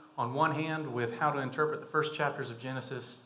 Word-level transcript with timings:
on 0.17 0.33
one 0.33 0.53
hand 0.53 0.91
with 0.93 1.17
how 1.17 1.31
to 1.31 1.39
interpret 1.39 1.79
the 1.79 1.87
first 1.87 2.13
chapters 2.13 2.49
of 2.49 2.59
Genesis, 2.59 3.17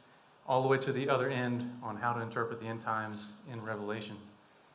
all 0.48 0.62
the 0.62 0.68
way 0.68 0.78
to 0.78 0.92
the 0.92 1.10
other 1.10 1.30
end 1.30 1.72
on 1.82 1.96
how 1.96 2.14
to 2.14 2.22
interpret 2.22 2.60
the 2.60 2.68
end 2.68 2.82
times 2.82 3.32
in 3.52 3.62
Revelation. 3.64 4.16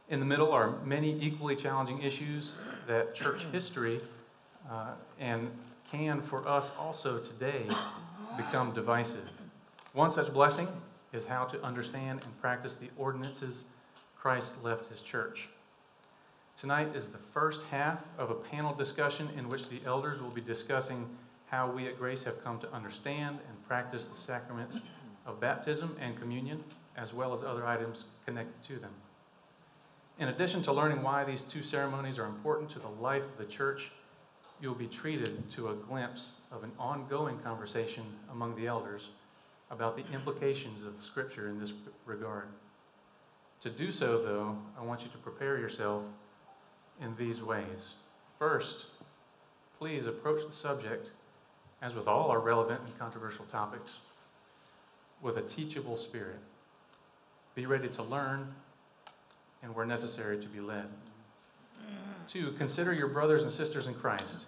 In 0.09 0.19
the 0.19 0.27
middle 0.27 0.51
are 0.51 0.73
many 0.85 1.17
equally 1.21 1.55
challenging 1.55 2.03
issues 2.03 2.57
that 2.89 3.15
church 3.15 3.47
history 3.53 4.01
uh, 4.71 4.93
and 5.21 5.51
can 5.91 6.21
for 6.21 6.47
us 6.47 6.71
also 6.79 7.19
today 7.19 7.65
become 8.37 8.73
divisive. 8.73 9.29
One 9.93 10.11
such 10.11 10.33
blessing 10.33 10.69
is 11.13 11.25
how 11.25 11.45
to 11.45 11.63
understand 11.63 12.23
and 12.25 12.41
practice 12.41 12.77
the 12.77 12.91
ordinances 12.97 13.65
Christ 14.17 14.53
left 14.63 14.87
his 14.87 15.01
church. 15.01 15.49
Tonight 16.57 16.95
is 16.95 17.09
the 17.09 17.19
first 17.19 17.63
half 17.71 18.05
of 18.19 18.31
a 18.31 18.35
panel 18.35 18.75
discussion 18.75 19.29
in 19.37 19.49
which 19.49 19.69
the 19.69 19.81
elders 19.87 20.21
will 20.21 20.31
be 20.31 20.43
discussing 20.43 21.09
how 21.51 21.69
we 21.71 21.87
at 21.89 21.99
Grace 21.99 22.23
have 22.23 22.43
come 22.45 22.59
to 22.61 22.73
understand 22.73 23.39
and 23.49 23.67
practice 23.67 24.07
the 24.07 24.17
sacraments 24.17 24.79
of 25.27 25.41
baptism 25.41 25.97
and 26.01 26.19
communion, 26.19 26.63
as 26.97 27.13
well 27.13 27.33
as 27.33 27.43
other 27.43 27.67
items 27.67 28.05
connected 28.25 28.63
to 28.63 28.79
them. 28.79 28.93
In 30.19 30.29
addition 30.29 30.63
to 30.63 30.73
learning 30.73 31.03
why 31.03 31.25
these 31.25 31.43
two 31.43 31.63
ceremonies 31.63 32.19
are 32.19 32.27
important 32.27 32.71
to 32.71 32.79
the 32.79 32.89
life 32.89 33.25
of 33.25 33.39
the 33.39 33.45
church, 33.45 33.91
you'll 34.61 34.75
be 34.75 34.87
treated 34.87 35.51
to 35.51 35.71
a 35.71 35.75
glimpse 35.75 36.33
of 36.53 36.63
an 36.63 36.71
ongoing 36.79 37.39
conversation 37.39 38.05
among 38.31 38.55
the 38.55 38.67
elders 38.67 39.09
about 39.71 39.97
the 39.97 40.13
implications 40.13 40.85
of 40.85 40.93
Scripture 41.03 41.49
in 41.49 41.59
this 41.59 41.73
regard. 42.05 42.49
To 43.61 43.71
do 43.71 43.91
so, 43.91 44.23
though, 44.23 44.57
I 44.79 44.85
want 44.85 45.03
you 45.03 45.09
to 45.09 45.19
prepare 45.19 45.59
yourself 45.59 46.05
in 47.01 47.15
these 47.17 47.43
ways. 47.43 47.95
First, 48.39 48.87
please 49.79 50.07
approach 50.07 50.45
the 50.47 50.53
subject, 50.53 51.11
as 51.83 51.95
with 51.95 52.07
all 52.07 52.31
our 52.31 52.41
relevant 52.41 52.81
and 52.85 52.99
controversial 52.99 53.45
topics, 53.47 53.99
with 55.23 55.37
a 55.37 55.43
teachable 55.43 55.97
spirit. 55.97 56.39
Be 57.55 57.67
ready 57.67 57.89
to 57.89 58.03
learn 58.03 58.53
and, 59.63 59.75
where 59.75 59.87
necessary, 59.87 60.39
to 60.41 60.49
be 60.49 60.61
led. 60.61 60.89
Two, 62.29 62.53
consider 62.53 62.93
your 62.93 63.09
brothers 63.09 63.43
and 63.43 63.53
sisters 63.53 63.87
in 63.87 63.95
Christ. 63.95 64.47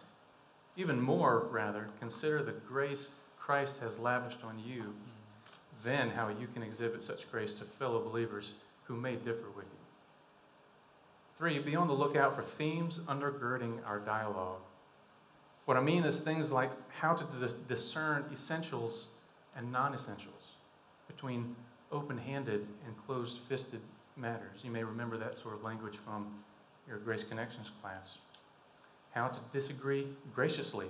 Even 0.76 1.00
more, 1.00 1.48
rather, 1.50 1.88
consider 1.98 2.42
the 2.42 2.52
grace 2.52 3.08
Christ 3.38 3.78
has 3.78 3.98
lavished 3.98 4.44
on 4.44 4.58
you, 4.64 4.94
then 5.82 6.10
how 6.10 6.28
you 6.28 6.46
can 6.54 6.62
exhibit 6.62 7.02
such 7.02 7.30
grace 7.30 7.52
to 7.54 7.64
fellow 7.64 8.00
believers 8.00 8.52
who 8.84 8.96
may 8.96 9.16
differ 9.16 9.50
with 9.56 9.64
you. 9.64 9.82
Three, 11.38 11.58
be 11.58 11.74
on 11.74 11.88
the 11.88 11.92
lookout 11.92 12.36
for 12.36 12.42
themes 12.42 13.00
undergirding 13.08 13.84
our 13.84 13.98
dialogue. 13.98 14.60
What 15.64 15.76
I 15.76 15.80
mean 15.80 16.04
is 16.04 16.18
things 16.20 16.50
like 16.50 16.70
how 16.90 17.14
to 17.14 17.24
discern 17.68 18.24
essentials 18.32 19.06
and 19.56 19.70
non 19.70 19.94
essentials 19.94 20.42
between 21.06 21.54
open 21.92 22.18
handed 22.18 22.66
and 22.86 23.06
closed 23.06 23.38
fisted 23.48 23.80
matters. 24.16 24.60
You 24.62 24.70
may 24.70 24.82
remember 24.82 25.16
that 25.18 25.38
sort 25.38 25.54
of 25.54 25.62
language 25.62 25.98
from 26.04 26.26
your 26.88 26.98
Grace 26.98 27.22
Connections 27.22 27.70
class. 27.80 28.18
How 29.12 29.28
to 29.28 29.40
disagree 29.52 30.06
graciously, 30.34 30.86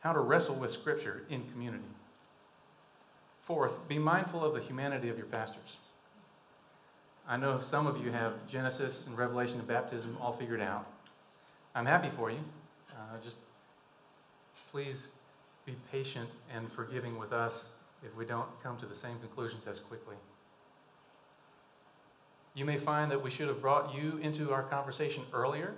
how 0.00 0.12
to 0.12 0.20
wrestle 0.20 0.54
with 0.54 0.70
Scripture 0.70 1.24
in 1.28 1.42
community. 1.50 1.84
Fourth, 3.42 3.86
be 3.88 3.98
mindful 3.98 4.44
of 4.44 4.54
the 4.54 4.60
humanity 4.60 5.08
of 5.08 5.18
your 5.18 5.26
pastors. 5.26 5.76
I 7.28 7.36
know 7.36 7.60
some 7.60 7.86
of 7.86 8.04
you 8.04 8.10
have 8.12 8.34
Genesis 8.48 9.06
and 9.06 9.18
Revelation 9.18 9.58
and 9.58 9.66
baptism 9.66 10.16
all 10.20 10.32
figured 10.32 10.60
out. 10.60 10.86
I'm 11.74 11.86
happy 11.86 12.08
for 12.10 12.30
you. 12.30 12.38
Uh, 12.90 13.16
just 13.22 13.36
please 14.72 15.08
be 15.66 15.76
patient 15.92 16.30
and 16.52 16.72
forgiving 16.72 17.18
with 17.18 17.32
us 17.32 17.66
if 18.02 18.16
we 18.16 18.24
don't 18.24 18.48
come 18.62 18.76
to 18.78 18.86
the 18.86 18.94
same 18.94 19.18
conclusions 19.20 19.66
as 19.66 19.78
quickly. 19.78 20.16
You 22.54 22.64
may 22.64 22.78
find 22.78 23.10
that 23.10 23.22
we 23.22 23.30
should 23.30 23.48
have 23.48 23.60
brought 23.60 23.94
you 23.94 24.18
into 24.22 24.52
our 24.52 24.62
conversation 24.62 25.24
earlier 25.32 25.74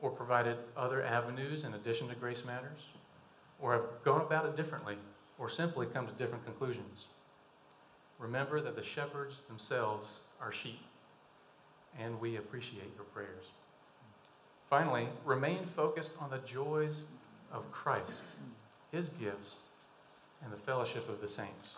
or 0.00 0.10
provided 0.10 0.56
other 0.76 1.02
avenues 1.04 1.64
in 1.64 1.74
addition 1.74 2.08
to 2.08 2.14
grace 2.14 2.44
matters, 2.44 2.80
or 3.60 3.72
have 3.72 3.82
gone 4.04 4.20
about 4.20 4.46
it 4.46 4.56
differently, 4.56 4.96
or 5.38 5.50
simply 5.50 5.86
come 5.86 6.06
to 6.06 6.12
different 6.12 6.44
conclusions. 6.44 7.06
Remember 8.18 8.60
that 8.60 8.76
the 8.76 8.82
shepherds 8.82 9.42
themselves 9.48 10.20
are 10.40 10.52
sheep, 10.52 10.80
and 11.98 12.18
we 12.20 12.36
appreciate 12.36 12.92
your 12.94 13.04
prayers. 13.12 13.46
Finally, 14.70 15.08
remain 15.24 15.64
focused 15.64 16.12
on 16.20 16.30
the 16.30 16.38
joys 16.38 17.02
of 17.52 17.70
Christ, 17.70 18.22
his 18.92 19.08
gifts, 19.20 19.56
and 20.42 20.52
the 20.52 20.56
fellowship 20.56 21.08
of 21.08 21.20
the 21.20 21.28
saints. 21.28 21.76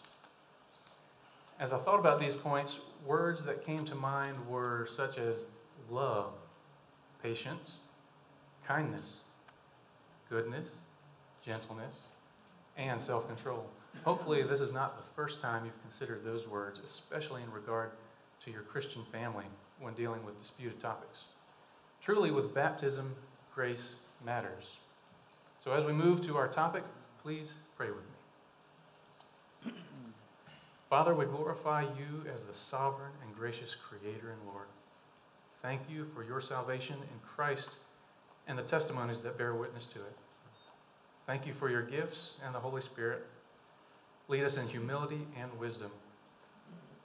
As 1.58 1.72
I 1.72 1.78
thought 1.78 1.98
about 1.98 2.18
these 2.18 2.34
points, 2.34 2.78
words 3.04 3.44
that 3.44 3.64
came 3.64 3.84
to 3.84 3.94
mind 3.94 4.36
were 4.48 4.86
such 4.88 5.18
as 5.18 5.44
love, 5.90 6.32
patience, 7.22 7.76
kindness, 8.64 9.18
goodness, 10.28 10.70
gentleness, 11.44 12.02
and 12.76 13.00
self 13.00 13.26
control. 13.26 13.66
Hopefully, 14.04 14.42
this 14.42 14.60
is 14.60 14.72
not 14.72 14.96
the 14.96 15.14
first 15.14 15.40
time 15.40 15.64
you've 15.64 15.80
considered 15.82 16.24
those 16.24 16.46
words, 16.46 16.80
especially 16.84 17.42
in 17.42 17.50
regard 17.50 17.90
to 18.44 18.50
your 18.50 18.62
Christian 18.62 19.04
family 19.12 19.44
when 19.80 19.92
dealing 19.94 20.24
with 20.24 20.40
disputed 20.40 20.80
topics. 20.80 21.24
Truly, 22.00 22.30
with 22.30 22.54
baptism, 22.54 23.14
grace 23.54 23.96
matters. 24.24 24.76
So, 25.60 25.72
as 25.72 25.84
we 25.84 25.92
move 25.92 26.22
to 26.22 26.36
our 26.36 26.48
topic, 26.48 26.84
please 27.22 27.54
pray 27.76 27.88
with 27.88 27.98
me. 27.98 28.02
Father, 30.88 31.14
we 31.14 31.26
glorify 31.26 31.82
you 31.82 32.30
as 32.32 32.44
the 32.44 32.54
sovereign 32.54 33.12
and 33.24 33.34
gracious 33.36 33.76
Creator 33.76 34.30
and 34.30 34.40
Lord. 34.52 34.66
Thank 35.62 35.82
you 35.90 36.06
for 36.14 36.24
your 36.24 36.40
salvation 36.40 36.96
in 36.96 37.20
Christ 37.26 37.70
and 38.48 38.58
the 38.58 38.62
testimonies 38.62 39.20
that 39.20 39.38
bear 39.38 39.54
witness 39.54 39.86
to 39.86 39.98
it. 40.00 40.16
Thank 41.26 41.46
you 41.46 41.52
for 41.52 41.70
your 41.70 41.82
gifts 41.82 42.34
and 42.44 42.54
the 42.54 42.58
Holy 42.58 42.82
Spirit. 42.82 43.26
Lead 44.28 44.44
us 44.44 44.56
in 44.56 44.66
humility 44.66 45.26
and 45.40 45.56
wisdom. 45.60 45.90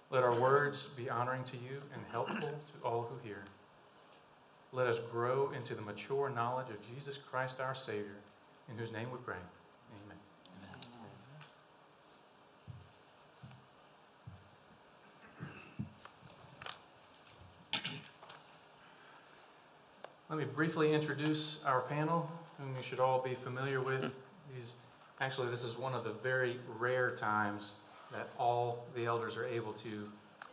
Let 0.10 0.24
our 0.24 0.40
words 0.40 0.88
be 0.96 1.10
honoring 1.10 1.44
to 1.46 1.58
you 1.58 1.82
and 1.94 2.02
helpful 2.12 2.40
to 2.40 2.88
all 2.88 3.04
who 3.04 3.28
hear. 3.28 3.44
let 4.72 4.88
us 4.88 5.00
grow 5.12 5.52
into 5.56 5.74
the 5.76 5.82
mature 5.82 6.30
knowledge 6.30 6.70
of 6.70 6.78
Jesus 6.94 7.18
Christ 7.18 7.60
our 7.60 7.76
Savior, 7.76 8.18
in 8.70 8.78
whose 8.78 8.92
name 8.92 9.08
we 9.12 9.18
pray. 9.26 9.36
Amen. 10.06 10.18
Let 20.30 20.40
me 20.40 20.46
briefly 20.46 20.94
introduce 20.94 21.60
our 21.66 21.82
panel, 21.82 22.30
whom 22.58 22.76
you 22.76 22.84
should 22.84 23.00
all 23.00 23.22
be 23.22 23.36
familiar 23.36 23.80
with. 23.82 24.12
These, 24.56 24.74
actually, 25.22 25.50
this 25.50 25.64
is 25.64 25.78
one 25.78 25.94
of 25.94 26.04
the 26.04 26.12
very 26.12 26.60
rare 26.80 27.12
times 27.12 27.72
that 28.12 28.30
all 28.38 28.86
the 28.96 29.06
elders 29.06 29.38
are 29.38 29.46
able 29.46 29.74
to 29.74 30.10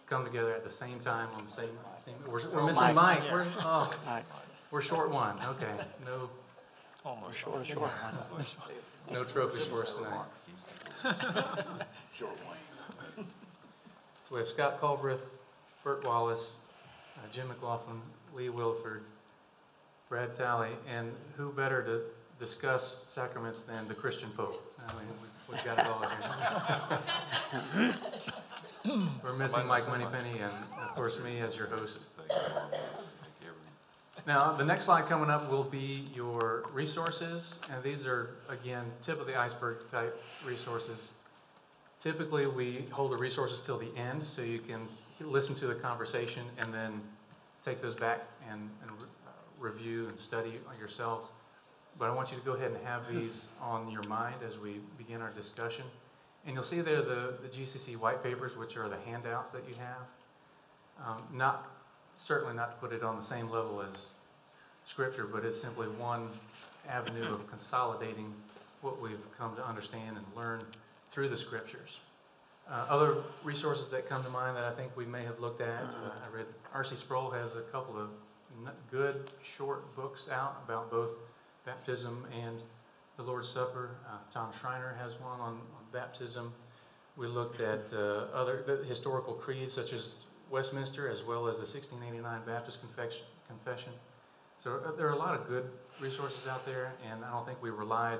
come 0.07 0.25
together 0.25 0.53
at 0.53 0.63
the 0.63 0.71
same 0.71 1.01
time 1.01 1.29
on 1.35 1.45
the 1.45 1.51
same, 1.51 1.71
same, 2.05 2.15
we're, 2.27 2.47
we're 2.51 2.67
missing 2.67 2.95
Mike. 2.95 3.23
We're, 3.31 3.47
oh, 3.61 3.91
we're 4.71 4.83
short 4.83 5.11
one, 5.11 5.39
okay. 5.47 5.73
No, 6.05 6.29
Almost 7.05 7.37
short, 7.39 7.67
short 7.67 7.81
one. 7.81 7.91
no 9.11 9.25
trophies 9.25 9.65
for 9.67 9.83
us 9.83 9.95
tonight. 9.95 10.27
So 12.19 12.29
we 14.37 14.39
have 14.39 14.49
Scott 14.49 14.81
Culbreth, 14.81 15.29
Bert 15.85 16.05
Wallace, 16.05 16.53
uh, 17.19 17.27
Jim 17.33 17.49
McLaughlin, 17.49 18.01
Lee 18.35 18.49
Wilford, 18.49 19.03
Brad 20.09 20.33
Talley, 20.35 20.71
and 20.89 21.13
who 21.37 21.51
better 21.53 21.83
to 21.83 22.01
discuss 22.39 22.99
sacraments 23.07 23.61
than 23.63 23.87
the 23.89 23.95
Christian 23.95 24.31
Pope? 24.31 24.65
I 24.89 24.93
mean, 24.95 25.03
we- 25.21 25.55
we've 25.55 25.65
got 25.65 25.79
it 25.81 25.87
all 25.87 26.03
here. 27.83 27.95
We're 29.23 29.33
missing 29.35 29.67
Mike 29.67 29.87
Moneypenny 29.89 30.39
and, 30.39 30.53
of 30.81 30.95
course, 30.95 31.19
me 31.19 31.41
as 31.41 31.57
your 31.57 31.67
host. 31.67 32.07
Now, 34.25 34.53
the 34.53 34.65
next 34.65 34.85
slide 34.85 35.07
coming 35.07 35.31
up 35.31 35.51
will 35.51 35.65
be 35.65 36.09
your 36.15 36.65
resources, 36.73 37.59
and 37.73 37.83
these 37.83 38.07
are, 38.07 38.37
again, 38.49 38.85
tip 39.01 39.21
of 39.21 39.27
the 39.27 39.37
iceberg 39.37 39.89
type 39.91 40.23
resources. 40.47 41.11
Typically, 41.99 42.47
we 42.47 42.87
hold 42.93 43.11
the 43.11 43.17
resources 43.17 43.59
till 43.59 43.79
the 43.79 43.93
end, 43.97 44.23
so 44.23 44.43
you 44.43 44.61
can 44.61 44.87
listen 45.21 45.57
to 45.57 45.67
the 45.67 45.75
conversation 45.75 46.45
and 46.59 46.73
then 46.73 47.01
take 47.65 47.83
those 47.83 47.97
back 47.97 48.21
and, 48.49 48.71
and 48.83 48.91
re- 48.93 49.09
uh, 49.27 49.31
review 49.59 50.09
and 50.09 50.19
study 50.19 50.61
yourselves. 50.79 51.31
But 51.99 52.09
I 52.09 52.15
want 52.15 52.31
you 52.31 52.39
to 52.39 52.45
go 52.45 52.53
ahead 52.53 52.71
and 52.71 52.85
have 52.87 53.03
these 53.13 53.47
on 53.61 53.91
your 53.91 54.05
mind 54.05 54.37
as 54.47 54.57
we 54.57 54.81
begin 54.99 55.21
our 55.21 55.31
discussion. 55.31 55.85
And 56.47 56.55
you'll 56.55 56.65
see 56.65 56.81
there 56.81 57.03
the, 57.03 57.35
the 57.43 57.49
GCC 57.49 57.97
white 57.97 58.23
papers, 58.23 58.57
which 58.57 58.77
are 58.77 58.89
the 58.89 58.99
handouts 59.05 59.51
that 59.51 59.63
you 59.69 59.75
have. 59.75 61.07
Um, 61.07 61.23
Not, 61.33 61.69
certainly 62.23 62.55
not 62.55 62.73
to 62.73 62.87
put 62.87 62.95
it 62.95 63.03
on 63.03 63.17
the 63.17 63.23
same 63.23 63.51
level 63.51 63.83
as 63.83 64.07
Scripture, 64.85 65.27
but 65.27 65.45
it's 65.45 65.61
simply 65.61 65.87
one 65.89 66.29
avenue 66.89 67.33
of 67.33 67.49
consolidating 67.49 68.33
what 68.81 69.01
we've 69.01 69.27
come 69.39 69.55
to 69.57 69.67
understand 69.67 70.17
and 70.17 70.27
learn 70.37 70.61
through 71.11 71.29
the 71.29 71.37
Scriptures. 71.37 71.99
Uh, 72.71 72.87
Other 72.89 73.17
resources 73.43 73.89
that 73.89 74.09
come 74.09 74.23
to 74.23 74.31
mind 74.31 74.57
that 74.57 74.65
I 74.65 74.73
think 74.73 74.97
we 74.97 75.05
may 75.05 75.25
have 75.25 75.41
looked 75.41 75.61
at, 75.61 75.85
uh, 75.91 76.11
I 76.25 76.37
read, 76.37 76.47
R.C. 76.73 76.97
Sproul 76.97 77.31
has 77.31 77.57
a 77.57 77.63
couple 77.63 77.99
of 77.99 78.09
good, 78.91 79.31
short 79.43 79.95
books 79.97 80.29
out 80.31 80.63
about 80.65 80.91
both 80.91 81.11
baptism 81.65 82.25
and 82.33 82.61
the 83.17 83.23
Lord's 83.23 83.49
Supper. 83.49 83.91
Uh, 84.07 84.19
Tom 84.33 84.51
Schreiner 84.59 84.97
has 85.01 85.19
one 85.21 85.41
on 85.41 85.55
on 85.55 85.85
baptism. 85.93 86.53
We 87.17 87.27
looked 87.27 87.61
at 87.61 87.93
uh, 87.93 88.27
other, 88.33 88.63
the 88.67 88.85
historical 88.85 89.35
creeds 89.35 89.75
such 89.75 89.93
as 89.93 90.25
Westminster, 90.53 91.09
as 91.09 91.25
well 91.25 91.49
as 91.49 91.57
the 91.57 91.63
1689 91.63 92.43
Baptist 92.47 92.79
Confession. 93.49 93.93
So 94.63 94.81
uh, 94.87 94.93
there 94.93 95.09
are 95.09 95.13
a 95.13 95.17
lot 95.17 95.35
of 95.35 95.49
good 95.49 95.71
resources 95.99 96.47
out 96.47 96.67
there, 96.67 96.93
and 97.11 97.25
I 97.25 97.31
don't 97.31 97.47
think 97.47 97.61
we 97.63 97.71
relied 97.71 98.19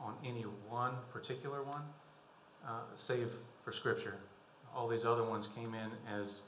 on 0.00 0.14
any 0.24 0.42
one 0.68 0.92
particular 1.12 1.62
one, 1.62 1.82
uh, 2.66 2.80
save 2.96 3.30
for 3.64 3.72
Scripture. 3.72 4.16
All 4.74 4.88
these 4.88 5.04
other 5.04 5.22
ones 5.22 5.48
came 5.54 5.74
in 5.74 5.90
as 6.12 6.40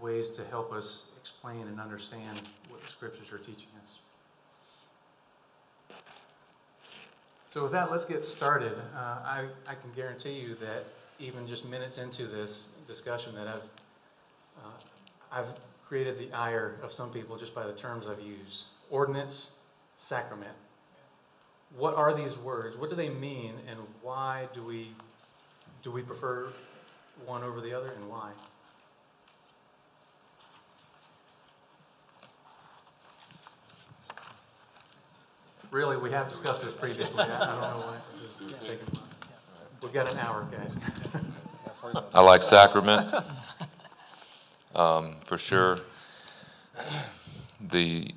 ways 0.00 0.28
to 0.30 0.44
help 0.44 0.72
us 0.72 1.02
explain 1.20 1.66
and 1.66 1.80
understand 1.80 2.40
what 2.68 2.80
the 2.82 2.88
Scriptures 2.88 3.32
are 3.32 3.38
teaching 3.38 3.68
us. 3.82 3.96
So 7.48 7.64
with 7.64 7.72
that, 7.72 7.90
let's 7.90 8.04
get 8.04 8.24
started. 8.24 8.78
Uh, 8.96 8.98
I, 8.98 9.48
I 9.66 9.74
can 9.74 9.92
guarantee 9.94 10.32
you 10.32 10.54
that 10.54 10.86
even 11.22 11.46
just 11.46 11.64
minutes 11.64 11.98
into 11.98 12.26
this 12.26 12.66
discussion 12.88 13.34
that 13.36 13.46
I've, 13.46 13.70
uh, 14.58 14.70
I've 15.30 15.46
created 15.86 16.18
the 16.18 16.32
ire 16.32 16.74
of 16.82 16.92
some 16.92 17.10
people 17.10 17.36
just 17.36 17.54
by 17.54 17.64
the 17.64 17.72
terms 17.72 18.06
I've 18.08 18.20
used. 18.20 18.64
Ordinance, 18.90 19.50
sacrament. 19.96 20.52
What 21.76 21.94
are 21.94 22.12
these 22.12 22.36
words? 22.36 22.76
What 22.76 22.90
do 22.90 22.96
they 22.96 23.08
mean 23.08 23.54
and 23.68 23.78
why 24.02 24.48
do 24.52 24.62
we, 24.62 24.90
do 25.82 25.90
we 25.90 26.02
prefer 26.02 26.48
one 27.24 27.42
over 27.44 27.60
the 27.60 27.72
other 27.72 27.92
and 27.92 28.08
why? 28.08 28.32
Really, 35.70 35.96
we 35.96 36.10
have 36.10 36.28
discussed 36.28 36.62
this 36.62 36.74
previously. 36.74 37.22
I 37.22 37.46
don't 37.46 37.60
know 37.60 37.86
why 37.86 37.96
this 38.12 38.20
is 38.20 38.54
taking, 38.60 38.98
we've 39.82 39.92
got 39.92 40.12
an 40.12 40.18
hour, 40.18 40.46
guys. 40.50 40.76
I 42.14 42.20
like 42.20 42.42
sacrament, 42.42 43.12
um, 44.74 45.16
for 45.24 45.36
sure. 45.36 45.78
The, 47.60 48.12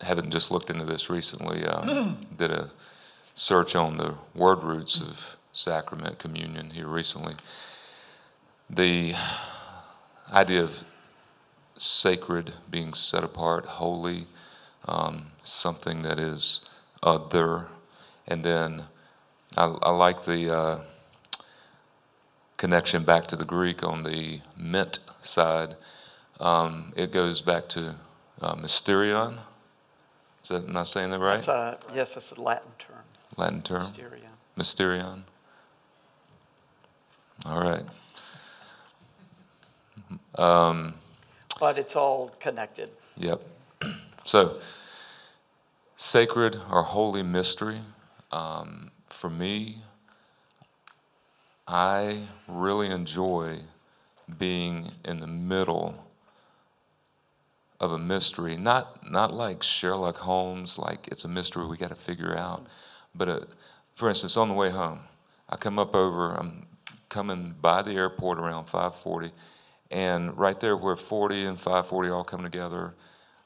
having 0.00 0.30
just 0.30 0.50
looked 0.50 0.70
into 0.70 0.84
this 0.84 1.10
recently, 1.10 1.64
uh, 1.66 2.12
did 2.36 2.50
a 2.52 2.70
search 3.34 3.74
on 3.74 3.96
the 3.96 4.14
word 4.34 4.62
roots 4.62 5.00
of 5.00 5.36
sacrament, 5.52 6.18
communion 6.18 6.70
here 6.70 6.86
recently. 6.86 7.34
The 8.70 9.14
idea 10.32 10.62
of 10.62 10.84
sacred, 11.76 12.54
being 12.70 12.94
set 12.94 13.24
apart, 13.24 13.64
holy, 13.64 14.26
um, 14.86 15.32
something 15.42 16.02
that 16.02 16.18
is 16.18 16.60
other, 17.02 17.66
and 18.28 18.44
then 18.44 18.84
I, 19.56 19.64
I 19.82 19.90
like 19.90 20.24
the 20.24 20.54
uh, 20.54 20.78
connection 22.62 23.02
back 23.02 23.26
to 23.26 23.34
the 23.34 23.44
Greek 23.44 23.82
on 23.82 24.04
the 24.04 24.40
mint 24.56 25.00
side. 25.20 25.74
Um, 26.38 26.92
it 26.94 27.10
goes 27.10 27.40
back 27.40 27.68
to 27.70 27.96
uh, 28.40 28.54
mysterion. 28.54 29.38
Is 30.44 30.50
that 30.50 30.68
am 30.68 30.76
I 30.76 30.84
saying 30.84 31.10
that 31.10 31.18
right? 31.18 31.38
It's 31.38 31.48
a, 31.48 31.76
yes, 31.92 32.16
it's 32.16 32.30
a 32.30 32.40
Latin 32.40 32.70
term, 32.78 33.02
Latin 33.36 33.62
term. 33.62 33.86
mysterion. 33.86 34.32
Mysterion. 34.56 35.22
All 37.46 37.60
right. 37.60 37.84
Um, 40.36 40.94
But 41.58 41.78
it's 41.78 41.96
all 41.96 42.30
connected. 42.38 42.90
Yep. 43.16 43.40
So, 44.24 44.60
sacred 45.96 46.60
or 46.70 46.84
holy 46.84 47.24
mystery, 47.24 47.80
um, 48.30 48.92
for 49.08 49.28
me, 49.28 49.82
I 51.66 52.22
really 52.48 52.88
enjoy 52.88 53.58
being 54.38 54.90
in 55.04 55.20
the 55.20 55.26
middle 55.26 56.04
of 57.80 57.92
a 57.92 57.98
mystery. 57.98 58.56
Not 58.56 59.10
not 59.10 59.32
like 59.32 59.62
Sherlock 59.62 60.16
Holmes, 60.16 60.78
like 60.78 61.08
it's 61.08 61.24
a 61.24 61.28
mystery 61.28 61.66
we 61.66 61.76
got 61.76 61.90
to 61.90 61.94
figure 61.94 62.36
out. 62.36 62.66
But 63.14 63.28
uh, 63.28 63.40
for 63.94 64.08
instance, 64.08 64.36
on 64.36 64.48
the 64.48 64.54
way 64.54 64.70
home, 64.70 65.00
I 65.48 65.56
come 65.56 65.78
up 65.78 65.94
over. 65.94 66.34
I'm 66.34 66.66
coming 67.08 67.54
by 67.60 67.82
the 67.82 67.92
airport 67.92 68.38
around 68.38 68.66
5:40, 68.66 69.30
and 69.90 70.36
right 70.38 70.58
there 70.58 70.76
where 70.76 70.96
40 70.96 71.44
and 71.44 71.58
540 71.58 72.08
all 72.08 72.24
come 72.24 72.42
together, 72.42 72.94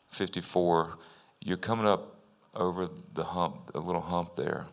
54, 0.09 0.97
you're 1.41 1.57
coming 1.57 1.87
up 1.87 2.17
over 2.55 2.89
the 3.15 3.25
hump, 3.25 3.73
a 3.75 3.81
little 3.81 4.01
hump 4.01 4.37
there. 4.37 4.67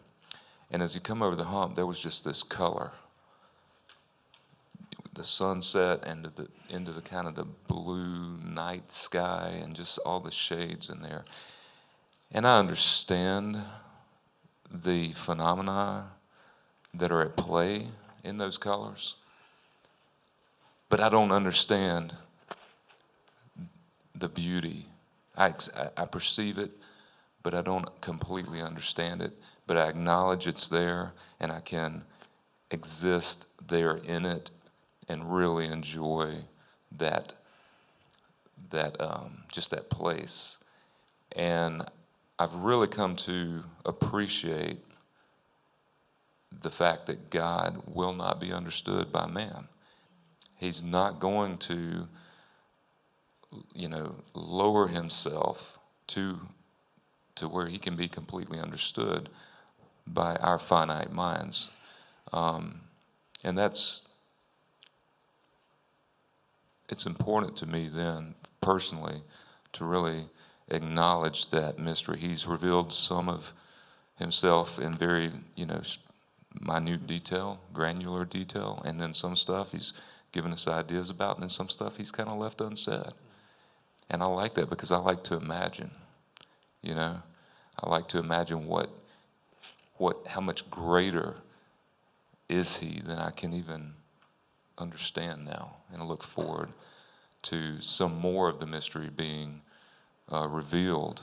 And 0.71 0.81
as 0.81 0.95
you 0.95 1.01
come 1.01 1.21
over 1.21 1.35
the 1.35 1.43
hump, 1.43 1.75
there 1.75 1.85
was 1.85 2.00
just 2.00 2.23
this 2.23 2.43
color. 2.43 2.91
The 5.13 5.24
sunset 5.24 6.03
and 6.05 6.25
the, 6.25 6.48
into 6.70 6.91
the 6.91 7.01
kind 7.01 7.27
of 7.27 7.36
the 7.36 7.46
blue 7.46 8.38
night 8.43 8.91
sky 8.91 9.60
and 9.62 9.75
just 9.75 10.00
all 10.00 10.20
the 10.20 10.32
shades 10.32 10.89
in 10.89 11.01
there. 11.01 11.24
And 12.32 12.48
I 12.48 12.58
understand 12.58 13.62
the 14.72 15.12
phenomena 15.13 16.08
that 16.96 17.12
are 17.12 17.22
at 17.22 17.38
play 17.38 17.88
in 18.24 18.38
those 18.38 18.58
colors, 18.58 19.15
but 20.89 21.00
I 21.00 21.10
don't 21.10 21.32
understand 21.32 22.15
the 24.15 24.29
beauty. 24.29 24.88
I- 25.38 25.53
I 25.98 26.05
perceive 26.05 26.58
it, 26.58 26.72
but 27.43 27.53
I 27.53 27.62
don't 27.62 28.01
completely 28.01 28.62
understand 28.62 29.22
it. 29.22 29.39
But 29.67 29.77
I 29.77 29.88
acknowledge 29.88 30.48
it's 30.48 30.67
there, 30.67 31.13
and 31.39 31.51
I 31.51 31.60
can 31.60 32.03
exist 32.72 33.46
there 33.67 33.98
in 33.98 34.25
it 34.25 34.50
and 35.10 35.33
really 35.33 35.67
enjoy 35.67 36.36
that 36.98 37.33
that 38.69 39.00
um, 39.00 39.43
just 39.51 39.72
that 39.72 39.89
place, 39.89 40.57
and 41.36 41.86
I've 42.39 42.55
really 42.55 42.88
come 42.88 43.15
to 43.17 43.63
appreciate 43.86 44.77
the 46.62 46.69
fact 46.69 47.07
that 47.07 47.29
God 47.29 47.81
will 47.88 48.13
not 48.13 48.39
be 48.39 48.51
understood 48.51 49.12
by 49.12 49.27
man. 49.27 49.67
He's 50.55 50.81
not 50.81 51.19
going 51.19 51.57
to, 51.60 52.07
you 53.75 53.89
know, 53.89 54.15
lower 54.33 54.88
himself 54.88 55.77
to 56.07 56.39
to 57.36 57.48
where 57.48 57.67
he 57.67 57.79
can 57.79 57.95
be 57.95 58.07
completely 58.07 58.60
understood 58.60 59.29
by 60.05 60.36
our 60.36 60.60
finite 60.60 61.12
minds, 61.12 61.69
um, 62.31 62.81
and 63.43 63.57
that's 63.57 64.07
it's 66.90 67.06
important 67.06 67.56
to 67.58 67.66
me 67.66 67.90
then 67.92 68.36
personally 68.62 69.22
to 69.74 69.86
really 69.86 70.25
acknowledge 70.70 71.50
that 71.50 71.80
mystery. 71.80 72.18
He's 72.20 72.48
revealed 72.48 72.94
some 72.94 73.30
of 73.30 73.54
himself 74.18 74.80
in 74.80 74.98
very, 74.98 75.32
you 75.56 75.66
know, 75.66 75.82
minute 76.62 77.08
detail, 77.08 77.60
granular 77.74 78.25
detail, 78.25 78.82
and 78.86 79.00
then 79.00 79.13
some 79.13 79.36
stuff 79.36 79.72
he's 79.72 79.94
given 80.32 80.52
us 80.52 80.68
ideas 80.68 81.10
about, 81.10 81.36
and 81.36 81.44
then 81.44 81.50
some 81.50 81.70
stuff 81.70 81.98
he's 81.98 82.12
kind 82.12 82.30
of 82.30 82.38
left 82.38 82.62
unsaid. 82.62 83.13
And 84.10 84.22
I 84.22 84.25
like 84.25 84.54
that 84.56 84.70
because 84.70 84.92
I 84.92 84.98
like 84.98 85.24
to 85.25 85.36
imagine, 85.36 85.92
you 86.82 86.96
know, 86.96 87.22
I 87.80 87.90
like 87.90 88.08
to 88.10 88.20
imagine 88.20 88.68
what, 88.68 88.90
what, 89.98 90.28
how 90.28 90.42
much 90.42 90.70
greater 90.70 91.36
is 92.50 92.78
he 92.78 93.02
than 93.04 93.18
I 93.18 93.32
can 93.32 93.54
even 93.54 93.94
understand 94.77 95.46
now, 95.46 95.77
and 95.92 96.01
I 96.01 96.06
look 96.06 96.24
forward 96.24 96.70
to 97.44 97.80
some 97.82 98.20
more 98.20 98.50
of 98.50 98.60
the 98.60 98.65
mystery 98.65 99.10
being 99.10 99.62
uh, 100.32 100.48
revealed, 100.48 101.22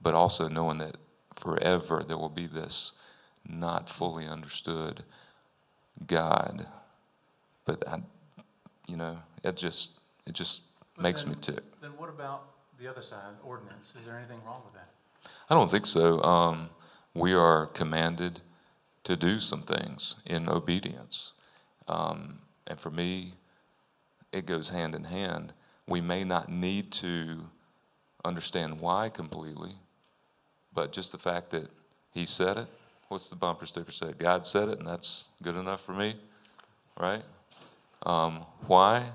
but 0.00 0.14
also 0.14 0.48
knowing 0.48 0.78
that 0.78 0.96
forever 1.34 2.02
there 2.06 2.18
will 2.18 2.28
be 2.28 2.46
this 2.46 2.92
not 3.48 3.88
fully 3.88 4.26
understood 4.26 5.02
God. 6.06 6.66
But 7.64 7.86
I, 7.88 8.02
you 8.86 8.96
know, 8.96 9.18
it 9.42 9.56
just 9.56 9.92
it 10.26 10.34
just 10.34 10.62
But 10.96 11.02
makes 11.02 11.26
me 11.26 11.34
tick. 11.40 11.62
Then 11.80 11.92
what 11.96 12.08
about 12.08 12.44
the 12.78 12.88
other 12.88 13.02
side, 13.02 13.34
ordinance? 13.44 13.92
Is 13.98 14.04
there 14.06 14.18
anything 14.18 14.40
wrong 14.44 14.62
with 14.64 14.74
that? 14.74 14.88
I 15.48 15.54
don't 15.54 15.70
think 15.70 15.86
so. 15.86 16.22
Um, 16.22 16.70
we 17.14 17.34
are 17.34 17.66
commanded 17.66 18.40
to 19.04 19.16
do 19.16 19.40
some 19.40 19.62
things 19.62 20.16
in 20.26 20.48
obedience. 20.48 21.32
Um, 21.88 22.40
and 22.70 22.78
for 22.78 22.90
me, 22.90 23.34
it 24.32 24.46
goes 24.46 24.68
hand 24.68 24.94
in 24.94 25.02
hand. 25.04 25.52
We 25.88 26.00
may 26.00 26.22
not 26.22 26.48
need 26.48 26.92
to 26.92 27.40
understand 28.24 28.80
why 28.80 29.08
completely, 29.08 29.72
but 30.72 30.92
just 30.92 31.10
the 31.10 31.18
fact 31.18 31.50
that 31.50 31.68
He 32.12 32.24
said 32.24 32.56
it. 32.56 32.68
What's 33.08 33.28
the 33.28 33.34
bumper 33.34 33.66
sticker 33.66 33.90
say? 33.90 34.12
God 34.16 34.46
said 34.46 34.68
it, 34.68 34.78
and 34.78 34.86
that's 34.86 35.26
good 35.42 35.56
enough 35.56 35.84
for 35.84 35.92
me, 35.92 36.14
right? 36.98 37.22
Um, 38.04 38.46
why? 38.68 39.10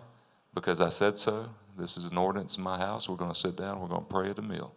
Because 0.54 0.82
I 0.82 0.90
said 0.90 1.18
so. 1.18 1.48
This 1.78 1.96
is 1.96 2.12
an 2.12 2.18
ordinance 2.18 2.58
in 2.58 2.64
my 2.64 2.78
house. 2.78 3.08
We're 3.08 3.16
going 3.16 3.32
to 3.32 3.40
sit 3.40 3.56
down. 3.56 3.80
We're 3.80 3.88
going 3.88 4.04
to 4.04 4.14
pray 4.14 4.30
at 4.30 4.40
a 4.40 4.42
meal. 4.42 4.74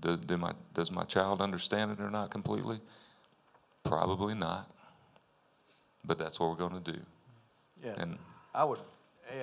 Do, 0.00 0.16
do 0.16 0.36
my, 0.36 0.52
does 0.74 0.90
my 0.90 1.04
child 1.04 1.40
understand 1.40 1.92
it 1.92 2.00
or 2.00 2.10
not 2.10 2.30
completely? 2.30 2.80
Probably 3.84 4.34
not. 4.34 4.68
But 6.04 6.18
that's 6.18 6.40
what 6.40 6.50
we're 6.50 6.68
going 6.68 6.82
to 6.82 6.92
do. 6.92 6.98
Yeah, 7.84 7.94
And 7.98 8.18
I 8.54 8.64
would 8.64 8.80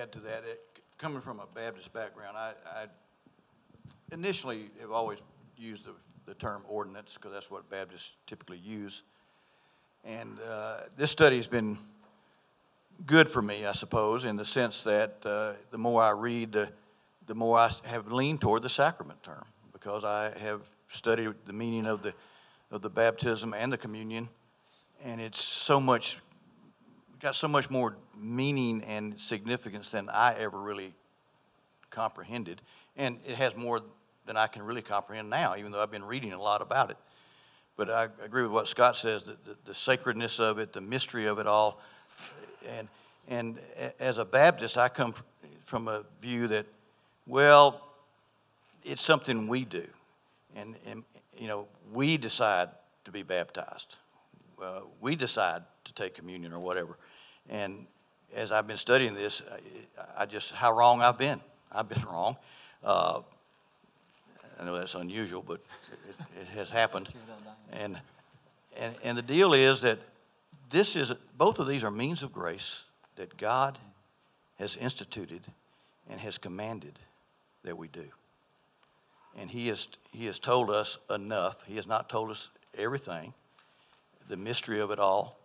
add 0.00 0.12
to 0.12 0.20
that, 0.20 0.44
it, 0.44 0.60
coming 0.98 1.20
from 1.20 1.40
a 1.40 1.46
Baptist 1.54 1.92
background, 1.92 2.36
I, 2.36 2.52
I 2.66 2.86
initially 4.12 4.70
have 4.80 4.92
always 4.92 5.18
used 5.56 5.84
the, 5.84 5.92
the 6.26 6.34
term 6.34 6.62
ordinance, 6.68 7.14
because 7.14 7.32
that's 7.32 7.50
what 7.50 7.68
Baptists 7.68 8.12
typically 8.26 8.58
use. 8.58 9.02
And, 10.04 10.38
uh, 10.48 10.80
this 10.96 11.10
study's 11.10 11.46
been 11.46 11.78
good 13.06 13.28
for 13.28 13.42
me, 13.42 13.66
I 13.66 13.72
suppose, 13.72 14.24
in 14.24 14.36
the 14.36 14.44
sense 14.44 14.84
that, 14.84 15.16
uh, 15.24 15.52
the 15.70 15.78
more 15.78 16.02
I 16.02 16.10
read, 16.10 16.52
the, 16.52 16.68
the 17.26 17.34
more 17.34 17.58
I 17.58 17.72
have 17.84 18.12
leaned 18.12 18.40
toward 18.40 18.62
the 18.62 18.68
sacrament 18.68 19.22
term, 19.22 19.44
because 19.72 20.04
I 20.04 20.32
have 20.38 20.62
studied 20.88 21.34
the 21.44 21.52
meaning 21.52 21.86
of 21.86 22.02
the, 22.02 22.14
of 22.70 22.82
the 22.82 22.90
baptism 22.90 23.52
and 23.52 23.72
the 23.72 23.78
communion, 23.78 24.28
and 25.04 25.20
it's 25.20 25.42
so 25.42 25.80
much 25.80 26.18
got 27.20 27.34
so 27.34 27.48
much 27.48 27.68
more 27.68 27.96
meaning 28.20 28.82
and 28.82 29.18
significance 29.18 29.90
than 29.90 30.08
I 30.08 30.34
ever 30.34 30.58
really 30.58 30.92
comprehended. 31.90 32.60
And 32.96 33.18
it 33.24 33.36
has 33.36 33.56
more 33.56 33.80
than 34.26 34.36
I 34.36 34.46
can 34.46 34.62
really 34.62 34.82
comprehend 34.82 35.30
now, 35.30 35.56
even 35.56 35.72
though 35.72 35.80
I've 35.80 35.90
been 35.90 36.04
reading 36.04 36.32
a 36.32 36.40
lot 36.40 36.60
about 36.60 36.90
it. 36.90 36.96
But 37.76 37.90
I 37.90 38.08
agree 38.24 38.42
with 38.42 38.50
what 38.50 38.68
Scott 38.68 38.96
says, 38.96 39.22
that 39.24 39.44
the, 39.44 39.56
the 39.64 39.74
sacredness 39.74 40.40
of 40.40 40.58
it, 40.58 40.72
the 40.72 40.80
mystery 40.80 41.26
of 41.26 41.38
it 41.38 41.46
all. 41.46 41.80
And, 42.68 42.88
and 43.28 43.58
as 44.00 44.18
a 44.18 44.24
Baptist, 44.24 44.76
I 44.76 44.88
come 44.88 45.14
from 45.64 45.86
a 45.86 46.02
view 46.20 46.48
that, 46.48 46.66
well, 47.26 47.80
it's 48.84 49.02
something 49.02 49.46
we 49.48 49.64
do. 49.64 49.86
And, 50.56 50.74
and, 50.86 51.04
you 51.38 51.46
know, 51.46 51.66
we 51.92 52.16
decide 52.16 52.70
to 53.04 53.12
be 53.12 53.22
baptized. 53.22 53.96
Uh, 54.60 54.80
we 55.00 55.14
decide 55.14 55.62
to 55.84 55.92
take 55.94 56.14
communion 56.14 56.52
or 56.52 56.58
whatever. 56.58 56.98
And 57.48 57.86
as 58.34 58.52
I've 58.52 58.66
been 58.66 58.76
studying 58.76 59.14
this, 59.14 59.42
I, 59.98 60.22
I 60.22 60.26
just, 60.26 60.52
how 60.52 60.72
wrong 60.72 61.02
I've 61.02 61.18
been. 61.18 61.40
I've 61.72 61.88
been 61.88 62.02
wrong. 62.10 62.36
Uh, 62.82 63.20
I 64.60 64.64
know 64.64 64.76
that's 64.76 64.94
unusual, 64.94 65.42
but 65.46 65.60
it, 66.08 66.24
it 66.42 66.48
has 66.48 66.70
happened. 66.70 67.08
And, 67.72 67.98
and, 68.76 68.94
and 69.04 69.16
the 69.16 69.22
deal 69.22 69.52
is 69.52 69.80
that 69.82 69.98
this 70.70 70.96
is, 70.96 71.12
both 71.36 71.58
of 71.58 71.66
these 71.66 71.84
are 71.84 71.90
means 71.90 72.22
of 72.22 72.32
grace 72.32 72.82
that 73.16 73.36
God 73.36 73.78
has 74.58 74.76
instituted 74.76 75.42
and 76.10 76.20
has 76.20 76.38
commanded 76.38 76.98
that 77.64 77.76
we 77.76 77.88
do. 77.88 78.04
And 79.38 79.50
he 79.50 79.68
has, 79.68 79.88
he 80.10 80.26
has 80.26 80.38
told 80.38 80.70
us 80.70 80.98
enough. 81.10 81.56
He 81.66 81.76
has 81.76 81.86
not 81.86 82.08
told 82.08 82.30
us 82.30 82.50
everything. 82.76 83.32
The 84.28 84.36
mystery 84.36 84.80
of 84.80 84.90
it 84.90 84.98
all 84.98 85.38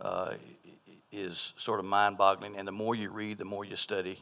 uh, 0.00 0.34
is 1.12 1.52
sort 1.56 1.80
of 1.80 1.86
mind-boggling. 1.86 2.56
And 2.56 2.66
the 2.66 2.72
more 2.72 2.94
you 2.94 3.10
read, 3.10 3.38
the 3.38 3.44
more 3.44 3.64
you 3.64 3.76
study, 3.76 4.20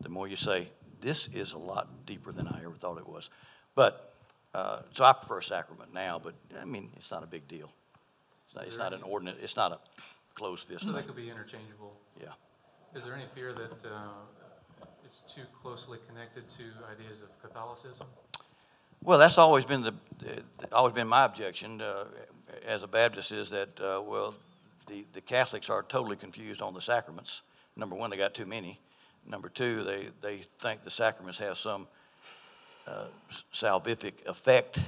the 0.00 0.08
more 0.08 0.28
you 0.28 0.36
say, 0.36 0.68
this 1.00 1.28
is 1.34 1.52
a 1.52 1.58
lot 1.58 1.88
deeper 2.06 2.32
than 2.32 2.48
I 2.48 2.60
ever 2.64 2.74
thought 2.74 2.98
it 2.98 3.06
was. 3.08 3.30
But, 3.74 4.14
uh, 4.54 4.80
so 4.92 5.04
I 5.04 5.12
prefer 5.12 5.40
sacrament 5.40 5.92
now, 5.92 6.18
but, 6.22 6.34
I 6.60 6.64
mean, 6.64 6.90
it's 6.96 7.10
not 7.10 7.22
a 7.22 7.26
big 7.26 7.46
deal. 7.48 7.70
It's 8.46 8.54
not, 8.54 8.66
it's 8.66 8.78
not 8.78 8.92
an 8.94 9.02
ordinance, 9.02 9.38
it's 9.42 9.56
not 9.56 9.72
a 9.72 9.78
closed 10.34 10.66
fist 10.66 10.84
So 10.84 10.92
they 10.92 10.98
thing. 10.98 11.06
could 11.08 11.16
be 11.16 11.28
interchangeable. 11.30 11.92
Yeah. 12.20 12.28
Is 12.94 13.04
there 13.04 13.14
any 13.14 13.26
fear 13.34 13.52
that 13.52 13.84
uh, 13.86 14.08
it's 15.04 15.20
too 15.32 15.42
closely 15.62 15.98
connected 16.08 16.48
to 16.50 16.62
ideas 16.90 17.22
of 17.22 17.28
Catholicism? 17.42 18.06
Well, 19.02 19.18
that's 19.18 19.36
always 19.38 19.64
been 19.66 19.82
the, 19.82 19.94
the- 20.18 20.42
always 20.72 20.94
been 20.94 21.06
my 21.08 21.24
objection 21.24 21.80
uh, 21.82 22.04
as 22.66 22.82
a 22.82 22.86
Baptist 22.86 23.32
is 23.32 23.50
that, 23.50 23.78
uh, 23.80 24.00
well, 24.02 24.34
the, 24.86 25.04
the 25.12 25.20
Catholics 25.20 25.70
are 25.70 25.82
totally 25.82 26.16
confused 26.16 26.62
on 26.62 26.74
the 26.74 26.80
sacraments. 26.80 27.42
Number 27.76 27.96
one, 27.96 28.10
they 28.10 28.16
got 28.16 28.34
too 28.34 28.46
many. 28.46 28.80
Number 29.28 29.48
two, 29.48 29.82
they, 29.82 30.08
they 30.22 30.44
think 30.60 30.84
the 30.84 30.90
sacraments 30.90 31.38
have 31.38 31.58
some 31.58 31.86
uh, 32.86 33.06
salvific 33.52 34.26
effect. 34.26 34.78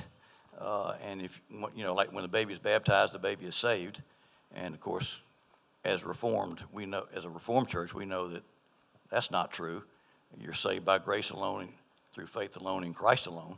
Uh, 0.58 0.94
and 1.04 1.22
if, 1.22 1.40
you 1.74 1.84
know, 1.84 1.94
like 1.94 2.12
when 2.12 2.22
the 2.22 2.28
baby 2.28 2.52
is 2.52 2.58
baptized, 2.58 3.12
the 3.12 3.18
baby 3.18 3.46
is 3.46 3.56
saved. 3.56 4.02
And 4.54 4.74
of 4.74 4.80
course, 4.80 5.20
as 5.84 6.04
Reformed, 6.04 6.62
we 6.72 6.86
know, 6.86 7.06
as 7.14 7.24
a 7.24 7.30
Reformed 7.30 7.68
church, 7.68 7.94
we 7.94 8.04
know 8.04 8.28
that 8.28 8.42
that's 9.10 9.30
not 9.30 9.52
true. 9.52 9.82
You're 10.40 10.52
saved 10.52 10.84
by 10.84 10.98
grace 10.98 11.30
alone, 11.30 11.68
through 12.12 12.26
faith 12.26 12.56
alone, 12.56 12.84
in 12.84 12.94
Christ 12.94 13.26
alone 13.26 13.56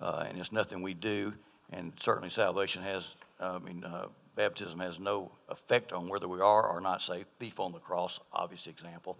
uh, 0.00 0.24
and 0.28 0.38
it's 0.38 0.52
nothing 0.52 0.82
we 0.82 0.94
do. 0.94 1.32
And 1.72 1.92
certainly 2.00 2.30
salvation 2.30 2.82
has, 2.82 3.14
I 3.38 3.58
mean, 3.58 3.84
uh, 3.84 4.06
baptism 4.36 4.80
has 4.80 4.98
no 4.98 5.30
effect 5.48 5.92
on 5.92 6.08
whether 6.08 6.28
we 6.28 6.40
are 6.40 6.68
or 6.68 6.80
not 6.80 7.02
saved. 7.02 7.26
Thief 7.38 7.60
on 7.60 7.72
the 7.72 7.78
cross, 7.78 8.20
obvious 8.32 8.66
example, 8.66 9.18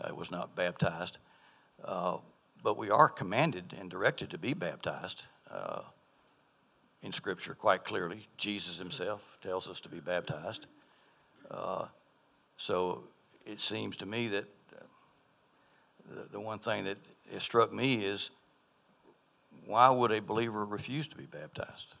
uh, 0.00 0.14
was 0.14 0.30
not 0.30 0.54
baptized. 0.54 1.18
Uh, 1.84 2.18
but 2.62 2.76
we 2.76 2.90
are 2.90 3.08
commanded 3.08 3.74
and 3.78 3.90
directed 3.90 4.30
to 4.30 4.38
be 4.38 4.54
baptized 4.54 5.22
uh, 5.50 5.82
in 7.02 7.12
Scripture 7.12 7.54
quite 7.54 7.84
clearly. 7.84 8.26
Jesus 8.36 8.78
himself 8.78 9.38
tells 9.42 9.68
us 9.68 9.80
to 9.80 9.88
be 9.88 10.00
baptized. 10.00 10.66
Uh, 11.50 11.86
so 12.56 13.02
it 13.44 13.60
seems 13.60 13.96
to 13.96 14.06
me 14.06 14.28
that 14.28 14.44
uh, 14.76 14.84
the, 16.14 16.28
the 16.32 16.40
one 16.40 16.58
thing 16.58 16.84
that 16.84 16.98
has 17.32 17.42
struck 17.42 17.72
me 17.72 17.94
is 17.94 18.30
why 19.66 19.88
would 19.90 20.12
a 20.12 20.20
believer 20.20 20.64
refuse 20.64 21.08
to 21.08 21.16
be 21.16 21.26
baptized? 21.26 21.94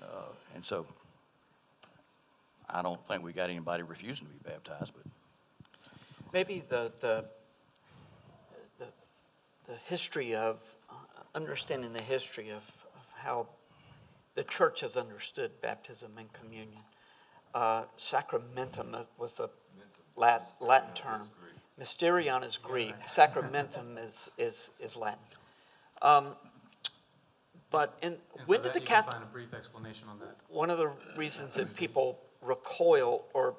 Uh, 0.00 0.32
and 0.54 0.64
so, 0.64 0.86
I 2.68 2.82
don't 2.82 3.04
think 3.06 3.22
we 3.22 3.32
got 3.32 3.50
anybody 3.50 3.82
refusing 3.82 4.26
to 4.26 4.32
be 4.32 4.38
baptized, 4.50 4.92
but 4.94 5.04
Maybe 6.32 6.64
the, 6.68 6.90
the, 7.00 7.24
the 8.78 8.86
the 9.66 9.74
history 9.86 10.34
of, 10.34 10.58
uh, 10.90 10.94
understanding 11.34 11.92
the 11.92 12.02
history 12.02 12.50
of, 12.50 12.56
of 12.56 13.06
how 13.14 13.46
the 14.34 14.42
church 14.44 14.80
has 14.80 14.96
understood 14.96 15.50
baptism 15.62 16.12
and 16.18 16.32
communion. 16.32 16.82
Uh, 17.54 17.84
sacramentum 17.96 18.96
was 19.16 19.34
the 19.34 19.48
Latin, 20.16 20.46
Latin 20.60 20.92
term. 20.94 21.30
Mysterion 21.80 22.44
is 22.44 22.56
Greek. 22.56 22.94
Sacramentum 23.06 23.96
is, 23.98 24.28
is, 24.38 24.70
is 24.80 24.96
Latin. 24.96 25.18
Um, 26.02 26.34
but 27.70 27.96
in, 28.02 28.16
And 28.38 28.46
when 28.46 28.62
did 28.62 28.72
the 28.72 28.80
Catholic? 28.80 29.14
find 29.14 29.24
a 29.24 29.32
brief 29.32 29.54
explanation 29.54 30.08
on 30.08 30.18
that. 30.20 30.36
one 30.48 30.70
of 30.70 30.78
the 30.78 30.90
reasons 31.16 31.54
that 31.54 31.74
people 31.74 32.18
recoil, 32.44 33.24
or 33.32 33.54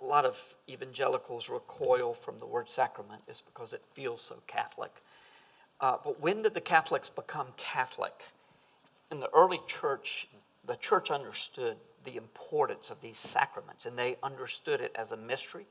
a 0.00 0.04
lot 0.04 0.24
of 0.24 0.38
evangelicals 0.68 1.48
recoil 1.48 2.14
from 2.14 2.38
the 2.38 2.46
word 2.46 2.68
sacrament, 2.68 3.22
is 3.28 3.42
because 3.44 3.72
it 3.72 3.82
feels 3.94 4.20
so 4.20 4.36
Catholic. 4.46 5.02
Uh, 5.80 5.96
but 6.02 6.20
when 6.20 6.42
did 6.42 6.54
the 6.54 6.60
Catholics 6.60 7.10
become 7.10 7.48
Catholic? 7.56 8.22
In 9.10 9.20
the 9.20 9.30
early 9.34 9.60
church, 9.66 10.28
the 10.66 10.76
church 10.76 11.10
understood 11.10 11.76
the 12.04 12.16
importance 12.16 12.90
of 12.90 13.00
these 13.00 13.18
sacraments, 13.18 13.86
and 13.86 13.98
they 13.98 14.16
understood 14.22 14.80
it 14.80 14.92
as 14.94 15.12
a 15.12 15.16
mystery. 15.16 15.66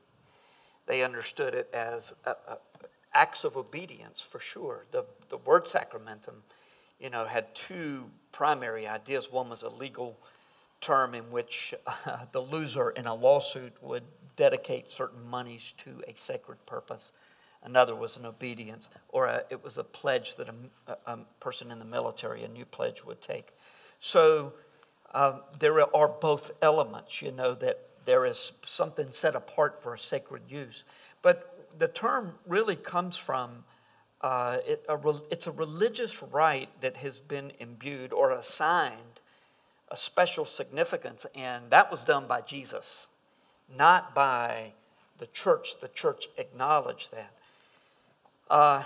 They 0.86 1.02
understood 1.02 1.54
it 1.54 1.70
as 1.72 2.12
a, 2.24 2.30
a, 2.30 2.58
acts 3.14 3.44
of 3.44 3.56
obedience, 3.56 4.20
for 4.20 4.40
sure. 4.40 4.84
The, 4.90 5.04
the 5.28 5.38
word 5.38 5.64
sacramentum, 5.66 6.42
you 7.00 7.10
know, 7.10 7.24
had 7.24 7.54
two 7.54 8.04
primary 8.32 8.86
ideas. 8.86 9.30
One 9.30 9.48
was 9.48 9.62
a 9.62 9.68
legal 9.68 10.18
term 10.84 11.14
in 11.14 11.30
which 11.30 11.74
uh, 11.86 12.26
the 12.32 12.40
loser 12.40 12.90
in 12.90 13.06
a 13.06 13.14
lawsuit 13.14 13.72
would 13.80 14.02
dedicate 14.36 14.90
certain 14.90 15.24
monies 15.28 15.74
to 15.78 16.02
a 16.06 16.14
sacred 16.14 16.58
purpose. 16.66 17.12
Another 17.62 17.96
was 17.96 18.18
an 18.18 18.26
obedience, 18.26 18.90
or 19.08 19.26
a, 19.26 19.42
it 19.48 19.64
was 19.64 19.78
a 19.78 19.84
pledge 19.84 20.36
that 20.36 20.48
a, 20.48 20.96
a, 21.06 21.18
person 21.40 21.70
in 21.70 21.78
the 21.78 21.84
military, 21.84 22.44
a 22.44 22.48
new 22.48 22.66
pledge, 22.66 23.02
would 23.04 23.22
take. 23.22 23.54
So 24.00 24.52
um, 25.14 25.40
there 25.58 25.80
are 25.96 26.08
both 26.08 26.50
elements, 26.60 27.22
you 27.22 27.32
know, 27.32 27.54
that 27.54 27.80
there 28.04 28.26
is 28.26 28.52
something 28.66 29.08
set 29.12 29.34
apart 29.34 29.82
for 29.82 29.94
a 29.94 29.98
sacred 29.98 30.42
use. 30.46 30.84
But 31.22 31.70
the 31.78 31.88
term 31.88 32.34
really 32.46 32.76
comes 32.76 33.16
from 33.16 33.64
uh, 34.20 34.58
it, 34.66 34.84
a, 34.88 34.98
it's 35.30 35.46
a 35.46 35.52
religious 35.52 36.22
rite 36.22 36.68
that 36.82 36.96
has 36.98 37.18
been 37.18 37.52
imbued 37.60 38.12
or 38.12 38.32
assigned 38.32 39.13
a 39.88 39.96
special 39.96 40.44
significance, 40.44 41.26
and 41.34 41.70
that 41.70 41.90
was 41.90 42.04
done 42.04 42.26
by 42.26 42.40
Jesus, 42.40 43.06
not 43.76 44.14
by 44.14 44.72
the 45.18 45.26
church. 45.28 45.80
The 45.80 45.88
church 45.88 46.28
acknowledged 46.36 47.12
that. 47.12 47.32
Uh, 48.50 48.82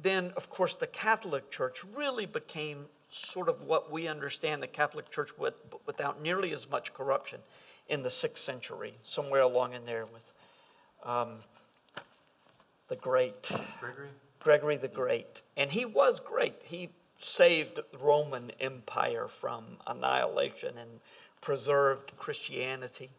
then, 0.00 0.32
of 0.36 0.50
course, 0.50 0.76
the 0.76 0.86
Catholic 0.86 1.50
Church 1.50 1.84
really 1.94 2.26
became 2.26 2.86
sort 3.10 3.48
of 3.48 3.62
what 3.62 3.90
we 3.90 4.06
understand 4.06 4.62
the 4.62 4.66
Catholic 4.66 5.10
Church 5.10 5.30
with, 5.38 5.54
without 5.86 6.22
nearly 6.22 6.52
as 6.52 6.68
much 6.68 6.92
corruption 6.94 7.40
in 7.88 8.02
the 8.02 8.10
sixth 8.10 8.44
century, 8.44 8.94
somewhere 9.02 9.40
along 9.40 9.72
in 9.72 9.84
there 9.86 10.06
with 10.06 10.24
um, 11.04 11.36
the 12.88 12.96
great 12.96 13.50
Gregory? 13.80 14.08
Gregory 14.40 14.76
the 14.76 14.88
Great. 14.88 15.42
And 15.56 15.72
he 15.72 15.84
was 15.84 16.20
great. 16.20 16.54
He 16.62 16.90
saved 17.18 17.80
Roman 18.00 18.52
Empire 18.60 19.28
from 19.28 19.64
annihilation 19.86 20.76
and 20.78 21.00
preserved 21.40 22.16
Christianity. 22.16 23.10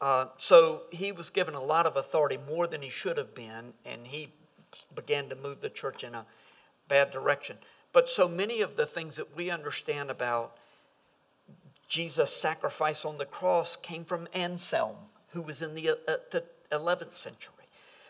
Uh, 0.00 0.26
so 0.36 0.82
he 0.90 1.12
was 1.12 1.30
given 1.30 1.54
a 1.54 1.62
lot 1.62 1.86
of 1.86 1.96
authority, 1.96 2.38
more 2.48 2.66
than 2.66 2.82
he 2.82 2.90
should 2.90 3.16
have 3.16 3.34
been, 3.34 3.72
and 3.84 4.06
he 4.06 4.28
began 4.94 5.28
to 5.28 5.36
move 5.36 5.60
the 5.60 5.70
church 5.70 6.04
in 6.04 6.14
a 6.14 6.26
bad 6.88 7.10
direction. 7.10 7.56
But 7.92 8.08
so 8.08 8.28
many 8.28 8.60
of 8.60 8.76
the 8.76 8.86
things 8.86 9.16
that 9.16 9.34
we 9.36 9.50
understand 9.50 10.10
about 10.10 10.58
Jesus' 11.88 12.34
sacrifice 12.34 13.04
on 13.04 13.16
the 13.16 13.24
cross 13.24 13.76
came 13.76 14.04
from 14.04 14.28
Anselm, 14.34 14.96
who 15.30 15.40
was 15.40 15.62
in 15.62 15.74
the, 15.74 15.90
uh, 15.90 16.16
the 16.30 16.44
11th 16.72 17.16
century. 17.16 17.52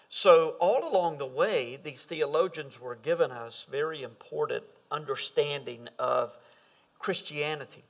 So, 0.08 0.56
all 0.60 0.88
along 0.88 1.18
the 1.18 1.26
way, 1.26 1.78
these 1.82 2.04
theologians 2.04 2.80
were 2.80 2.94
giving 2.94 3.32
us 3.32 3.66
very 3.68 4.02
important 4.02 4.64
understanding 4.90 5.88
of 5.98 6.36
Christianity. 6.98 7.84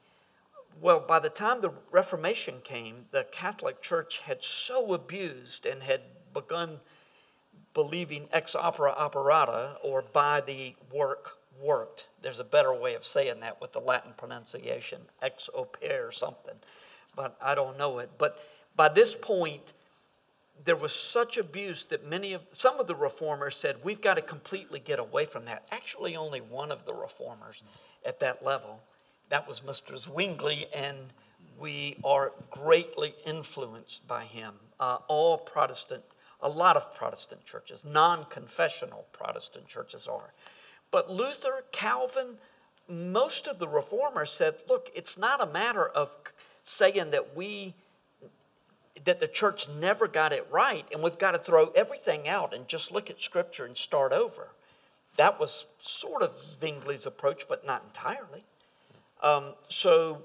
Well, 0.81 1.01
by 1.01 1.19
the 1.21 1.31
time 1.31 1.61
the 1.61 1.73
Reformation 1.91 2.57
came, 2.63 3.07
the 3.11 3.25
Catholic 3.33 3.81
Church 3.81 4.19
had 4.19 4.43
so 4.43 4.93
abused 4.93 5.65
and 5.65 5.83
had 5.83 6.03
begun 6.35 6.81
believing 7.73 8.29
ex 8.33 8.55
opera 8.55 8.93
operata, 8.93 9.77
or 9.83 10.03
by 10.03 10.41
the 10.41 10.75
work 10.93 11.39
worked. 11.63 12.07
There's 12.23 12.41
a 12.41 12.45
better 12.45 12.75
way 12.75 12.95
of 12.95 13.07
saying 13.07 13.41
that 13.41 13.61
with 13.61 13.73
the 13.73 13.81
Latin 13.81 14.13
pronunciation, 14.17 15.01
ex 15.23 15.49
opere 15.55 16.13
something, 16.13 16.57
but 17.15 17.37
I 17.41 17.55
don't 17.55 17.79
know 17.79 17.99
it. 17.99 18.11
But 18.19 18.39
by 18.77 18.89
this 18.89 19.15
point, 19.15 19.73
there 20.65 20.77
was 20.77 20.93
such 20.93 21.37
abuse 21.37 21.85
that 21.87 22.09
many 22.09 22.33
of 22.33 22.43
some 22.53 22.81
of 22.81 22.87
the 22.87 22.95
reformers 22.95 23.57
said 23.57 23.77
we've 23.85 24.01
got 24.01 24.15
to 24.15 24.23
completely 24.23 24.81
get 24.81 24.99
away 24.99 25.27
from 25.27 25.45
that. 25.45 25.65
Actually, 25.71 26.17
only 26.17 26.41
one 26.41 26.73
of 26.73 26.85
the 26.85 26.95
reformers 26.95 27.63
at 28.05 28.21
that 28.21 28.45
level, 28.45 28.81
that 29.29 29.47
was 29.47 29.61
Mr. 29.61 29.97
Zwingli, 29.99 30.67
and 30.75 30.97
we 31.59 31.97
are 32.05 32.33
greatly 32.51 33.15
influenced 33.25 34.07
by 34.07 34.25
him. 34.25 34.55
Uh, 34.79 34.99
all 35.09 35.39
Protestant, 35.39 36.03
a 36.41 36.49
lot 36.49 36.77
of 36.77 36.95
Protestant 36.95 37.45
churches, 37.45 37.85
non-confessional 37.85 39.07
Protestant 39.13 39.67
churches 39.67 40.07
are, 40.07 40.33
but 40.91 41.11
Luther, 41.11 41.65
Calvin, 41.73 42.37
most 42.89 43.49
of 43.49 43.59
the 43.59 43.69
reformers 43.69 44.31
said, 44.31 44.55
look, 44.69 44.91
it's 44.95 45.19
not 45.19 45.43
a 45.43 45.47
matter 45.47 45.89
of 45.89 46.11
saying 46.65 47.11
that 47.11 47.37
we 47.37 47.75
that 49.05 49.21
the 49.21 49.29
church 49.29 49.69
never 49.69 50.09
got 50.09 50.33
it 50.33 50.47
right 50.51 50.87
and 50.93 51.03
we've 51.03 51.19
got 51.19 51.33
to 51.33 51.39
throw 51.39 51.69
everything 51.69 52.29
out 52.29 52.55
and 52.55 52.67
just 52.67 52.91
look 52.91 53.11
at 53.11 53.21
scripture 53.21 53.65
and 53.65 53.77
start 53.77 54.13
over. 54.13 54.49
That 55.17 55.41
was 55.41 55.67
sort 55.79 56.23
of 56.23 56.37
Zwingli's 56.39 57.07
approach, 57.07 57.47
but 57.49 57.67
not 57.67 57.83
entirely. 57.87 58.45
Um, 59.23 59.55
so, 59.69 60.23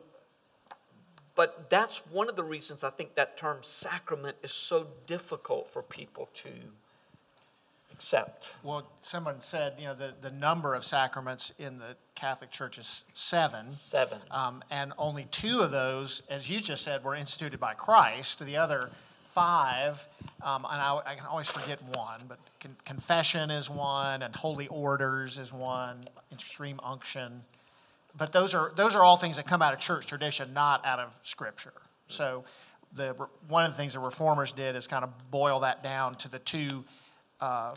but 1.36 1.70
that's 1.70 2.00
one 2.12 2.28
of 2.30 2.36
the 2.36 2.44
reasons 2.44 2.84
I 2.84 2.90
think 2.90 3.16
that 3.16 3.38
term 3.38 3.60
sacrament 3.62 4.38
is 4.44 4.52
so 4.52 4.88
difficult 5.08 5.72
for 5.72 5.82
people 5.82 6.30
to 6.36 6.50
accept. 8.02 8.50
Well, 8.64 8.90
someone 9.02 9.40
said, 9.42 9.76
you 9.78 9.86
know, 9.86 9.94
the, 9.94 10.16
the 10.22 10.32
number 10.32 10.74
of 10.74 10.84
sacraments 10.84 11.54
in 11.60 11.78
the 11.78 11.96
Catholic 12.16 12.50
Church 12.50 12.80
is 12.80 13.06
seven. 13.14 13.70
Seven. 13.70 14.18
Um, 14.32 14.64
and 14.72 14.92
only 14.98 15.28
two 15.30 15.60
of 15.60 15.70
those, 15.70 16.24
as 16.28 16.50
you 16.50 16.60
just 16.62 16.84
said, 16.84 17.04
were 17.04 17.14
instituted 17.14 17.60
by 17.60 17.76
Christ. 17.76 18.44
The 18.44 18.58
other 18.58 18.90
five, 19.36 20.08
um, 20.42 20.66
and 20.68 20.82
I, 20.82 21.00
I 21.06 21.14
can 21.14 21.28
always 21.28 21.48
forget 21.48 21.80
one, 21.96 22.22
but 22.28 22.40
con- 22.60 22.76
confession 22.86 23.52
is 23.52 23.70
one, 23.70 24.24
and 24.24 24.36
holy 24.36 24.68
orders 24.70 25.38
is 25.38 25.54
one, 25.54 26.04
extreme 26.32 26.80
unction. 26.84 27.44
But 28.18 28.34
those 28.34 28.56
are 28.56 28.72
those 28.76 28.96
are 28.96 29.04
all 29.04 29.16
things 29.16 29.36
that 29.36 29.46
come 29.46 29.62
out 29.62 29.74
of 29.74 29.80
church 29.80 30.08
tradition, 30.08 30.56
not 30.56 30.84
out 30.88 31.00
of 31.00 31.16
Scripture. 31.22 31.74
So, 32.08 32.46
the 32.96 33.16
one 33.48 33.64
of 33.64 33.72
the 33.72 33.78
things 33.78 33.94
the 33.94 34.00
reformers 34.00 34.54
did 34.54 34.76
is 34.76 34.88
kind 34.88 35.04
of 35.04 35.12
boil 35.30 35.60
that 35.60 35.84
down 35.84 36.16
to 36.16 36.30
the 36.30 36.40
two 36.40 36.84
uh, 37.40 37.76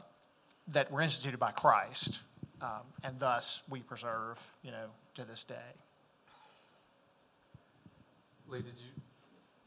that 0.68 0.90
were 0.90 1.00
instituted 1.00 1.38
by 1.38 1.53
Christ, 1.53 2.22
um, 2.62 2.83
and 3.03 3.18
thus 3.18 3.62
we 3.68 3.81
preserve, 3.81 4.44
you 4.62 4.70
know, 4.70 4.87
to 5.14 5.24
this 5.24 5.44
day. 5.44 5.55
Lee, 8.48 8.59
did 8.59 8.74
you, 8.77 8.90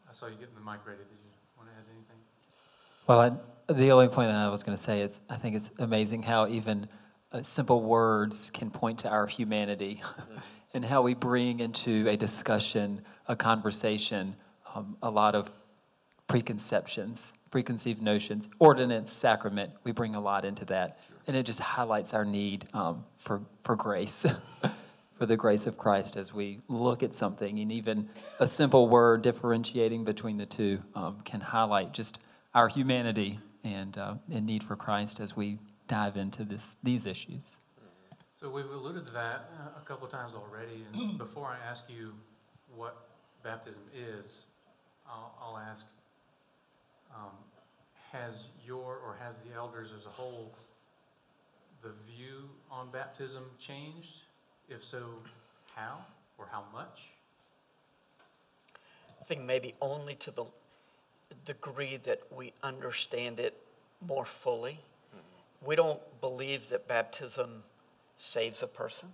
I 0.09 0.13
saw 0.13 0.27
you 0.27 0.35
getting 0.35 0.55
the 0.55 0.61
mic 0.61 0.79
ready. 0.85 0.99
Did 0.99 1.17
you 1.23 1.31
want 1.57 1.69
to 1.69 1.75
add 1.75 1.85
anything? 1.91 2.17
Well, 3.07 3.19
I, 3.19 3.73
the 3.73 3.91
only 3.91 4.07
point 4.07 4.29
that 4.29 4.35
I 4.35 4.49
was 4.49 4.63
going 4.63 4.77
to 4.77 4.83
say 4.83 5.01
is 5.01 5.19
I 5.29 5.35
think 5.35 5.55
it's 5.55 5.71
amazing 5.79 6.23
how 6.23 6.47
even 6.47 6.87
uh, 7.31 7.41
simple 7.41 7.81
words 7.81 8.49
can 8.53 8.69
point 8.69 8.99
to 8.99 9.09
our 9.09 9.27
humanity 9.27 10.01
and 10.73 10.85
how 10.85 11.01
we 11.01 11.13
bring 11.13 11.59
into 11.59 12.07
a 12.07 12.15
discussion, 12.15 13.01
a 13.27 13.35
conversation, 13.35 14.35
um, 14.73 14.97
a 15.01 15.09
lot 15.09 15.35
of 15.35 15.51
preconceptions, 16.27 17.33
preconceived 17.51 18.01
notions, 18.01 18.49
ordinance, 18.59 19.11
sacrament. 19.11 19.71
We 19.83 19.91
bring 19.91 20.15
a 20.15 20.19
lot 20.19 20.45
into 20.45 20.65
that. 20.65 20.99
And 21.27 21.35
it 21.35 21.43
just 21.43 21.59
highlights 21.59 22.13
our 22.13 22.25
need 22.25 22.67
um, 22.73 23.03
for, 23.17 23.41
for 23.63 23.75
grace, 23.75 24.25
for 25.17 25.25
the 25.25 25.35
grace 25.35 25.67
of 25.67 25.77
Christ 25.77 26.15
as 26.15 26.33
we 26.33 26.59
look 26.67 27.03
at 27.03 27.15
something. 27.15 27.59
And 27.59 27.71
even 27.71 28.09
a 28.39 28.47
simple 28.47 28.87
word 28.87 29.21
differentiating 29.21 30.03
between 30.03 30.37
the 30.37 30.45
two 30.45 30.81
um, 30.95 31.19
can 31.25 31.41
highlight 31.41 31.93
just 31.93 32.19
our 32.53 32.67
humanity 32.67 33.39
and, 33.63 33.97
uh, 33.97 34.15
and 34.31 34.45
need 34.45 34.63
for 34.63 34.75
Christ 34.75 35.19
as 35.19 35.35
we 35.35 35.59
dive 35.87 36.17
into 36.17 36.43
this, 36.43 36.75
these 36.83 37.05
issues. 37.05 37.57
So 38.39 38.49
we've 38.49 38.69
alluded 38.69 39.05
to 39.07 39.11
that 39.13 39.49
uh, 39.59 39.79
a 39.81 39.85
couple 39.85 40.05
of 40.05 40.11
times 40.11 40.33
already, 40.35 40.85
and 40.93 41.17
before 41.17 41.47
I 41.47 41.57
ask 41.67 41.83
you 41.89 42.13
what 42.75 43.07
baptism 43.43 43.81
is, 43.95 44.43
I'll, 45.07 45.35
I'll 45.41 45.57
ask, 45.57 45.85
um, 47.15 47.31
has 48.11 48.49
your, 48.65 48.99
or 49.05 49.17
has 49.19 49.37
the 49.39 49.55
elders 49.55 49.91
as 49.95 50.05
a 50.05 50.09
whole, 50.09 50.53
the 51.81 51.87
the 51.87 51.93
view 52.11 52.49
on 52.71 52.89
baptism 52.91 53.43
changed? 53.59 54.23
If 54.69 54.83
so, 54.83 55.05
how 55.75 55.99
or 56.37 56.47
how 56.51 56.63
much? 56.73 57.09
I 59.21 59.23
think 59.25 59.43
maybe 59.43 59.73
only 59.81 60.15
to 60.15 60.31
the 60.31 60.45
degree 61.45 61.97
that 62.03 62.21
we 62.35 62.53
understand 62.63 63.39
it 63.39 63.57
more 64.05 64.25
fully. 64.25 64.79
We 65.65 65.75
don't 65.75 65.99
believe 66.21 66.69
that 66.69 66.87
baptism 66.87 67.63
saves 68.17 68.61
a 68.61 68.67
person. 68.67 69.09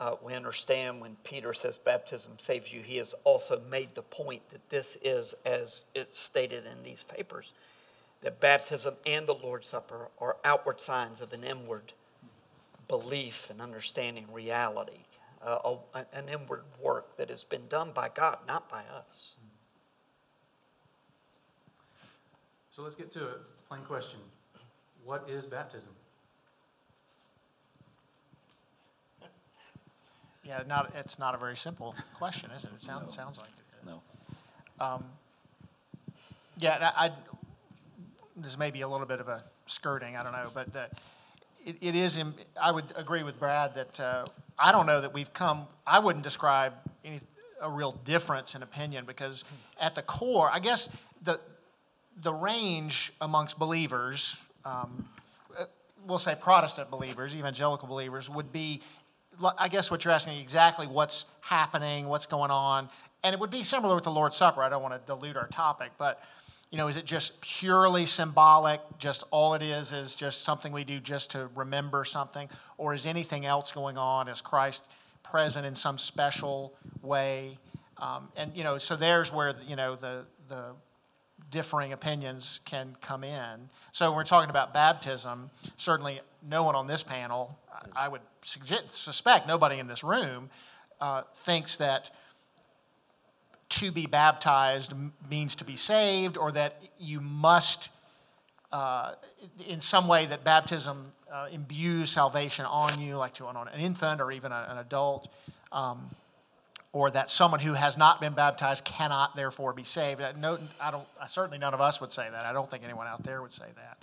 Uh, 0.00 0.16
we 0.22 0.32
understand 0.32 0.98
when 0.98 1.14
Peter 1.24 1.52
says 1.52 1.76
baptism 1.76 2.32
saves 2.40 2.72
you, 2.72 2.80
he 2.80 2.96
has 2.96 3.14
also 3.24 3.60
made 3.70 3.94
the 3.94 4.00
point 4.02 4.40
that 4.50 4.70
this 4.70 4.96
is, 5.04 5.34
as 5.44 5.82
it's 5.94 6.18
stated 6.18 6.64
in 6.64 6.82
these 6.82 7.02
papers, 7.02 7.52
that 8.22 8.40
baptism 8.40 8.94
and 9.04 9.26
the 9.26 9.34
Lord's 9.34 9.66
Supper 9.66 10.08
are 10.18 10.38
outward 10.42 10.80
signs 10.80 11.20
of 11.20 11.34
an 11.34 11.44
inward 11.44 11.92
belief 12.88 13.48
and 13.50 13.60
understanding 13.60 14.26
reality, 14.32 15.04
uh, 15.42 15.76
a- 15.94 16.06
an 16.12 16.30
inward 16.30 16.64
work 16.80 17.16
that 17.18 17.28
has 17.28 17.44
been 17.44 17.68
done 17.68 17.92
by 17.92 18.08
God, 18.08 18.38
not 18.46 18.70
by 18.70 18.84
us. 18.86 19.34
So 22.70 22.80
let's 22.80 22.94
get 22.94 23.12
to 23.12 23.28
it. 23.28 23.40
Plain 23.68 23.84
question. 23.84 24.20
What 25.04 25.28
is 25.28 25.44
baptism? 25.44 25.94
Yeah, 30.50 30.62
not, 30.66 30.92
it's 30.96 31.16
not 31.16 31.36
a 31.36 31.38
very 31.38 31.56
simple 31.56 31.94
question, 32.16 32.50
is 32.50 32.64
it? 32.64 32.70
It 32.74 32.80
sounds, 32.80 33.14
sounds 33.14 33.38
like 33.38 33.50
it 33.50 33.86
is. 33.88 33.94
No. 33.94 34.84
Um, 34.84 35.04
Yeah, 36.58 36.74
and 36.74 36.84
I, 36.84 36.92
I- 36.96 37.12
this 38.36 38.58
may 38.58 38.70
be 38.72 38.80
a 38.80 38.88
little 38.88 39.06
bit 39.06 39.20
of 39.20 39.28
a 39.28 39.44
skirting, 39.66 40.16
I 40.16 40.22
don't 40.24 40.32
know, 40.32 40.50
but 40.52 40.74
uh, 40.74 40.86
it, 41.64 41.76
it 41.80 41.94
is, 41.94 42.18
im- 42.18 42.34
I 42.60 42.72
would 42.72 42.86
agree 42.96 43.22
with 43.22 43.38
Brad 43.38 43.74
that, 43.76 44.00
uh, 44.00 44.24
I 44.58 44.72
don't 44.72 44.86
know 44.86 45.00
that 45.02 45.12
we've 45.14 45.32
come, 45.32 45.66
I 45.86 45.98
wouldn't 46.00 46.24
describe 46.24 46.72
any, 47.04 47.20
a 47.60 47.70
real 47.70 47.92
difference 48.04 48.54
in 48.56 48.62
opinion, 48.64 49.04
because 49.04 49.44
at 49.80 49.94
the 49.94 50.02
core, 50.02 50.50
I 50.50 50.58
guess, 50.58 50.88
the, 51.22 51.38
the 52.22 52.32
range 52.34 53.12
amongst 53.20 53.56
believers, 53.58 54.42
um, 54.64 55.06
uh, 55.58 55.66
we'll 56.06 56.18
say 56.18 56.34
Protestant 56.40 56.90
believers, 56.90 57.36
evangelical 57.36 57.86
believers, 57.86 58.28
would 58.30 58.50
be, 58.52 58.80
I 59.58 59.68
guess 59.68 59.90
what 59.90 60.04
you're 60.04 60.12
asking, 60.12 60.38
exactly 60.38 60.86
what's 60.86 61.26
happening, 61.40 62.06
what's 62.06 62.26
going 62.26 62.50
on. 62.50 62.88
And 63.22 63.34
it 63.34 63.40
would 63.40 63.50
be 63.50 63.62
similar 63.62 63.94
with 63.94 64.04
the 64.04 64.10
Lord's 64.10 64.36
Supper. 64.36 64.62
I 64.62 64.68
don't 64.68 64.82
want 64.82 64.94
to 64.94 65.00
dilute 65.06 65.36
our 65.36 65.48
topic, 65.48 65.90
but, 65.98 66.22
you 66.70 66.78
know, 66.78 66.88
is 66.88 66.96
it 66.96 67.04
just 67.04 67.40
purely 67.40 68.06
symbolic? 68.06 68.80
Just 68.98 69.24
all 69.30 69.54
it 69.54 69.62
is 69.62 69.92
is 69.92 70.14
just 70.14 70.42
something 70.42 70.72
we 70.72 70.84
do 70.84 71.00
just 71.00 71.30
to 71.32 71.48
remember 71.54 72.04
something? 72.04 72.48
Or 72.78 72.94
is 72.94 73.06
anything 73.06 73.46
else 73.46 73.72
going 73.72 73.98
on? 73.98 74.28
Is 74.28 74.40
Christ 74.40 74.84
present 75.22 75.66
in 75.66 75.74
some 75.74 75.98
special 75.98 76.72
way? 77.02 77.58
Um, 77.98 78.28
and, 78.36 78.56
you 78.56 78.64
know, 78.64 78.78
so 78.78 78.96
there's 78.96 79.32
where, 79.32 79.54
you 79.68 79.76
know, 79.76 79.96
the, 79.96 80.24
the 80.48 80.72
differing 81.50 81.92
opinions 81.92 82.60
can 82.64 82.96
come 83.02 83.24
in. 83.24 83.68
So 83.92 84.08
when 84.10 84.16
we're 84.16 84.24
talking 84.24 84.50
about 84.50 84.72
baptism, 84.72 85.50
certainly 85.76 86.20
no 86.48 86.62
one 86.62 86.74
on 86.74 86.86
this 86.86 87.02
panel, 87.02 87.58
I 87.72 88.04
I 88.04 88.08
would 88.08 88.20
suggest, 88.42 88.90
suspect 88.90 89.46
nobody 89.46 89.78
in 89.78 89.86
this 89.86 90.02
room 90.04 90.50
uh, 91.00 91.22
thinks 91.32 91.76
that 91.78 92.10
to 93.70 93.92
be 93.92 94.06
baptized 94.06 94.92
means 95.30 95.54
to 95.56 95.64
be 95.64 95.76
saved, 95.76 96.36
or 96.36 96.50
that 96.52 96.82
you 96.98 97.20
must, 97.20 97.90
uh, 98.72 99.12
in 99.68 99.80
some 99.80 100.08
way, 100.08 100.26
that 100.26 100.42
baptism 100.44 101.12
uh, 101.32 101.46
imbues 101.52 102.10
salvation 102.10 102.64
on 102.64 103.00
you, 103.00 103.16
like 103.16 103.34
to 103.34 103.46
on 103.46 103.56
an 103.56 103.80
infant 103.80 104.20
or 104.20 104.32
even 104.32 104.50
a- 104.52 104.66
an 104.70 104.78
adult. 104.78 105.28
Um, 105.70 106.10
or 106.92 107.08
that 107.08 107.30
someone 107.30 107.60
who 107.60 107.72
has 107.72 107.96
not 107.96 108.20
been 108.20 108.32
baptized 108.32 108.84
cannot 108.84 109.36
therefore 109.36 109.72
be 109.72 109.84
saved. 109.84 110.20
Uh, 110.20 110.32
No, 110.36 110.58
I 110.80 110.90
don't, 110.90 111.06
uh, 111.20 111.26
certainly 111.28 111.56
none 111.58 111.72
of 111.72 111.80
us 111.80 112.00
would 112.00 112.10
say 112.12 112.28
that. 112.28 112.44
I 112.44 112.52
don't 112.52 112.68
think 112.68 112.82
anyone 112.82 113.06
out 113.06 113.22
there 113.22 113.40
would 113.42 113.52
say 113.52 113.66
that. 113.76 113.98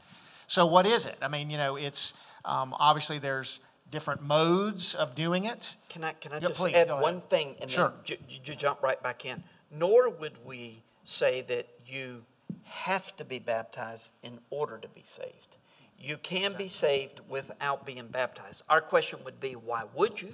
So 0.48 0.66
what 0.66 0.86
is 0.86 1.06
it? 1.06 1.18
I 1.22 1.28
mean, 1.28 1.50
you 1.50 1.58
know, 1.58 1.76
it's, 1.76 2.14
um, 2.46 2.74
obviously 2.78 3.20
there's 3.20 3.60
different 3.92 4.22
modes 4.22 4.96
of 4.96 5.16
doing 5.16 5.46
it. 5.46 5.76
Can 5.90 6.04
I, 6.04 6.14
can 6.14 6.34
I 6.34 6.36
Yeah, 6.36 6.48
just 6.50 6.60
please, 6.60 6.76
add 6.76 6.90
one 6.90 7.22
thing 7.22 7.56
and 7.62 7.70
Sure. 7.70 7.94
then 8.08 8.18
you, 8.30 8.40
you 8.46 8.56
jump 8.56 8.82
right 8.84 9.02
back 9.02 9.26
in? 9.26 9.44
Nor 9.72 10.10
would 10.10 10.34
we 10.46 10.84
say 11.04 11.42
that 11.42 11.68
you 11.86 12.24
have 12.64 13.16
to 13.18 13.26
be 13.26 13.40
baptized 13.40 14.12
in 14.24 14.40
order 14.50 14.78
to 14.78 14.88
be 14.90 15.04
saved. 15.06 15.56
You 16.00 16.18
can 16.18 16.54
be 16.54 16.68
saved 16.68 17.22
without 17.28 17.86
being 17.86 18.08
baptized. 18.08 18.62
Our 18.70 18.82
question 18.82 19.20
would 19.26 19.40
be, 19.40 19.54
why 19.56 19.84
would 19.96 20.22
you? 20.22 20.34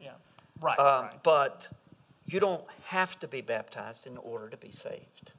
Yeah. 0.00 0.12
Right, 0.60 0.78
Um, 0.78 1.04
right. 1.06 1.22
But 1.22 1.68
you 2.26 2.40
don't 2.40 2.64
have 2.84 3.18
to 3.20 3.28
be 3.28 3.40
baptized 3.40 4.06
in 4.06 4.16
order 4.18 4.48
to 4.48 4.56
be 4.56 4.70
saved. 4.72 5.32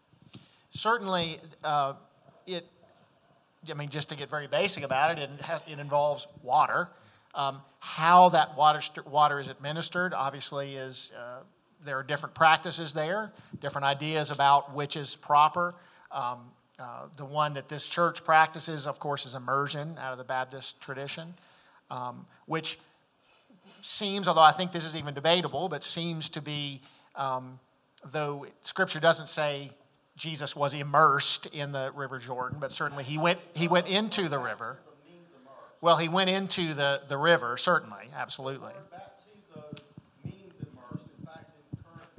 Certainly, 0.69 1.39
uh, 1.63 1.93
it, 2.45 2.67
I 3.69 3.73
mean, 3.73 3.89
just 3.89 4.09
to 4.09 4.15
get 4.15 4.29
very 4.29 4.47
basic 4.47 4.83
about 4.83 5.17
it, 5.17 5.21
it, 5.21 5.41
has, 5.41 5.61
it 5.67 5.79
involves 5.79 6.27
water. 6.41 6.89
Um, 7.35 7.61
how 7.79 8.29
that 8.29 8.55
water, 8.55 8.81
water 9.09 9.39
is 9.39 9.47
administered, 9.47 10.13
obviously, 10.13 10.75
is 10.75 11.11
uh, 11.17 11.39
there 11.83 11.97
are 11.97 12.03
different 12.03 12.35
practices 12.35 12.93
there, 12.93 13.31
different 13.59 13.85
ideas 13.85 14.31
about 14.31 14.73
which 14.73 14.95
is 14.95 15.15
proper. 15.15 15.75
Um, 16.11 16.51
uh, 16.79 17.07
the 17.17 17.25
one 17.25 17.53
that 17.53 17.69
this 17.69 17.87
church 17.87 18.23
practices, 18.23 18.87
of 18.87 18.99
course, 18.99 19.25
is 19.25 19.35
immersion 19.35 19.97
out 19.99 20.11
of 20.11 20.17
the 20.17 20.23
Baptist 20.23 20.79
tradition, 20.81 21.33
um, 21.89 22.25
which 22.45 22.79
seems, 23.81 24.27
although 24.27 24.41
I 24.41 24.51
think 24.51 24.71
this 24.71 24.85
is 24.85 24.95
even 24.95 25.13
debatable, 25.13 25.69
but 25.69 25.83
seems 25.83 26.29
to 26.31 26.41
be, 26.41 26.81
um, 27.15 27.59
though 28.11 28.45
Scripture 28.61 28.99
doesn't 28.99 29.29
say 29.29 29.71
Jesus 30.15 30.55
was 30.55 30.73
immersed 30.73 31.47
in 31.47 31.71
the 31.71 31.91
River 31.95 32.19
Jordan, 32.19 32.59
but 32.59 32.71
certainly 32.71 33.03
he 33.03 33.17
went, 33.17 33.39
he 33.53 33.67
went 33.67 33.87
into 33.87 34.29
the 34.29 34.37
river. 34.39 34.77
Well, 35.81 35.97
he 35.97 36.07
went 36.07 36.29
into 36.29 36.73
the, 36.73 37.01
the 37.09 37.17
river, 37.17 37.57
certainly, 37.57 38.07
absolutely. 38.15 38.71
Baptizo 38.93 39.79
means 40.23 40.53
immerse. 40.61 41.01
In 41.19 41.25
fact, 41.25 41.49
in 41.73 41.79
current 41.83 42.09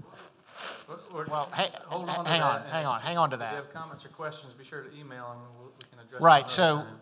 Greek, 0.88 1.00
Or- 1.12 1.20
or- 1.22 1.26
Well, 1.30 1.48
hang, 1.52 1.70
Hold 1.87 2.09
on 2.11 2.24
to 2.24 2.30
hang 2.30 2.42
on, 2.42 2.62
hang 2.70 2.85
on, 2.87 3.00
hang 3.00 3.16
on 3.18 3.30
to 3.30 3.37
that. 3.38 3.54
If 3.54 3.59
you 3.59 3.64
have 3.64 3.72
comments 3.72 4.04
or 4.04 4.09
questions, 4.09 4.52
be 4.52 4.64
sure 4.64 4.83
to 4.83 4.90
email 4.98 5.28
them, 5.28 5.38
and 5.38 5.59
we'll- 5.59 5.72
we 5.78 5.85
can 5.88 5.98
address. 6.00 6.20
Right, 6.20 6.50
so 6.50 6.78
time. 6.78 6.98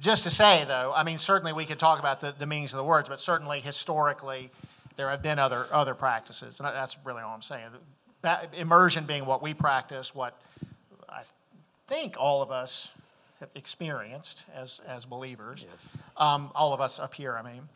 just 0.00 0.22
to 0.22 0.30
say, 0.30 0.64
though, 0.66 0.92
I 0.94 1.02
mean, 1.02 1.18
certainly 1.18 1.52
we 1.52 1.66
could 1.66 1.78
talk 1.78 1.98
about 1.98 2.20
the, 2.20 2.32
the 2.38 2.46
meanings 2.46 2.72
of 2.72 2.78
the 2.78 2.84
words, 2.84 3.08
but 3.08 3.20
certainly 3.20 3.60
historically, 3.60 4.50
there 4.96 5.10
have 5.10 5.22
been 5.22 5.38
other, 5.38 5.66
other 5.70 5.94
practices, 5.94 6.60
and 6.60 6.68
that's 6.68 6.96
really 7.04 7.20
all 7.22 7.34
I'm 7.34 7.42
saying. 7.42 7.66
Ba- 8.24 8.48
Immersion 8.54 9.04
being 9.04 9.26
what 9.26 9.42
we 9.42 9.52
practice, 9.52 10.14
what 10.14 10.40
I 11.08 11.22
think 11.86 12.16
all 12.18 12.42
of 12.42 12.50
us 12.50 12.94
have 13.40 13.50
experienced 13.54 14.44
as, 14.54 14.80
as 14.88 15.04
believers. 15.04 15.66
Um, 16.16 16.50
all 16.54 16.72
of 16.72 16.80
us 16.80 16.98
up 16.98 17.12
here, 17.12 17.36
I 17.36 17.42
mean 17.42 17.68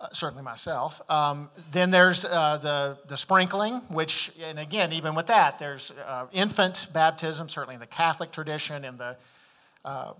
uh, 0.00 0.08
certainly 0.12 0.42
myself. 0.42 1.02
Um, 1.10 1.50
then 1.72 1.90
there's 1.90 2.24
uh, 2.24 2.58
the, 2.58 2.98
the 3.08 3.16
sprinkling, 3.16 3.74
which, 3.88 4.30
and 4.42 4.58
again, 4.58 4.92
even 4.92 5.14
with 5.14 5.26
that, 5.26 5.58
there's 5.58 5.92
uh, 6.06 6.26
infant 6.32 6.88
baptism, 6.92 7.48
certainly 7.48 7.74
in 7.74 7.80
the 7.80 7.86
Catholic 7.86 8.30
tradition, 8.30 8.84
in 8.84 8.96
the 8.96 9.16
uh, 9.84 10.12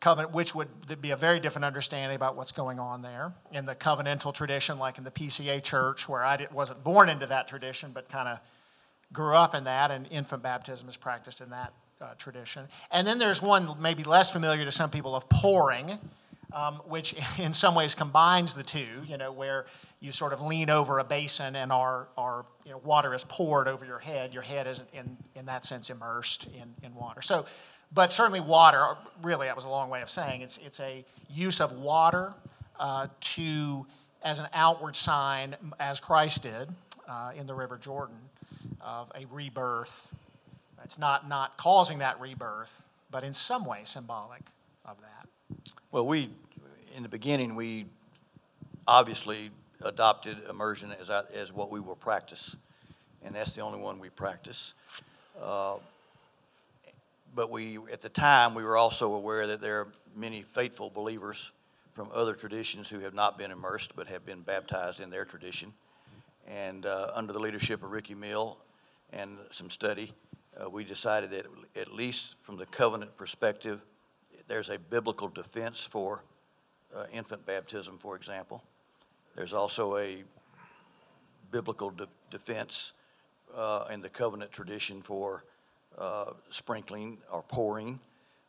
covenant, 0.00 0.34
which 0.34 0.54
would 0.54 0.68
be 1.00 1.10
a 1.10 1.16
very 1.16 1.40
different 1.40 1.64
understanding 1.64 2.16
about 2.16 2.36
what's 2.36 2.52
going 2.52 2.78
on 2.78 3.02
there. 3.02 3.32
In 3.52 3.66
the 3.66 3.74
covenantal 3.74 4.34
tradition, 4.34 4.78
like 4.78 4.98
in 4.98 5.04
the 5.04 5.10
PCA 5.10 5.62
church, 5.62 6.08
where 6.08 6.24
I 6.24 6.46
wasn't 6.52 6.82
born 6.84 7.08
into 7.08 7.26
that 7.26 7.48
tradition, 7.48 7.90
but 7.92 8.08
kind 8.08 8.28
of 8.28 8.38
grew 9.12 9.34
up 9.34 9.54
in 9.54 9.64
that, 9.64 9.90
and 9.90 10.06
infant 10.10 10.42
baptism 10.42 10.88
is 10.88 10.96
practiced 10.96 11.40
in 11.40 11.50
that 11.50 11.72
uh, 12.00 12.14
tradition. 12.18 12.66
And 12.90 13.06
then 13.06 13.18
there's 13.18 13.40
one 13.40 13.70
maybe 13.80 14.04
less 14.04 14.30
familiar 14.30 14.64
to 14.64 14.72
some 14.72 14.90
people 14.90 15.14
of 15.14 15.28
pouring, 15.28 15.98
um, 16.52 16.76
which 16.86 17.14
in 17.38 17.52
some 17.52 17.74
ways 17.74 17.94
combines 17.94 18.54
the 18.54 18.62
two, 18.62 18.88
you 19.06 19.16
know, 19.16 19.32
where 19.32 19.66
you 20.00 20.12
sort 20.12 20.32
of 20.32 20.40
lean 20.40 20.70
over 20.70 20.98
a 20.98 21.04
basin 21.04 21.56
and 21.56 21.72
our, 21.72 22.08
our 22.16 22.44
you 22.64 22.72
know, 22.72 22.78
water 22.84 23.14
is 23.14 23.24
poured 23.24 23.68
over 23.68 23.84
your 23.84 23.98
head. 23.98 24.34
Your 24.34 24.42
head 24.42 24.66
is, 24.66 24.82
in, 24.92 25.16
in 25.34 25.46
that 25.46 25.64
sense, 25.64 25.90
immersed 25.90 26.48
in, 26.54 26.74
in 26.82 26.94
water. 26.94 27.22
So, 27.22 27.46
but 27.92 28.10
certainly 28.12 28.40
water, 28.40 28.96
really, 29.22 29.46
that 29.46 29.56
was 29.56 29.64
a 29.64 29.68
long 29.68 29.88
way 29.88 30.02
of 30.02 30.10
saying 30.10 30.42
it's, 30.42 30.58
it's 30.64 30.80
a 30.80 31.04
use 31.30 31.60
of 31.60 31.72
water 31.72 32.34
uh, 32.78 33.06
to, 33.20 33.86
as 34.22 34.38
an 34.38 34.48
outward 34.52 34.94
sign, 34.96 35.56
as 35.80 36.00
Christ 36.00 36.42
did 36.42 36.68
uh, 37.08 37.32
in 37.36 37.46
the 37.46 37.54
River 37.54 37.78
Jordan, 37.78 38.18
of 38.80 39.10
a 39.14 39.24
rebirth. 39.32 40.08
It's 40.84 40.98
not, 40.98 41.28
not 41.28 41.56
causing 41.56 41.98
that 41.98 42.20
rebirth, 42.20 42.86
but 43.10 43.24
in 43.24 43.34
some 43.34 43.64
way 43.64 43.80
symbolic 43.84 44.42
of 44.84 44.96
that. 45.00 45.28
Well, 45.90 46.06
we, 46.06 46.30
in 46.94 47.02
the 47.02 47.08
beginning, 47.08 47.54
we 47.54 47.86
obviously 48.86 49.50
adopted 49.82 50.38
immersion 50.48 50.94
as, 51.00 51.10
as 51.10 51.52
what 51.52 51.70
we 51.70 51.80
will 51.80 51.96
practice, 51.96 52.54
and 53.24 53.34
that's 53.34 53.52
the 53.52 53.62
only 53.62 53.78
one 53.78 53.98
we 53.98 54.10
practice. 54.10 54.74
Uh, 55.42 55.76
But 57.36 57.50
we, 57.50 57.76
at 57.92 58.00
the 58.00 58.08
time, 58.08 58.54
we 58.54 58.64
were 58.64 58.78
also 58.78 59.12
aware 59.12 59.46
that 59.48 59.60
there 59.60 59.80
are 59.80 59.88
many 60.14 60.40
faithful 60.40 60.88
believers 60.88 61.52
from 61.92 62.08
other 62.14 62.32
traditions 62.32 62.88
who 62.88 63.00
have 63.00 63.12
not 63.12 63.36
been 63.36 63.50
immersed 63.50 63.94
but 63.94 64.06
have 64.06 64.24
been 64.24 64.40
baptized 64.40 65.00
in 65.00 65.10
their 65.10 65.26
tradition. 65.26 65.74
And 66.48 66.86
uh, 66.86 67.10
under 67.14 67.34
the 67.34 67.38
leadership 67.38 67.82
of 67.82 67.90
Ricky 67.90 68.14
Mill 68.14 68.56
and 69.12 69.36
some 69.50 69.68
study, 69.68 70.14
uh, 70.58 70.70
we 70.70 70.82
decided 70.82 71.30
that 71.32 71.44
at 71.78 71.92
least 71.92 72.36
from 72.40 72.56
the 72.56 72.64
covenant 72.64 73.14
perspective, 73.18 73.82
there's 74.48 74.70
a 74.70 74.78
biblical 74.78 75.28
defense 75.28 75.84
for 75.84 76.22
uh, 76.94 77.04
infant 77.12 77.44
baptism, 77.44 77.98
for 77.98 78.16
example. 78.16 78.64
There's 79.34 79.52
also 79.52 79.98
a 79.98 80.24
biblical 81.50 81.90
de- 81.90 82.08
defense 82.30 82.94
uh, 83.54 83.88
in 83.92 84.00
the 84.00 84.08
covenant 84.08 84.52
tradition 84.52 85.02
for 85.02 85.44
uh, 85.98 86.32
sprinkling 86.50 87.18
or 87.32 87.42
pouring. 87.42 87.98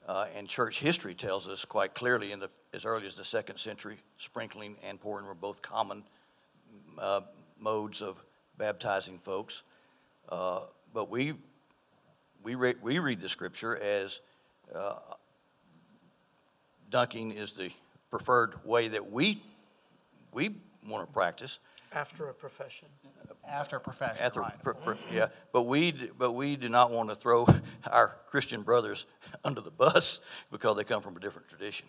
Uh, 0.08 0.28
and 0.36 0.48
church 0.48 0.80
history 0.80 1.14
tells 1.14 1.48
us 1.50 1.66
quite 1.66 1.94
clearly 1.94 2.32
in 2.32 2.40
the, 2.40 2.50
as 2.74 2.86
early 2.86 3.06
as 3.06 3.16
the 3.16 3.26
second 3.26 3.58
century, 3.58 3.98
sprinkling 4.18 4.76
and 4.84 5.00
pouring 5.02 5.26
were 5.26 5.34
both 5.34 5.62
common 5.62 6.04
uh, 6.98 7.22
modes 7.60 8.02
of 8.02 8.24
baptizing 8.58 9.20
folks. 9.20 9.64
Uh, 10.30 10.62
but 10.94 11.10
we, 11.10 11.34
we, 12.44 12.56
re- 12.56 12.76
we 12.82 13.00
read 13.00 13.22
the 13.22 13.30
scripture 13.30 13.78
as 13.78 14.22
uh, 14.74 14.96
dunking 16.90 17.32
is 17.32 17.52
the 17.52 17.70
preferred 18.10 18.54
way 18.66 18.88
that 18.88 19.12
we, 19.12 19.42
we 20.32 20.56
want 20.88 21.06
to 21.06 21.14
practice. 21.14 21.60
After 21.94 22.30
a 22.30 22.34
profession. 22.34 22.88
After 23.48 23.78
a 23.78 23.80
profession, 23.80 24.18
At 24.24 24.34
the- 24.34 24.42
right. 24.42 24.62
per- 24.62 24.74
per- 24.74 24.98
Yeah, 25.12 25.28
but 25.54 25.64
we, 25.64 25.92
d- 25.92 26.10
but 26.18 26.34
we 26.34 26.56
do 26.56 26.68
not 26.70 26.92
want 26.92 27.10
to 27.10 27.16
throw 27.16 27.48
our 27.92 28.18
Christian 28.28 28.62
brothers 28.62 29.06
under 29.46 29.62
the 29.62 29.72
bus 29.72 30.20
because 30.52 30.76
they 30.76 30.84
come 30.84 31.02
from 31.02 31.16
a 31.16 31.20
different 31.20 31.48
tradition. 31.48 31.88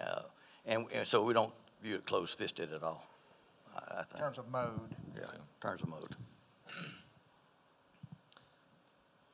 Uh, 0.00 0.22
And, 0.66 0.86
and 0.92 1.06
so 1.06 1.22
we 1.22 1.32
don't 1.32 1.52
view 1.82 1.94
it 1.94 2.04
closed-fisted 2.06 2.72
at 2.72 2.82
all, 2.82 3.06
I, 3.74 3.78
I 3.78 4.00
In 4.00 4.06
think, 4.06 4.18
terms 4.18 4.38
of 4.38 4.48
mode. 4.50 4.96
yeah, 5.14 5.22
in 5.32 5.40
terms 5.60 5.82
of 5.82 5.88
mode. 5.88 6.16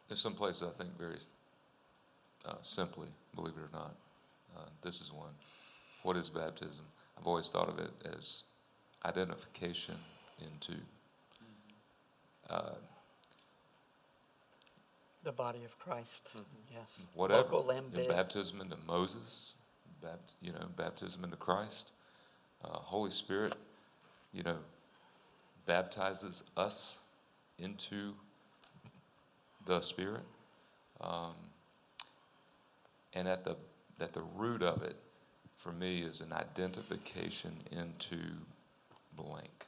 There's 0.08 0.20
some 0.20 0.34
places 0.34 0.62
I 0.68 0.76
think 0.82 0.96
very 0.98 1.16
uh, 2.44 2.54
simply, 2.60 3.08
believe 3.34 3.54
it 3.56 3.60
or 3.60 3.70
not. 3.72 3.94
Uh, 4.54 4.66
this 4.82 5.00
is 5.00 5.10
one. 5.10 5.32
What 6.02 6.16
is 6.18 6.28
baptism? 6.28 6.84
I've 7.18 7.26
always 7.26 7.48
thought 7.50 7.68
of 7.70 7.78
it 7.78 7.90
as 8.14 8.44
identification 9.04 9.96
into 10.40 10.78
uh, 12.50 12.74
The 15.24 15.32
body 15.32 15.64
of 15.64 15.78
Christ, 15.78 16.28
yes. 16.72 16.82
whatever. 17.14 17.42
Local 17.42 17.72
Your 17.92 18.08
baptism 18.08 18.60
into 18.60 18.76
Moses, 18.86 19.52
bapt, 20.02 20.32
you 20.40 20.52
know, 20.52 20.66
baptism 20.76 21.24
into 21.24 21.36
Christ. 21.36 21.92
Uh, 22.64 22.68
Holy 22.78 23.10
Spirit, 23.10 23.54
you 24.32 24.42
know, 24.42 24.56
baptizes 25.66 26.44
us 26.56 27.02
into 27.58 28.14
the 29.66 29.80
Spirit. 29.80 30.24
Um, 31.00 31.34
and 33.14 33.28
at 33.28 33.44
the 33.44 33.56
at 34.00 34.12
the 34.12 34.22
root 34.36 34.62
of 34.62 34.82
it, 34.82 34.96
for 35.56 35.70
me, 35.72 36.00
is 36.00 36.20
an 36.20 36.32
identification 36.32 37.52
into 37.70 38.18
blank. 39.16 39.66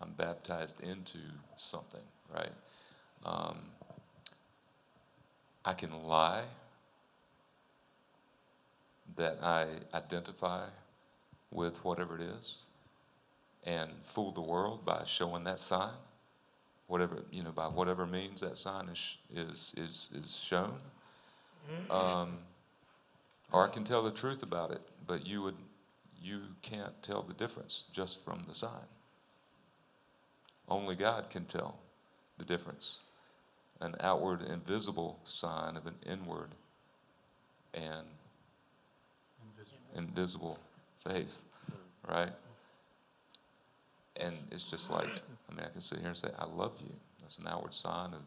I'm 0.00 0.12
baptized 0.12 0.80
into 0.80 1.18
something, 1.56 2.02
right? 2.34 2.50
Um, 3.24 3.58
I 5.64 5.72
can 5.72 5.90
lie 6.04 6.44
that 9.16 9.38
I 9.42 9.66
identify 9.94 10.64
with 11.50 11.82
whatever 11.84 12.16
it 12.16 12.22
is 12.22 12.62
and 13.64 13.90
fool 14.02 14.32
the 14.32 14.40
world 14.40 14.84
by 14.84 15.02
showing 15.04 15.44
that 15.44 15.58
sign, 15.58 15.94
whatever, 16.86 17.24
you 17.30 17.42
know, 17.42 17.50
by 17.50 17.66
whatever 17.66 18.06
means 18.06 18.40
that 18.40 18.56
sign 18.58 18.88
is, 18.88 19.16
is, 19.34 19.72
is, 19.76 20.10
is 20.14 20.36
shown. 20.36 20.78
Um, 21.90 22.38
or 23.52 23.66
I 23.66 23.68
can 23.70 23.84
tell 23.84 24.02
the 24.02 24.10
truth 24.10 24.42
about 24.42 24.70
it, 24.70 24.80
but 25.06 25.26
you 25.26 25.42
would, 25.42 25.56
you 26.22 26.40
can't 26.62 27.02
tell 27.02 27.22
the 27.22 27.34
difference 27.34 27.84
just 27.92 28.24
from 28.24 28.40
the 28.48 28.54
sign. 28.54 28.86
Only 30.68 30.96
God 30.96 31.30
can 31.30 31.44
tell 31.44 31.76
the 32.38 32.44
difference. 32.44 33.00
An 33.80 33.94
outward, 34.00 34.42
invisible 34.42 35.18
sign 35.24 35.76
of 35.76 35.86
an 35.86 35.94
inward 36.06 36.48
and 37.74 38.06
invisible 39.94 40.58
faith, 41.04 41.42
right? 42.08 42.30
And 44.16 44.34
it's 44.50 44.64
just 44.64 44.90
like, 44.90 45.06
I 45.06 45.54
mean, 45.54 45.64
I 45.64 45.68
can 45.68 45.80
sit 45.80 45.98
here 45.98 46.08
and 46.08 46.16
say, 46.16 46.28
I 46.38 46.46
love 46.46 46.72
you. 46.80 46.92
That's 47.20 47.38
an 47.38 47.46
outward 47.48 47.74
sign 47.74 48.14
of 48.14 48.22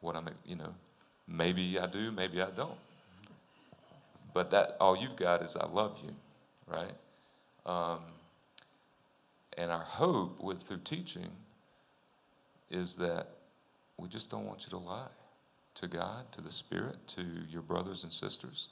what 0.00 0.16
I'm, 0.16 0.28
you 0.44 0.56
know, 0.56 0.74
maybe 1.26 1.78
I 1.78 1.86
do, 1.86 2.10
maybe 2.10 2.42
I 2.42 2.50
don't. 2.50 2.78
But 4.32 4.50
that, 4.50 4.76
all 4.80 4.96
you've 4.96 5.16
got 5.16 5.42
is 5.42 5.56
I 5.56 5.66
love 5.66 5.98
you, 6.04 6.14
right? 6.70 6.94
Um, 7.66 8.00
and 9.58 9.70
our 9.70 9.82
hope 9.82 10.40
with 10.42 10.62
through 10.62 10.80
teaching 10.84 11.28
is 12.70 12.96
that 12.96 13.28
we 13.98 14.08
just 14.08 14.30
don't 14.30 14.46
want 14.46 14.64
you 14.64 14.70
to 14.70 14.78
lie 14.78 15.08
to 15.74 15.86
God, 15.86 16.30
to 16.32 16.40
the 16.40 16.50
Spirit, 16.50 16.96
to 17.08 17.22
your 17.48 17.62
brothers 17.62 18.04
and 18.04 18.12
sisters. 18.12 18.68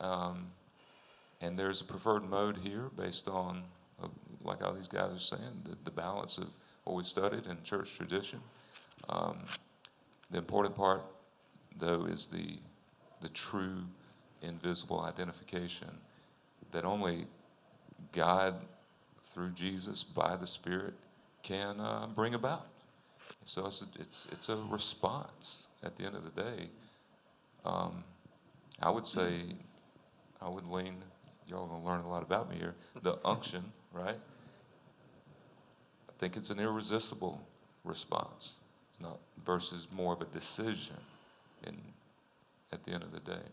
Um, 0.00 0.46
and 1.40 1.58
there's 1.58 1.80
a 1.80 1.84
preferred 1.84 2.28
mode 2.28 2.56
here 2.58 2.90
based 2.96 3.28
on, 3.28 3.62
uh, 4.02 4.08
like 4.42 4.62
all 4.62 4.72
these 4.72 4.88
guys 4.88 5.14
are 5.14 5.18
saying, 5.18 5.62
the, 5.64 5.76
the 5.84 5.90
balance 5.90 6.38
of 6.38 6.48
what 6.84 6.96
we 6.96 7.04
studied 7.04 7.46
in 7.46 7.62
church 7.62 7.94
tradition. 7.96 8.40
Um, 9.08 9.38
the 10.30 10.38
important 10.38 10.76
part, 10.76 11.02
though, 11.78 12.04
is 12.04 12.26
the, 12.26 12.58
the 13.20 13.28
true 13.28 13.82
invisible 14.42 15.00
identification 15.02 15.88
that 16.72 16.84
only 16.84 17.26
God, 18.12 18.54
through 19.22 19.50
Jesus, 19.50 20.02
by 20.02 20.36
the 20.36 20.46
Spirit, 20.46 20.94
can 21.42 21.80
uh, 21.80 22.06
bring 22.14 22.34
about. 22.34 22.66
So 23.44 23.66
it's 23.66 23.82
a, 23.82 23.86
it's, 24.00 24.28
it's 24.32 24.48
a 24.48 24.56
response 24.68 25.68
at 25.82 25.96
the 25.96 26.04
end 26.04 26.16
of 26.16 26.24
the 26.24 26.42
day. 26.42 26.68
Um, 27.64 28.04
I 28.80 28.90
would 28.90 29.06
say, 29.06 29.34
I 30.40 30.48
would 30.48 30.66
lean, 30.66 30.96
y'all 31.46 31.66
gonna 31.66 31.84
learn 31.84 32.00
a 32.00 32.08
lot 32.08 32.22
about 32.22 32.50
me 32.50 32.56
here, 32.56 32.74
the 33.02 33.18
unction, 33.24 33.64
right? 33.92 34.16
I 36.08 36.12
think 36.18 36.36
it's 36.36 36.50
an 36.50 36.60
irresistible 36.60 37.40
response. 37.84 38.58
It's 38.90 39.00
not 39.00 39.18
versus 39.44 39.88
more 39.92 40.12
of 40.12 40.20
a 40.20 40.26
decision 40.26 40.96
in, 41.66 41.76
at 42.72 42.84
the 42.84 42.92
end 42.92 43.02
of 43.02 43.12
the 43.12 43.20
day. 43.20 43.46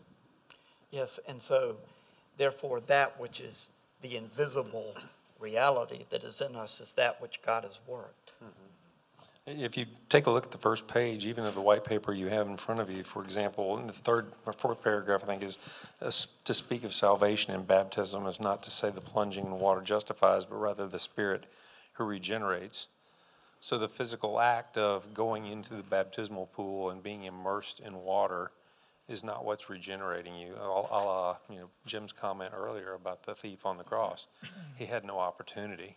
Yes, 0.90 1.20
and 1.28 1.42
so 1.42 1.76
therefore 2.38 2.80
that 2.80 3.20
which 3.20 3.40
is 3.40 3.68
the 4.00 4.16
invisible 4.16 4.94
reality 5.38 6.04
that 6.10 6.24
is 6.24 6.40
in 6.40 6.56
us 6.56 6.80
is 6.80 6.94
that 6.94 7.20
which 7.20 7.40
God 7.42 7.64
has 7.64 7.78
worked. 7.86 8.32
If 9.46 9.78
you 9.78 9.86
take 10.10 10.26
a 10.26 10.30
look 10.30 10.44
at 10.44 10.50
the 10.50 10.58
first 10.58 10.86
page, 10.86 11.24
even 11.24 11.44
of 11.44 11.54
the 11.54 11.62
white 11.62 11.82
paper 11.82 12.12
you 12.12 12.26
have 12.26 12.48
in 12.48 12.58
front 12.58 12.80
of 12.80 12.90
you, 12.90 13.02
for 13.02 13.24
example, 13.24 13.78
in 13.78 13.86
the 13.86 13.94
third 13.94 14.32
or 14.44 14.52
fourth 14.52 14.82
paragraph, 14.82 15.22
I 15.24 15.26
think 15.26 15.42
is 15.42 15.56
uh, 16.02 16.10
to 16.44 16.52
speak 16.52 16.84
of 16.84 16.92
salvation 16.92 17.54
and 17.54 17.66
baptism 17.66 18.26
is 18.26 18.40
not 18.40 18.62
to 18.64 18.70
say 18.70 18.90
the 18.90 19.00
plunging 19.00 19.46
in 19.46 19.58
water 19.58 19.80
justifies, 19.80 20.44
but 20.44 20.56
rather 20.56 20.86
the 20.86 20.98
Spirit 20.98 21.46
who 21.94 22.04
regenerates. 22.04 22.88
So 23.60 23.78
the 23.78 23.88
physical 23.88 24.38
act 24.38 24.76
of 24.76 25.14
going 25.14 25.46
into 25.46 25.74
the 25.74 25.82
baptismal 25.82 26.46
pool 26.48 26.90
and 26.90 27.02
being 27.02 27.24
immersed 27.24 27.80
in 27.80 28.02
water 28.02 28.50
is 29.08 29.24
not 29.24 29.44
what's 29.44 29.70
regenerating 29.70 30.36
you. 30.36 30.54
A 30.60 30.66
la, 30.66 31.30
uh, 31.30 31.36
you 31.48 31.56
know, 31.56 31.68
Jim's 31.86 32.12
comment 32.12 32.50
earlier 32.54 32.92
about 32.92 33.24
the 33.24 33.34
thief 33.34 33.64
on 33.64 33.78
the 33.78 33.84
cross. 33.84 34.26
He 34.76 34.86
had 34.86 35.04
no 35.04 35.18
opportunity. 35.18 35.96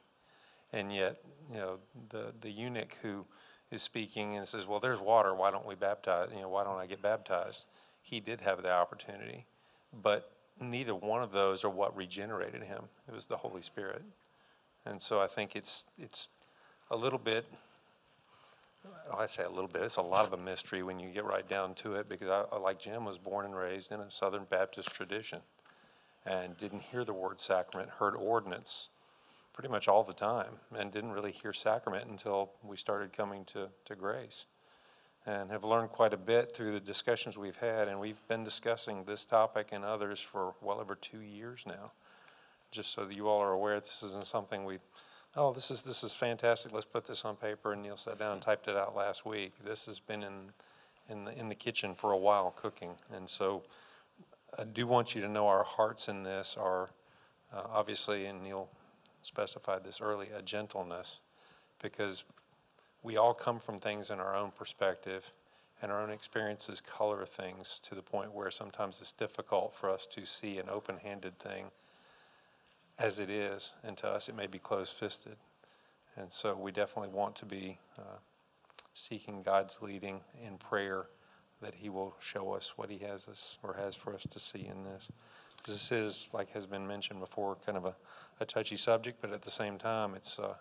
And 0.74 0.94
yet, 0.94 1.22
you 1.52 1.58
know, 1.58 1.78
the, 2.10 2.34
the 2.40 2.50
eunuch 2.50 2.98
who 3.02 3.26
is 3.70 3.82
speaking 3.82 4.38
and 4.38 4.48
says, 4.48 4.66
well, 4.66 4.80
there's 4.80 5.00
water, 5.00 5.34
why 5.34 5.52
don't 5.52 5.66
we 5.66 5.76
baptize, 5.76 6.30
you 6.34 6.42
know, 6.42 6.50
why 6.50 6.64
don't 6.64 6.80
I 6.80 6.86
get 6.86 7.02
baptized? 7.02 7.66
He 8.02 8.20
did 8.20 8.42
have 8.42 8.64
the 8.64 8.72
opportunity, 8.72 9.46
but 10.02 10.32
neither 10.60 10.96
one 10.96 11.22
of 11.22 11.32
those 11.32 11.64
are 11.64 11.70
what 11.70 11.96
regenerated 11.96 12.64
him. 12.64 12.84
It 13.08 13.14
was 13.14 13.28
the 13.28 13.38
Holy 13.38 13.62
Spirit. 13.62 14.02
And 14.86 15.02
so 15.02 15.22
I 15.22 15.28
think 15.28 15.56
it's, 15.56 15.86
it's 15.98 16.30
a 16.90 16.96
little 16.96 17.20
bit, 17.20 17.46
I 19.18 19.26
say 19.26 19.44
a 19.44 19.50
little 19.50 19.68
bit, 19.68 19.84
it's 19.84 19.98
a 19.98 20.02
lot 20.02 20.26
of 20.26 20.34
a 20.34 20.38
mystery 20.38 20.84
when 20.84 21.00
you 21.00 21.10
get 21.10 21.26
right 21.26 21.48
down 21.48 21.76
to 21.76 21.96
it, 21.96 22.10
because 22.10 22.32
I, 22.32 22.58
like 22.58 22.80
Jim, 22.80 23.06
was 23.06 23.18
born 23.18 23.46
and 23.46 23.56
raised 23.56 23.92
in 23.92 24.00
a 24.00 24.10
Southern 24.10 24.46
Baptist 24.46 24.92
tradition 24.92 25.40
and 26.26 26.58
didn't 26.58 26.82
hear 26.82 27.04
the 27.04 27.14
word 27.14 27.40
sacrament, 27.40 27.90
heard 28.00 28.16
ordinance 28.16 28.90
pretty 29.54 29.70
much 29.70 29.88
all 29.88 30.04
the 30.04 30.14
time 30.14 30.54
and 30.78 30.92
didn't 30.92 31.12
really 31.12 31.32
hear 31.32 31.52
sacrament 31.52 32.10
until 32.10 32.52
we 32.64 32.78
started 32.78 33.12
coming 33.12 33.44
to, 33.46 33.68
to 33.86 33.96
grace. 33.96 34.46
and 35.26 35.52
have 35.52 35.64
learned 35.64 35.90
quite 35.90 36.14
a 36.14 36.18
bit 36.18 36.56
through 36.56 36.74
the 36.74 36.80
discussions 36.80 37.38
we've 37.38 37.58
had. 37.58 37.88
And 37.88 38.00
we've 38.00 38.28
been 38.28 38.44
discussing 38.44 39.04
this 39.04 39.26
topic 39.26 39.70
and 39.72 39.84
others 39.84 40.20
for 40.20 40.56
well 40.62 40.80
over 40.80 40.96
two 40.96 41.22
years 41.22 41.64
now. 41.68 41.92
Just 42.72 42.94
so 42.94 43.06
that 43.06 43.14
you 43.14 43.28
all 43.28 43.40
are 43.40 43.52
aware, 43.52 43.80
this 43.80 44.02
isn't 44.02 44.26
something 44.26 44.66
we, 44.66 44.80
oh, 45.36 45.54
this 45.54 45.72
is, 45.72 45.84
this 45.84 46.04
is 46.04 46.14
fantastic, 46.14 46.74
let's 46.74 46.86
put 46.86 47.06
this 47.06 47.24
on 47.24 47.36
paper, 47.36 47.74
and 47.74 47.82
Neil 47.82 47.98
sat 47.98 48.20
down 48.20 48.34
and 48.34 48.42
typed 48.42 48.68
it 48.68 48.76
out 48.76 48.96
last 48.96 49.26
week. 49.26 49.54
This 49.64 49.86
has 49.86 50.00
been 50.00 50.24
in, 50.24 50.34
in 51.10 51.26
the, 51.26 51.40
in 51.40 51.50
the 51.50 51.56
kitchen 51.56 51.96
for 51.96 52.12
a 52.12 52.18
while 52.18 52.52
cooking. 52.56 52.92
And 53.14 53.30
so 53.30 53.64
I 54.58 54.66
do 54.66 54.86
want 54.86 55.16
you 55.16 55.22
to 55.22 55.30
know 55.30 55.48
our 55.48 55.64
hearts 55.64 56.08
in 56.10 56.24
this 56.24 56.58
are, 56.60 56.90
uh, 57.54 57.64
obviously, 57.70 58.26
and 58.26 58.44
Neil 58.44 58.68
specified 59.22 59.84
this 59.84 60.02
early, 60.02 60.28
a 60.36 60.42
gentleness, 60.42 61.20
because 61.82 62.24
we 63.04 63.18
all 63.18 63.34
come 63.34 63.60
from 63.60 63.78
things 63.78 64.10
in 64.10 64.20
our 64.20 64.36
own 64.36 64.52
perspective, 64.52 65.32
and 65.82 65.92
our 65.92 66.02
own 66.02 66.12
experiences 66.12 66.82
color 66.82 67.26
things 67.26 67.80
to 67.84 67.96
the 67.96 68.02
point 68.02 68.34
where 68.34 68.52
sometimes 68.52 69.00
it's 69.02 69.14
difficult 69.14 69.74
for 69.74 69.90
us 69.90 70.06
to 70.06 70.26
see 70.26 70.60
an 70.60 70.70
open 70.70 70.98
handed 70.98 71.40
thing 71.40 71.66
as 73.02 73.20
it 73.20 73.30
is, 73.30 73.72
and 73.84 73.98
to 73.98 74.08
us 74.08 74.30
it 74.30 74.36
may 74.36 74.48
be 74.48 74.60
closed 74.60 74.96
fisted. 74.96 75.36
And 76.16 76.32
so 76.32 76.56
we 76.56 76.72
definitely 76.72 77.14
want 77.14 77.36
to 77.38 77.46
be 77.46 77.80
uh, 77.98 78.20
seeking 78.94 79.42
God's 79.42 79.80
leading 79.82 80.22
in 80.46 80.58
prayer 80.58 81.08
that 81.62 81.76
He 81.76 81.90
will 81.90 82.16
show 82.20 82.54
us 82.54 82.74
what 82.76 82.90
He 82.90 83.00
has 83.00 83.28
us 83.28 83.58
or 83.64 83.74
has 83.74 83.96
for 83.96 84.14
us 84.14 84.24
to 84.30 84.40
see 84.40 84.68
in 84.68 84.84
this. 84.84 85.08
This 85.66 85.92
is, 85.92 86.28
like 86.34 86.52
has 86.52 86.66
been 86.66 86.88
mentioned 86.88 87.20
before, 87.20 87.58
kind 87.66 87.78
of 87.78 87.86
a, 87.86 87.96
a 88.40 88.46
touchy 88.46 88.78
subject, 88.78 89.20
but 89.22 89.32
at 89.32 89.42
the 89.42 89.52
same 89.52 89.78
time, 89.78 90.16
it's 90.16 90.40
uh, 90.40 90.56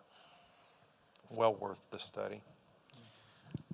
well 1.31 1.55
worth 1.55 1.81
the 1.91 1.99
study. 1.99 2.43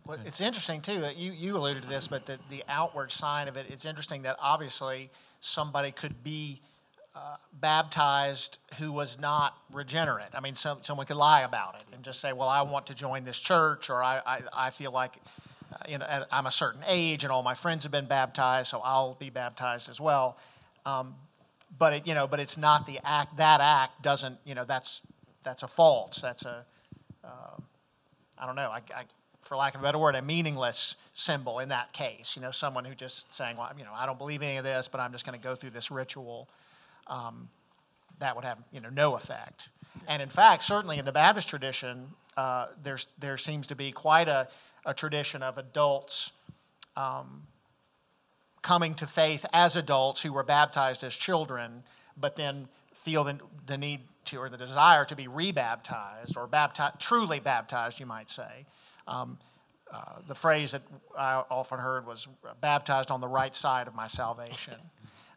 Well, 0.07 0.19
it's 0.25 0.41
interesting 0.41 0.81
too, 0.81 1.01
that 1.01 1.17
you, 1.17 1.33
you 1.33 1.57
alluded 1.57 1.83
to 1.83 1.89
this, 1.89 2.07
but 2.07 2.27
the, 2.27 2.39
the 2.49 2.63
outward 2.69 3.11
sign 3.11 3.49
of 3.49 3.57
it, 3.57 3.67
it's 3.69 3.85
interesting 3.85 4.23
that 4.23 4.37
obviously 4.41 5.11
somebody 5.41 5.91
could 5.91 6.23
be 6.23 6.63
uh, 7.17 7.37
baptized 7.61 8.59
who 8.79 8.93
was 8.93 9.19
not 9.19 9.57
regenerate. 9.73 10.29
I 10.35 10.41
mean, 10.41 10.55
some, 10.55 10.79
someone 10.83 11.07
could 11.07 11.17
lie 11.17 11.43
about 11.43 11.77
it 11.77 11.85
and 11.95 12.05
just 12.05 12.21
say, 12.21 12.35
well, 12.35 12.49
I 12.49 12.61
want 12.61 12.87
to 12.89 12.95
join 12.95 13.25
this 13.25 13.39
church, 13.41 13.89
or 13.89 14.03
I, 14.03 14.21
I, 14.27 14.41
I 14.53 14.71
feel 14.71 14.93
like, 14.93 15.17
uh, 15.73 15.79
you 15.89 15.99
know, 15.99 16.07
I'm 16.31 16.45
a 16.45 16.51
certain 16.51 16.83
age 16.87 17.25
and 17.25 17.33
all 17.33 17.43
my 17.43 17.55
friends 17.55 17.85
have 17.85 17.93
been 17.93 18.07
baptized, 18.07 18.69
so 18.69 18.81
I'll 18.85 19.15
be 19.15 19.31
baptized 19.31 19.89
as 19.89 20.01
well. 20.01 20.37
Um, 20.85 21.15
but 21.79 21.95
it, 21.95 22.07
you 22.07 22.15
know, 22.15 22.27
but 22.27 22.39
it's 22.39 22.59
not 22.59 22.87
the 22.87 23.01
act, 23.03 23.39
that 23.39 23.61
act 23.63 24.03
doesn't, 24.03 24.39
you 24.45 24.55
know, 24.55 24.67
that's, 24.67 25.01
that's 25.43 25.63
a 25.63 25.69
false, 25.69 26.21
that's 26.21 26.45
a, 26.45 26.67
I 28.39 28.47
don't 28.47 28.57
know, 28.57 28.71
I, 28.71 28.83
I, 28.95 29.05
for 29.43 29.57
lack 29.57 29.75
of 29.75 29.81
a 29.81 29.85
better 29.85 29.99
word, 29.99 30.15
a 30.15 30.23
meaningless 30.23 30.97
symbol 31.15 31.61
in 31.61 31.71
that 31.71 31.93
case. 31.93 32.37
You 32.37 32.43
know, 32.43 32.51
someone 32.51 32.85
who 32.85 32.95
just 32.95 33.33
saying, 33.33 33.57
well, 33.57 33.71
you 33.79 33.85
know, 33.85 33.93
I 33.95 34.05
don't 34.05 34.19
believe 34.19 34.43
any 34.43 34.57
of 34.59 34.65
this, 34.65 34.89
but 34.89 35.01
I'm 35.01 35.13
just 35.13 35.25
going 35.25 35.39
to 35.39 35.43
go 35.43 35.55
through 35.55 35.71
this 35.71 35.91
ritual. 35.91 36.49
Um, 37.09 37.49
that 38.19 38.35
would 38.35 38.45
have, 38.45 38.59
you 38.73 38.81
know, 38.81 38.89
no 38.89 39.17
effect. 39.17 39.69
And 40.09 40.23
in 40.23 40.29
fact, 40.29 40.63
certainly 40.63 40.99
in 40.99 41.05
the 41.05 41.13
Baptist 41.13 41.49
tradition, 41.49 42.09
uh, 42.37 42.67
there's, 42.83 43.15
there 43.19 43.37
seems 43.37 43.67
to 43.69 43.75
be 43.75 43.93
quite 43.93 44.29
a, 44.29 44.49
a 44.85 44.95
tradition 44.95 45.43
of 45.43 45.59
adults 45.59 46.33
um, 46.97 47.43
coming 48.63 48.95
to 48.95 49.07
faith 49.07 49.45
as 49.53 49.77
adults 49.77 50.23
who 50.23 50.33
were 50.33 50.43
baptized 50.43 51.05
as 51.05 51.15
children, 51.15 51.83
but 52.17 52.37
then 52.37 52.69
feel 52.95 53.25
the, 53.25 53.39
the 53.67 53.79
need 53.79 54.01
to, 54.25 54.39
or 54.39 54.49
the 54.49 54.57
desire 54.57 55.05
to 55.05 55.15
be 55.15 55.29
rebaptized 55.29 56.37
or 56.37 56.47
baptized, 56.47 56.99
truly 56.99 57.39
baptized, 57.39 58.01
you 58.01 58.07
might 58.07 58.29
say. 58.29 58.67
Um, 59.07 59.39
uh, 59.93 60.17
the 60.27 60.35
phrase 60.35 60.73
that 60.73 60.83
I 61.17 61.45
often 61.49 61.79
heard 61.79 62.07
was 62.07 62.27
baptized 62.61 63.13
on 63.13 63.21
the 63.21 63.29
right 63.29 63.55
side 63.55 63.87
of 63.87 63.95
my 63.95 64.09
salvation. 64.09 64.75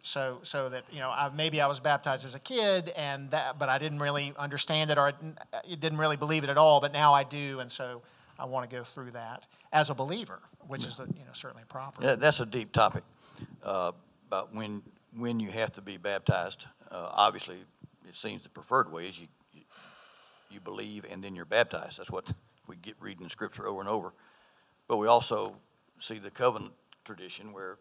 So, 0.02 0.40
so 0.44 0.70
that 0.70 0.86
you 0.92 1.00
know, 1.00 1.10
I, 1.10 1.30
maybe 1.36 1.60
I 1.60 1.68
was 1.68 1.80
baptized 1.82 2.24
as 2.24 2.34
a 2.34 2.40
kid, 2.40 2.90
and 2.96 3.30
that, 3.32 3.60
but 3.60 3.68
I 3.68 3.78
didn't 3.78 4.00
really 4.00 4.34
understand 4.38 4.92
it, 4.92 4.98
or 4.98 5.08
I 5.08 5.14
didn't, 5.76 5.98
really 5.98 6.16
believe 6.16 6.44
it 6.46 6.50
at 6.50 6.58
all. 6.58 6.80
But 6.80 6.94
now 6.94 7.14
I 7.14 7.24
do, 7.26 7.60
and 7.60 7.70
so 7.70 8.02
I 8.40 8.46
want 8.46 8.70
to 8.70 8.74
go 8.76 8.84
through 8.84 9.12
that 9.12 9.46
as 9.74 9.90
a 9.90 9.94
believer, 9.94 10.40
which 10.68 10.86
is 10.86 10.98
you 11.00 11.06
know 11.26 11.34
certainly 11.34 11.64
proper. 11.68 12.02
Yeah, 12.02 12.16
that's 12.16 12.40
a 12.40 12.46
deep 12.46 12.72
topic, 12.72 13.04
uh, 13.62 13.92
about 14.28 14.56
when, 14.56 14.82
when 15.18 15.40
you 15.40 15.52
have 15.52 15.74
to 15.74 15.82
be 15.82 15.98
baptized. 15.98 16.66
Uh, 16.90 17.10
Obviously, 17.12 17.58
it 18.08 18.16
seems 18.16 18.42
the 18.44 18.50
preferred 18.50 18.90
way 18.92 19.08
is 19.08 19.20
you, 19.20 19.28
you- 19.54 19.62
you 20.50 20.60
believe 20.62 21.06
and 21.08 21.24
then 21.24 21.36
you're 21.36 21.46
baptized. 21.46 22.00
That's 22.00 22.10
what 22.10 22.26
we 22.68 22.76
get 22.78 22.96
reading 23.00 23.24
in 23.24 23.30
Scripture 23.30 23.68
over 23.68 23.82
and 23.82 23.90
over. 23.90 24.14
But 24.88 24.98
we 24.98 25.06
also 25.08 25.56
see 26.00 26.18
the 26.18 26.32
covenant 26.32 26.74
tradition 27.06 27.54
where 27.54 27.78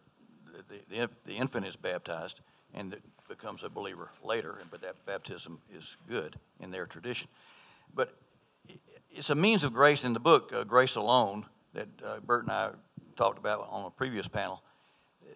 the, 0.67 1.09
the, 1.25 1.33
infant 1.33 1.65
is 1.65 1.75
baptized 1.75 2.41
and 2.73 2.95
becomes 3.27 3.63
a 3.63 3.69
believer 3.69 4.09
later, 4.23 4.57
but 4.69 4.81
that 4.81 4.95
baptism 5.05 5.59
is 5.75 5.97
good 6.07 6.35
in 6.59 6.71
their 6.71 6.85
tradition. 6.85 7.27
But 7.93 8.13
it's 9.11 9.29
a 9.29 9.35
means 9.35 9.63
of 9.63 9.73
grace 9.73 10.03
in 10.03 10.13
the 10.13 10.19
book, 10.19 10.51
uh, 10.53 10.63
Grace 10.63 10.95
Alone, 10.95 11.45
that 11.73 11.87
uh, 12.05 12.19
Bert 12.19 12.43
and 12.43 12.51
I 12.51 12.71
talked 13.15 13.39
about 13.39 13.67
on 13.69 13.85
a 13.85 13.89
previous 13.89 14.27
panel. 14.27 14.61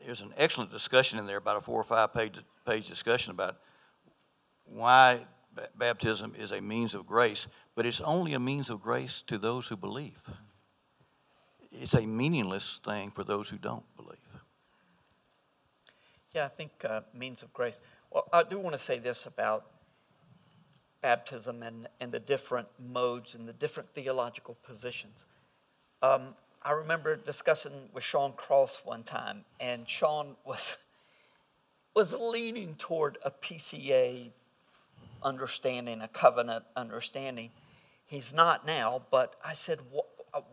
There's 0.05 0.21
an 0.21 0.33
excellent 0.37 0.71
discussion 0.71 1.19
in 1.19 1.25
there, 1.25 1.37
about 1.37 1.57
a 1.57 1.61
four 1.61 1.79
or 1.79 1.83
five 1.83 2.13
page, 2.13 2.35
page 2.65 2.87
discussion 2.87 3.31
about 3.31 3.57
why 4.65 5.21
ba- 5.55 5.69
baptism 5.77 6.33
is 6.37 6.51
a 6.51 6.61
means 6.61 6.93
of 6.93 7.05
grace, 7.05 7.47
but 7.75 7.85
it's 7.85 8.01
only 8.01 8.33
a 8.33 8.39
means 8.39 8.69
of 8.69 8.81
grace 8.81 9.23
to 9.27 9.37
those 9.37 9.67
who 9.67 9.75
believe. 9.75 10.21
It's 11.71 11.95
a 11.95 12.05
meaningless 12.05 12.79
thing 12.85 13.11
for 13.11 13.23
those 13.23 13.49
who 13.49 13.57
don't 13.57 13.83
believe. 13.95 14.17
Yeah, 16.33 16.45
I 16.45 16.49
think 16.49 16.71
uh, 16.83 17.01
means 17.13 17.43
of 17.43 17.53
grace. 17.53 17.77
Well, 18.11 18.27
I 18.33 18.43
do 18.43 18.57
want 18.57 18.75
to 18.75 18.81
say 18.81 18.97
this 18.97 19.25
about 19.25 19.65
baptism 21.01 21.61
and, 21.61 21.87
and 21.99 22.11
the 22.11 22.19
different 22.19 22.67
modes 22.79 23.35
and 23.35 23.47
the 23.47 23.53
different 23.53 23.89
theological 23.93 24.57
positions. 24.63 25.25
Um, 26.01 26.29
I 26.63 26.71
remember 26.71 27.15
discussing 27.15 27.73
with 27.93 28.03
Sean 28.03 28.33
Cross 28.33 28.81
one 28.83 29.03
time, 29.03 29.45
and 29.59 29.87
Sean 29.87 30.35
was 30.45 30.77
was 31.95 32.15
leaning 32.15 32.73
toward 32.79 33.19
a 33.23 33.29
PCA 33.29 34.31
understanding, 35.21 36.01
a 36.01 36.07
covenant 36.07 36.65
understanding. 36.75 37.51
He's 38.05 38.33
not 38.33 38.65
now, 38.65 39.03
but 39.11 39.35
I 39.45 39.53
said, 39.53 39.79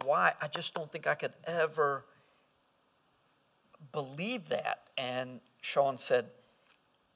why? 0.05 0.35
I 0.41 0.49
just 0.49 0.75
don't 0.75 0.93
think 0.93 1.07
I 1.07 1.15
could 1.15 1.33
ever 1.45 2.05
believe 3.93 4.51
that. 4.51 4.83
And 4.99 5.41
Sean 5.61 5.99
said, 5.99 6.27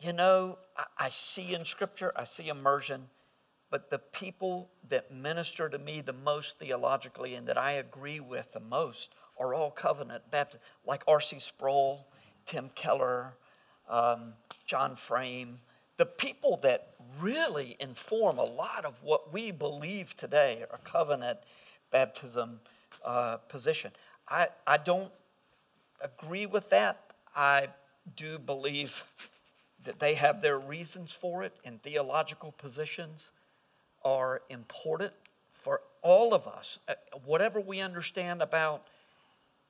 You 0.01 0.13
know, 0.13 0.59
I, 0.77 0.85
I 0.99 1.09
see 1.09 1.55
in 1.55 1.65
Scripture, 1.65 2.13
I 2.17 2.25
see 2.25 2.49
immersion, 2.49 3.09
but 3.71 3.91
the 3.91 3.99
people 3.99 4.71
that 4.89 5.13
minister 5.13 5.69
to 5.69 5.79
me 5.79 6.01
the 6.01 6.13
most 6.13 6.59
theologically 6.59 7.35
and 7.35 7.47
that 7.49 7.59
I 7.59 7.73
agree 7.73 8.21
with 8.21 8.53
the 8.53 8.61
most 8.61 9.15
are 9.39 9.55
all 9.55 9.71
covenant 9.71 10.31
Baptist, 10.31 10.63
like 10.87 11.03
R.C. 11.09 11.39
Sproul, 11.41 12.07
Tim 12.47 12.71
Keller, 12.75 13.35
um, 13.89 14.35
John 14.67 14.97
Frame. 14.97 15.59
The 15.97 16.07
people 16.07 16.59
that 16.63 16.95
really 17.21 17.77
inform 17.81 18.39
a 18.39 18.45
lot 18.45 18.85
of 18.85 18.95
what 19.03 19.33
we 19.33 19.51
believe 19.51 20.17
today 20.17 20.65
are 20.71 20.79
covenant 20.85 21.39
baptism 21.91 22.61
uh, 23.05 23.37
position. 23.49 23.93
I, 24.29 24.49
I 24.67 24.77
don't 24.77 25.13
agree 26.01 26.47
with 26.47 26.71
that. 26.71 27.01
I 27.37 27.69
do 28.17 28.39
believe 28.39 29.05
that 29.85 29.99
they 30.01 30.15
have 30.15 30.43
their 30.43 30.59
reasons 30.59 31.13
for 31.13 31.43
it, 31.43 31.55
and 31.65 31.83
theological 31.83 32.53
positions 32.53 33.33
are 34.05 34.43
important 34.49 35.13
for 35.63 35.81
all 36.03 36.35
of 36.35 36.47
us. 36.47 36.79
Uh, 36.89 36.95
Whatever 37.25 37.61
we 37.61 37.81
understand 37.81 38.43
about 38.43 38.87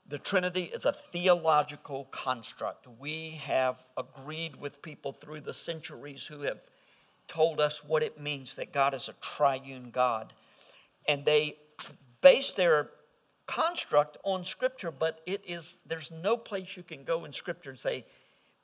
the 0.06 0.18
Trinity 0.18 0.64
is 0.64 0.84
a 0.84 0.94
theological 1.12 2.06
construct. 2.10 2.86
We 2.98 3.40
have 3.42 3.82
agreed 3.96 4.56
with 4.56 4.82
people 4.82 5.12
through 5.12 5.40
the 5.40 5.54
centuries 5.54 6.26
who 6.26 6.42
have 6.42 6.60
told 7.26 7.58
us 7.58 7.82
what 7.82 8.02
it 8.02 8.20
means 8.20 8.56
that 8.56 8.72
God 8.72 8.92
is 8.92 9.08
a 9.08 9.14
triune 9.22 9.90
God. 9.90 10.34
And 11.08 11.24
they 11.24 11.56
base 12.20 12.50
their 12.50 12.90
construct 13.46 14.18
on 14.24 14.44
Scripture, 14.44 14.90
but 14.90 15.20
it 15.24 15.42
is, 15.46 15.78
there's 15.86 16.10
no 16.10 16.36
place 16.36 16.76
you 16.76 16.82
can 16.82 17.04
go 17.04 17.24
in 17.24 17.32
Scripture 17.32 17.70
and 17.70 17.78
say, 17.78 18.04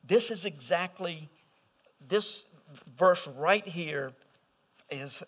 this 0.04 0.30
is 0.30 0.44
exactly, 0.44 1.28
this 2.08 2.44
verse 2.98 3.26
right 3.26 3.66
here 3.66 4.12
is 4.90 5.22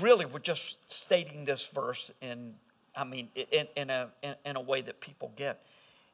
really, 0.00 0.24
we're 0.24 0.38
just 0.38 0.76
stating 0.92 1.44
this 1.44 1.66
verse 1.66 2.10
in, 2.20 2.54
I 2.94 3.04
mean, 3.04 3.28
in, 3.34 3.66
in, 3.76 3.90
a, 3.90 4.08
in, 4.22 4.34
in 4.44 4.56
a 4.56 4.60
way 4.60 4.80
that 4.82 5.00
people 5.00 5.32
get. 5.36 5.62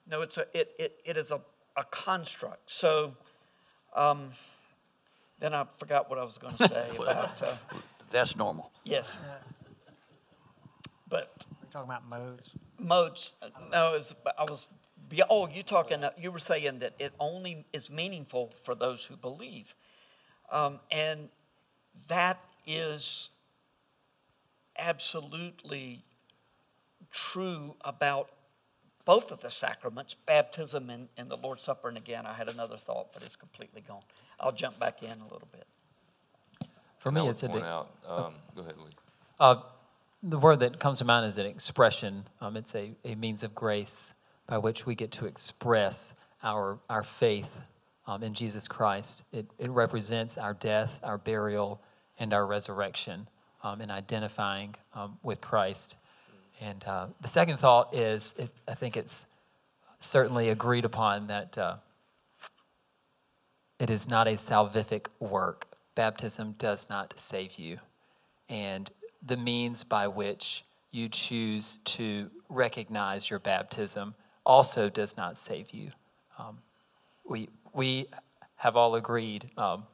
No, 0.08 0.22
it's 0.22 0.38
a, 0.38 0.46
it, 0.52 0.72
it, 0.78 1.00
it 1.04 1.16
is 1.16 1.30
a, 1.30 1.40
a 1.76 1.84
construct. 1.84 2.70
So, 2.70 3.14
um, 3.94 4.30
then 5.38 5.52
I 5.52 5.66
forgot 5.78 6.08
what 6.08 6.18
I 6.18 6.24
was 6.24 6.38
going 6.38 6.54
to 6.56 6.68
say 6.68 6.88
about, 6.98 7.42
uh, 7.42 7.54
That's 8.10 8.36
normal. 8.36 8.70
yes. 8.84 9.16
But 11.08 11.46
We're 11.62 11.70
talking 11.70 11.88
about 11.88 12.08
modes? 12.08 12.52
modes, 12.78 13.34
no, 13.70 13.94
it's, 13.94 14.14
I 14.38 14.44
was, 14.44 14.66
be- 15.08 15.22
oh, 15.28 15.48
you 15.48 15.62
talking, 15.62 16.04
uh, 16.04 16.10
you 16.18 16.30
were 16.30 16.38
saying 16.38 16.80
that 16.80 16.94
it 16.98 17.12
only 17.18 17.64
is 17.72 17.90
meaningful 17.90 18.52
for 18.64 18.74
those 18.74 19.04
who 19.04 19.16
believe. 19.16 19.74
Um, 20.50 20.80
and 20.90 21.28
that 22.08 22.42
is 22.66 23.30
absolutely 24.78 26.04
true 27.10 27.74
about 27.82 28.30
both 29.04 29.30
of 29.30 29.40
the 29.40 29.50
sacraments, 29.50 30.14
baptism 30.14 30.90
and, 30.90 31.08
and 31.16 31.30
the 31.30 31.36
Lord's 31.36 31.62
Supper. 31.62 31.88
And 31.88 31.96
again, 31.96 32.26
I 32.26 32.34
had 32.34 32.48
another 32.48 32.76
thought, 32.76 33.12
but 33.12 33.22
it's 33.22 33.36
completely 33.36 33.82
gone. 33.86 34.02
I'll 34.40 34.52
jump 34.52 34.78
back 34.78 35.02
in 35.02 35.10
a 35.10 35.24
little 35.24 35.48
bit. 35.52 35.66
For 36.98 37.12
me, 37.12 37.28
it's 37.28 37.44
a, 37.44 37.48
point 37.48 37.64
out, 37.64 37.90
um, 38.08 38.34
go 38.56 38.62
ahead, 38.62 38.74
Lee. 38.78 38.90
uh, 39.38 39.56
the 40.24 40.38
word 40.38 40.58
that 40.60 40.80
comes 40.80 40.98
to 40.98 41.04
mind 41.04 41.24
is 41.26 41.38
an 41.38 41.46
expression. 41.46 42.24
Um, 42.40 42.56
it's 42.56 42.74
a, 42.74 42.90
a 43.04 43.14
means 43.14 43.44
of 43.44 43.54
grace 43.54 44.12
by 44.46 44.58
which 44.58 44.86
we 44.86 44.94
get 44.94 45.10
to 45.12 45.26
express 45.26 46.14
our, 46.42 46.78
our 46.88 47.02
faith 47.02 47.50
um, 48.06 48.22
in 48.22 48.34
Jesus 48.34 48.68
Christ. 48.68 49.24
It, 49.32 49.46
it 49.58 49.70
represents 49.70 50.38
our 50.38 50.54
death, 50.54 51.00
our 51.02 51.18
burial, 51.18 51.80
and 52.18 52.32
our 52.32 52.46
resurrection 52.46 53.28
um, 53.62 53.80
in 53.80 53.90
identifying 53.90 54.74
um, 54.94 55.18
with 55.22 55.40
Christ. 55.40 55.96
And 56.60 56.82
uh, 56.84 57.08
the 57.20 57.28
second 57.28 57.58
thought 57.58 57.94
is 57.94 58.32
it, 58.38 58.50
I 58.68 58.74
think 58.74 58.96
it's 58.96 59.26
certainly 59.98 60.50
agreed 60.50 60.84
upon 60.84 61.26
that 61.26 61.58
uh, 61.58 61.76
it 63.78 63.90
is 63.90 64.08
not 64.08 64.28
a 64.28 64.32
salvific 64.32 65.06
work. 65.20 65.66
Baptism 65.94 66.54
does 66.58 66.86
not 66.88 67.12
save 67.16 67.58
you. 67.58 67.78
And 68.48 68.90
the 69.26 69.36
means 69.36 69.82
by 69.82 70.06
which 70.06 70.64
you 70.92 71.08
choose 71.08 71.78
to 71.84 72.30
recognize 72.48 73.28
your 73.28 73.40
baptism 73.40 74.14
also 74.46 74.88
does 74.88 75.16
not 75.16 75.38
save 75.38 75.70
you. 75.72 75.90
Um, 76.38 76.58
we, 77.28 77.48
we 77.74 78.06
have 78.56 78.76
all 78.76 78.94
agreed 78.94 79.50
um, 79.58 79.84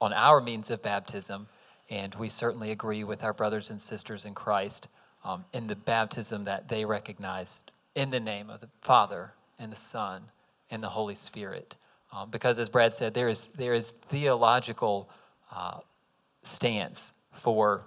on 0.00 0.12
our 0.12 0.40
means 0.40 0.70
of 0.70 0.82
baptism, 0.82 1.48
and 1.90 2.14
we 2.14 2.28
certainly 2.28 2.70
agree 2.70 3.02
with 3.02 3.24
our 3.24 3.32
brothers 3.32 3.70
and 3.70 3.80
sisters 3.80 4.26
in 4.26 4.34
Christ 4.34 4.88
um, 5.24 5.44
in 5.54 5.66
the 5.66 5.74
baptism 5.74 6.44
that 6.44 6.68
they 6.68 6.84
recognized 6.84 7.72
in 7.94 8.10
the 8.10 8.20
name 8.20 8.50
of 8.50 8.60
the 8.60 8.68
Father 8.82 9.32
and 9.58 9.72
the 9.72 9.76
Son 9.76 10.22
and 10.70 10.82
the 10.82 10.88
Holy 10.88 11.14
Spirit. 11.14 11.76
Um, 12.12 12.30
because, 12.30 12.58
as 12.58 12.68
Brad 12.68 12.94
said, 12.94 13.14
there 13.14 13.28
is, 13.28 13.46
there 13.56 13.74
is 13.74 13.90
theological 13.90 15.08
uh, 15.50 15.80
stance 16.42 17.12
for 17.32 17.86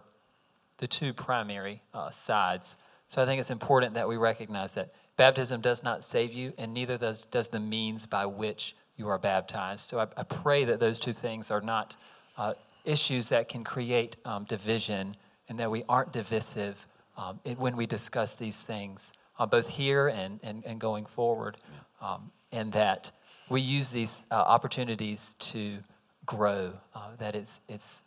the 0.80 0.88
two 0.88 1.14
primary 1.14 1.82
uh, 1.94 2.10
sides. 2.10 2.78
So 3.08 3.22
I 3.22 3.26
think 3.26 3.40
it's 3.40 3.52
important 3.52 3.94
that 3.94 4.08
we 4.08 4.18
recognize 4.18 4.74
that 4.74 4.94
baptism 5.18 5.62
does 5.62 5.84
not 5.84 6.06
save 6.06 6.32
you, 6.32 6.54
and 6.58 6.74
neither 6.74 6.98
does, 6.98 7.26
does 7.26 7.48
the 7.48 7.60
means 7.60 8.06
by 8.06 8.26
which 8.26 8.76
you 8.96 9.08
are 9.08 9.20
baptized. 9.20 9.82
So 9.82 10.00
I, 10.00 10.08
I 10.16 10.24
pray 10.24 10.66
that 10.66 10.80
those 10.80 11.00
two 11.00 11.14
things 11.14 11.52
are 11.52 11.62
not 11.62 11.96
uh, 12.38 12.54
issues 12.86 13.30
that 13.30 13.50
can 13.50 13.64
create 13.64 14.16
um, 14.26 14.46
division 14.46 15.16
and 15.50 15.60
that 15.60 15.70
we 15.70 15.84
aren't 15.90 16.14
divisive 16.14 16.76
um, 17.18 17.40
it, 17.44 17.58
when 17.58 17.76
we 17.76 17.88
discuss 17.88 18.34
these 18.34 18.58
things, 18.58 19.12
uh, 19.40 19.46
both 19.46 19.68
here 19.68 20.08
and, 20.08 20.40
and, 20.44 20.64
and 20.66 20.80
going 20.80 21.06
forward, 21.06 21.58
um, 22.00 22.32
and 22.52 22.72
that 22.74 23.12
we 23.50 23.60
use 23.60 23.90
these 23.90 24.24
uh, 24.30 24.36
opportunities 24.36 25.36
to 25.40 25.80
grow, 26.26 26.74
uh, 26.94 27.16
that 27.18 27.36
it's, 27.36 27.60
it's 27.68 28.04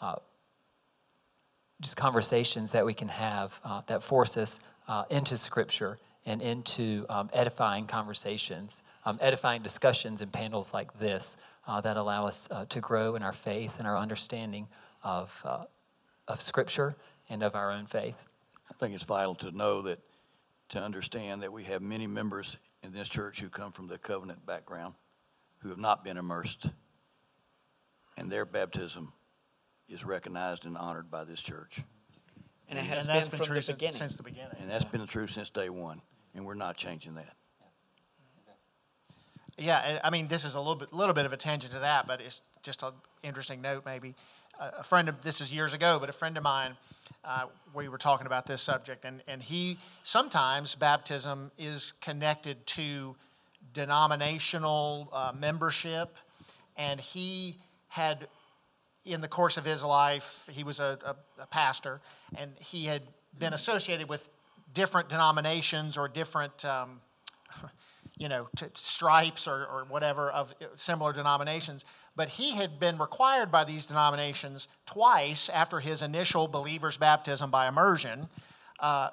uh, 0.00 0.16
just 1.80 1.96
conversations 1.96 2.70
that 2.70 2.86
we 2.86 2.94
can 2.94 3.08
have 3.08 3.52
uh, 3.64 3.82
that 3.88 4.02
force 4.02 4.36
us 4.36 4.60
into 5.10 5.38
Scripture 5.38 5.98
and 6.24 6.40
into 6.40 7.04
um, 7.08 7.28
edifying 7.32 7.86
conversations, 7.86 8.82
um, 9.04 9.18
edifying 9.20 9.62
discussions 9.62 10.22
and 10.22 10.32
panels 10.32 10.72
like 10.72 10.98
this 10.98 11.36
uh, 11.66 11.80
that 11.80 11.96
allow 11.96 12.26
us 12.26 12.48
uh, 12.50 12.64
to 12.66 12.80
grow 12.80 13.16
in 13.16 13.22
our 13.22 13.32
faith 13.32 13.74
and 13.78 13.86
our 13.86 13.96
understanding 13.96 14.68
of, 15.02 15.32
uh, 15.44 15.64
of 16.28 16.40
Scripture 16.40 16.94
and 17.28 17.42
of 17.42 17.54
our 17.54 17.72
own 17.72 17.86
faith. 17.86 18.16
I 18.70 18.74
think 18.74 18.94
it's 18.94 19.04
vital 19.04 19.34
to 19.36 19.50
know 19.50 19.82
that, 19.82 19.98
to 20.70 20.80
understand 20.80 21.42
that 21.42 21.52
we 21.52 21.64
have 21.64 21.82
many 21.82 22.06
members 22.06 22.56
in 22.82 22.92
this 22.92 23.08
church 23.08 23.40
who 23.40 23.48
come 23.48 23.72
from 23.72 23.88
the 23.88 23.98
covenant 23.98 24.44
background, 24.46 24.94
who 25.58 25.68
have 25.68 25.78
not 25.78 26.02
been 26.04 26.16
immersed, 26.16 26.66
and 28.16 28.30
their 28.30 28.44
baptism 28.44 29.12
is 29.88 30.04
recognized 30.04 30.64
and 30.64 30.76
honored 30.76 31.10
by 31.10 31.24
this 31.24 31.40
church. 31.40 31.80
And 32.68 32.78
it 32.78 32.84
has 32.86 33.00
And 33.00 33.08
that's 33.08 33.28
been, 33.28 33.38
been 33.38 33.46
from 33.46 33.46
true 33.46 33.56
the 33.56 33.62
since, 33.62 33.76
beginning. 33.76 33.96
since 33.96 34.14
the 34.16 34.22
beginning. 34.22 34.56
And 34.60 34.70
that's 34.70 34.84
been 34.84 35.06
true 35.06 35.26
since 35.26 35.50
day 35.50 35.68
one, 35.68 36.00
and 36.34 36.44
we're 36.44 36.54
not 36.54 36.76
changing 36.76 37.14
that. 37.14 37.36
Yeah, 39.58 40.00
I 40.02 40.10
mean, 40.10 40.28
this 40.28 40.44
is 40.44 40.54
a 40.54 40.58
little 40.58 40.76
bit, 40.76 40.92
little 40.92 41.14
bit 41.14 41.26
of 41.26 41.32
a 41.32 41.36
tangent 41.36 41.74
to 41.74 41.80
that, 41.80 42.06
but 42.06 42.20
it's 42.20 42.40
just 42.62 42.82
an 42.82 42.92
interesting 43.22 43.60
note, 43.60 43.84
maybe. 43.84 44.14
A 44.58 44.82
friend 44.82 45.08
of, 45.08 45.20
this 45.22 45.40
is 45.40 45.52
years 45.52 45.74
ago, 45.74 45.98
but 46.00 46.08
a 46.08 46.12
friend 46.12 46.36
of 46.36 46.42
mine, 46.42 46.76
uh, 47.24 47.46
we 47.74 47.88
were 47.88 47.98
talking 47.98 48.26
about 48.26 48.46
this 48.46 48.62
subject, 48.62 49.04
and, 49.04 49.22
and 49.28 49.42
he, 49.42 49.78
sometimes 50.04 50.74
baptism 50.74 51.50
is 51.58 51.92
connected 52.00 52.66
to 52.66 53.14
denominational 53.74 55.08
uh, 55.12 55.32
membership, 55.38 56.16
and 56.76 56.98
he 56.98 57.56
had, 57.88 58.26
in 59.04 59.20
the 59.20 59.28
course 59.28 59.58
of 59.58 59.64
his 59.64 59.84
life, 59.84 60.48
he 60.50 60.64
was 60.64 60.80
a, 60.80 60.98
a, 61.04 61.42
a 61.42 61.46
pastor, 61.46 62.00
and 62.36 62.52
he 62.58 62.86
had 62.86 63.02
been 63.38 63.52
associated 63.52 64.08
with 64.08 64.28
different 64.74 65.08
denominations 65.08 65.96
or 65.96 66.08
different, 66.08 66.64
um, 66.64 67.00
you 68.16 68.28
know, 68.28 68.48
t- 68.56 68.66
stripes 68.74 69.46
or, 69.48 69.66
or 69.66 69.84
whatever 69.88 70.30
of 70.30 70.54
similar 70.76 71.12
denominations. 71.12 71.84
But 72.16 72.28
he 72.28 72.52
had 72.52 72.78
been 72.78 72.98
required 72.98 73.50
by 73.50 73.64
these 73.64 73.86
denominations 73.86 74.68
twice 74.86 75.48
after 75.48 75.80
his 75.80 76.02
initial 76.02 76.48
believer's 76.48 76.96
baptism 76.96 77.50
by 77.50 77.68
immersion. 77.68 78.28
Uh, 78.80 79.10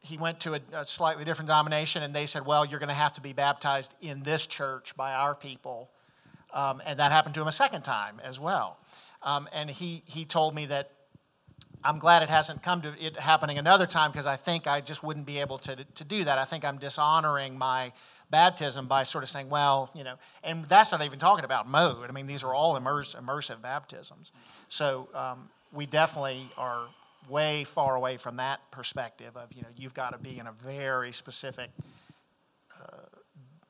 he 0.00 0.16
went 0.18 0.38
to 0.40 0.54
a, 0.54 0.60
a 0.72 0.86
slightly 0.86 1.24
different 1.24 1.48
denomination, 1.48 2.02
and 2.02 2.14
they 2.14 2.26
said, 2.26 2.46
Well, 2.46 2.64
you're 2.64 2.78
going 2.78 2.88
to 2.88 2.94
have 2.94 3.12
to 3.14 3.20
be 3.20 3.32
baptized 3.32 3.94
in 4.00 4.22
this 4.22 4.46
church 4.46 4.96
by 4.96 5.12
our 5.14 5.34
people. 5.34 5.90
Um, 6.52 6.80
and 6.86 6.98
that 6.98 7.12
happened 7.12 7.34
to 7.34 7.42
him 7.42 7.48
a 7.48 7.52
second 7.52 7.82
time 7.82 8.20
as 8.24 8.40
well. 8.40 8.78
Um, 9.22 9.48
and 9.52 9.68
he, 9.68 10.02
he 10.06 10.24
told 10.24 10.54
me 10.54 10.66
that 10.66 10.92
I'm 11.86 12.00
glad 12.00 12.22
it 12.24 12.28
hasn't 12.28 12.62
come 12.62 12.82
to 12.82 12.94
it 12.98 13.18
happening 13.18 13.58
another 13.58 13.86
time 13.86 14.10
because 14.10 14.26
I 14.26 14.34
think 14.36 14.66
I 14.66 14.80
just 14.80 15.04
wouldn't 15.04 15.24
be 15.24 15.38
able 15.38 15.58
to, 15.58 15.76
to 15.76 16.04
do 16.04 16.24
that. 16.24 16.36
I 16.36 16.44
think 16.44 16.64
I'm 16.64 16.78
dishonoring 16.78 17.56
my 17.56 17.92
baptism 18.30 18.88
by 18.88 19.04
sort 19.04 19.22
of 19.22 19.30
saying, 19.30 19.48
well, 19.48 19.90
you 19.94 20.02
know, 20.02 20.16
and 20.42 20.64
that's 20.66 20.90
not 20.90 21.02
even 21.02 21.18
talking 21.18 21.44
about 21.44 21.68
mode. 21.68 22.08
I 22.08 22.12
mean, 22.12 22.26
these 22.26 22.42
are 22.42 22.52
all 22.52 22.76
immerse, 22.76 23.14
immersive 23.14 23.62
baptisms. 23.62 24.32
So 24.66 25.08
um, 25.14 25.48
we 25.72 25.86
definitely 25.86 26.50
are 26.58 26.86
way 27.28 27.62
far 27.62 27.94
away 27.94 28.16
from 28.16 28.36
that 28.36 28.68
perspective 28.72 29.36
of, 29.36 29.52
you 29.52 29.62
know, 29.62 29.68
you've 29.76 29.94
got 29.94 30.10
to 30.10 30.18
be 30.18 30.38
in 30.40 30.48
a 30.48 30.52
very 30.52 31.12
specific, 31.12 31.70
uh, 32.80 32.96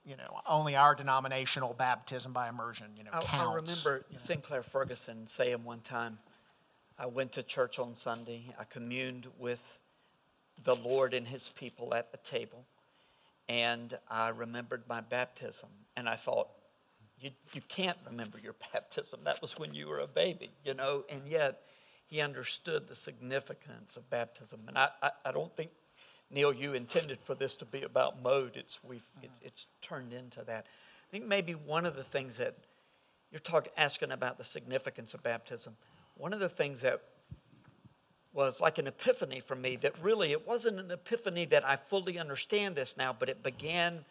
you 0.06 0.16
know, 0.16 0.40
only 0.48 0.74
our 0.74 0.94
denominational 0.94 1.74
baptism 1.74 2.32
by 2.32 2.48
immersion, 2.48 2.86
you 2.96 3.04
know, 3.04 3.10
I, 3.12 3.20
counts. 3.20 3.84
I 3.84 3.84
remember 3.88 4.06
you 4.08 4.14
know. 4.14 4.18
Sinclair 4.18 4.62
Ferguson 4.62 5.26
saying 5.28 5.64
one 5.64 5.80
time, 5.80 6.18
I 6.98 7.06
went 7.06 7.32
to 7.32 7.42
church 7.42 7.78
on 7.78 7.94
Sunday, 7.94 8.54
I 8.58 8.64
communed 8.64 9.26
with 9.38 9.62
the 10.64 10.74
Lord 10.74 11.12
and 11.12 11.28
his 11.28 11.48
people 11.48 11.94
at 11.94 12.10
the 12.10 12.18
table, 12.18 12.64
and 13.48 13.96
I 14.10 14.28
remembered 14.28 14.82
my 14.88 15.00
baptism. 15.00 15.68
And 15.96 16.08
I 16.08 16.16
thought, 16.16 16.48
you, 17.20 17.30
you 17.52 17.60
can't 17.68 17.98
remember 18.06 18.38
your 18.38 18.54
baptism. 18.72 19.20
That 19.24 19.42
was 19.42 19.58
when 19.58 19.74
you 19.74 19.88
were 19.88 20.00
a 20.00 20.06
baby, 20.06 20.50
you 20.64 20.74
know? 20.74 21.04
And 21.08 21.22
yet, 21.28 21.62
he 22.06 22.20
understood 22.20 22.88
the 22.88 22.96
significance 22.96 23.96
of 23.96 24.08
baptism. 24.10 24.60
And 24.68 24.78
I, 24.78 24.88
I, 25.02 25.10
I 25.26 25.32
don't 25.32 25.54
think, 25.56 25.70
Neil, 26.30 26.52
you 26.52 26.74
intended 26.74 27.18
for 27.24 27.34
this 27.34 27.56
to 27.56 27.64
be 27.64 27.82
about 27.82 28.22
mode. 28.22 28.52
It's, 28.54 28.78
we've, 28.82 29.00
uh-huh. 29.16 29.26
it's, 29.42 29.54
it's 29.54 29.66
turned 29.82 30.12
into 30.12 30.42
that. 30.44 30.66
I 30.66 31.10
think 31.10 31.26
maybe 31.26 31.54
one 31.54 31.84
of 31.84 31.94
the 31.94 32.04
things 32.04 32.38
that 32.38 32.56
you're 33.30 33.40
talking, 33.40 33.72
asking 33.76 34.12
about 34.12 34.38
the 34.38 34.44
significance 34.44 35.14
of 35.14 35.22
baptism. 35.22 35.76
One 36.16 36.32
of 36.32 36.40
the 36.40 36.48
things 36.48 36.80
that 36.80 37.02
was 38.32 38.60
like 38.60 38.78
an 38.78 38.86
epiphany 38.86 39.40
for 39.40 39.54
me 39.54 39.76
that 39.76 39.94
really 40.02 40.32
it 40.32 40.46
wasn't 40.46 40.78
an 40.78 40.90
epiphany 40.90 41.46
that 41.46 41.64
I 41.64 41.76
fully 41.76 42.18
understand 42.18 42.76
this 42.76 42.96
now, 42.96 43.14
but 43.18 43.28
it 43.28 43.42
began 43.42 44.04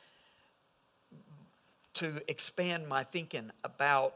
to 1.96 2.22
expand 2.28 2.88
my 2.88 3.04
thinking 3.04 3.52
about 3.64 4.16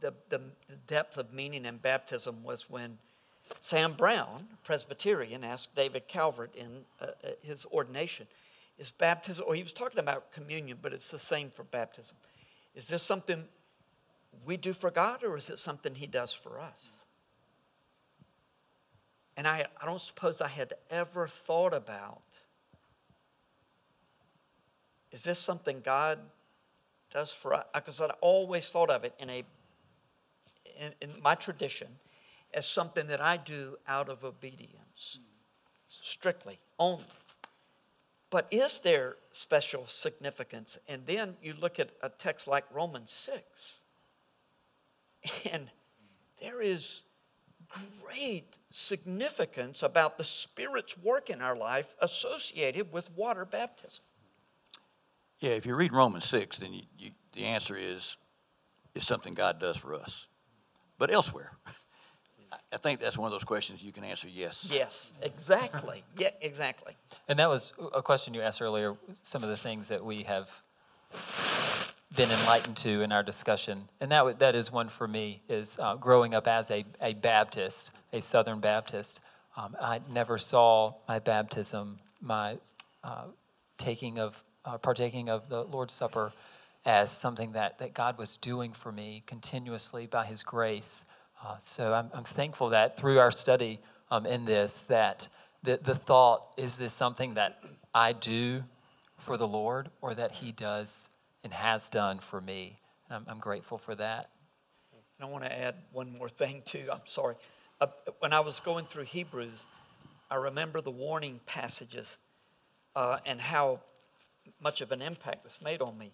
the, 0.00 0.12
the, 0.28 0.40
depth 0.86 1.16
of 1.16 1.32
meaning 1.32 1.64
in 1.64 1.78
baptism 1.78 2.44
was 2.44 2.68
when 2.68 2.98
Sam 3.60 3.94
Brown, 3.94 4.46
Presbyterian, 4.62 5.42
asked 5.42 5.74
David 5.74 6.06
Calvert 6.06 6.54
in 6.54 6.84
uh, 7.00 7.06
uh, 7.06 7.28
his 7.42 7.64
ordination, 7.72 8.26
is 8.78 8.90
baptism, 8.90 9.44
or 9.48 9.54
he 9.54 9.62
was 9.62 9.72
talking 9.72 9.98
about 9.98 10.32
communion, 10.32 10.78
but 10.82 10.92
it's 10.92 11.10
the 11.10 11.18
same 11.18 11.50
for 11.50 11.62
baptism. 11.64 12.16
Is 12.74 12.86
this 12.86 13.02
something 13.02 13.44
we 14.44 14.56
do 14.56 14.72
for 14.72 14.90
God, 14.90 15.24
or 15.24 15.36
is 15.36 15.50
it 15.50 15.58
something 15.58 15.94
He 15.94 16.06
does 16.06 16.32
for 16.32 16.60
us? 16.60 16.86
And 19.36 19.46
I, 19.46 19.66
I 19.80 19.86
don't 19.86 20.00
suppose 20.00 20.40
I 20.40 20.48
had 20.48 20.74
ever 20.90 21.28
thought 21.28 21.74
about 21.74 22.22
is 25.12 25.22
this 25.22 25.38
something 25.38 25.80
God 25.82 26.18
does 27.10 27.32
for 27.32 27.54
us? 27.54 27.64
Because 27.74 28.00
I'd 28.02 28.10
always 28.20 28.66
thought 28.66 28.90
of 28.90 29.04
it 29.04 29.14
in 29.18 29.30
a 29.30 29.44
in, 30.78 30.92
in 31.00 31.22
my 31.22 31.34
tradition 31.34 31.88
as 32.52 32.66
something 32.66 33.06
that 33.06 33.20
I 33.20 33.38
do 33.38 33.76
out 33.88 34.08
of 34.08 34.24
obedience, 34.24 35.18
strictly, 35.88 36.58
only. 36.78 37.04
But 38.30 38.46
is 38.50 38.80
there 38.80 39.16
special 39.32 39.86
significance? 39.86 40.78
And 40.88 41.06
then 41.06 41.36
you 41.42 41.54
look 41.58 41.78
at 41.78 41.90
a 42.02 42.08
text 42.08 42.46
like 42.46 42.64
Romans 42.72 43.10
6, 43.12 43.78
and 45.50 45.68
there 46.40 46.60
is 46.62 47.02
great 48.02 48.54
significance 48.70 49.82
about 49.82 50.18
the 50.18 50.24
Spirit's 50.24 50.96
work 50.98 51.30
in 51.30 51.40
our 51.42 51.56
life 51.56 51.94
associated 52.00 52.92
with 52.92 53.10
water 53.16 53.44
baptism. 53.44 54.04
Yeah, 55.40 55.50
if 55.50 55.66
you 55.66 55.74
read 55.74 55.92
Romans 55.92 56.24
6, 56.26 56.58
then 56.58 56.72
you, 56.72 56.82
you, 56.98 57.10
the 57.32 57.44
answer 57.44 57.76
is 57.76 58.16
it's 58.94 59.06
something 59.06 59.34
God 59.34 59.60
does 59.60 59.76
for 59.76 59.94
us. 59.94 60.26
But 60.98 61.10
elsewhere, 61.10 61.52
I- 62.52 62.56
I 62.72 62.76
think 62.78 63.00
that's 63.00 63.18
one 63.18 63.26
of 63.26 63.32
those 63.32 63.44
questions 63.44 63.82
you 63.82 63.92
can 63.92 64.04
answer 64.04 64.28
yes. 64.28 64.66
Yes, 64.70 65.12
exactly. 65.20 66.04
Yeah, 66.18 66.30
exactly. 66.40 66.96
And 67.28 67.38
that 67.38 67.48
was 67.50 67.72
a 67.94 68.02
question 68.02 68.32
you 68.32 68.40
asked 68.40 68.62
earlier, 68.62 68.96
some 69.24 69.42
of 69.42 69.50
the 69.50 69.56
things 69.56 69.88
that 69.88 70.02
we 70.04 70.22
have 70.22 70.48
been 72.16 72.30
enlightened 72.30 72.78
to 72.78 73.02
in 73.02 73.12
our 73.12 73.22
discussion. 73.22 73.88
And 74.00 74.10
that, 74.10 74.38
that 74.38 74.54
is 74.54 74.72
one 74.72 74.88
for 74.88 75.06
me, 75.06 75.42
is 75.50 75.76
uh, 75.78 75.96
growing 75.96 76.34
up 76.34 76.48
as 76.48 76.70
a, 76.70 76.84
a 77.00 77.12
Baptist, 77.12 77.92
a 78.10 78.22
Southern 78.22 78.58
Baptist. 78.58 79.20
Um, 79.54 79.76
I 79.78 80.00
never 80.10 80.38
saw 80.38 80.94
my 81.06 81.18
baptism, 81.18 81.98
my 82.22 82.56
uh, 83.04 83.24
taking 83.76 84.18
of, 84.18 84.42
uh, 84.64 84.78
partaking 84.78 85.28
of 85.28 85.50
the 85.50 85.64
Lord's 85.64 85.92
Supper 85.92 86.32
as 86.86 87.12
something 87.12 87.52
that, 87.52 87.78
that 87.80 87.92
God 87.92 88.16
was 88.16 88.38
doing 88.38 88.72
for 88.72 88.90
me 88.90 89.22
continuously 89.26 90.06
by 90.06 90.24
His 90.24 90.42
grace. 90.42 91.04
Uh, 91.44 91.56
so 91.58 91.92
I'm, 91.92 92.10
I'm 92.14 92.24
thankful 92.24 92.70
that 92.70 92.96
through 92.96 93.18
our 93.18 93.30
study 93.30 93.78
um, 94.10 94.24
in 94.24 94.46
this, 94.46 94.78
that 94.88 95.28
the, 95.62 95.78
the 95.82 95.94
thought, 95.94 96.54
is 96.56 96.76
this 96.76 96.94
something 96.94 97.34
that 97.34 97.58
I 97.94 98.14
do 98.14 98.62
for 99.18 99.36
the 99.36 99.46
Lord 99.46 99.90
or 100.00 100.14
that 100.14 100.32
He 100.32 100.52
does 100.52 101.10
and 101.46 101.54
has 101.54 101.88
done 101.88 102.18
for 102.18 102.40
me? 102.40 102.76
And 103.08 103.18
I'm, 103.18 103.34
I'm 103.34 103.38
grateful 103.38 103.78
for 103.78 103.94
that. 103.94 104.30
And 104.92 105.28
I 105.28 105.30
want 105.30 105.44
to 105.44 105.52
add 105.52 105.76
one 105.92 106.10
more 106.18 106.28
thing 106.28 106.60
too. 106.64 106.88
I'm 106.92 107.06
sorry. 107.06 107.36
Uh, 107.80 107.86
when 108.18 108.32
I 108.32 108.40
was 108.40 108.58
going 108.58 108.86
through 108.86 109.04
Hebrews, 109.04 109.68
I 110.28 110.34
remember 110.34 110.80
the 110.80 110.90
warning 110.90 111.38
passages 111.46 112.18
uh, 112.96 113.18
and 113.24 113.40
how 113.40 113.78
much 114.60 114.80
of 114.80 114.90
an 114.90 115.02
impact 115.02 115.44
this 115.44 115.60
made 115.62 115.80
on 115.80 115.96
me. 115.96 116.10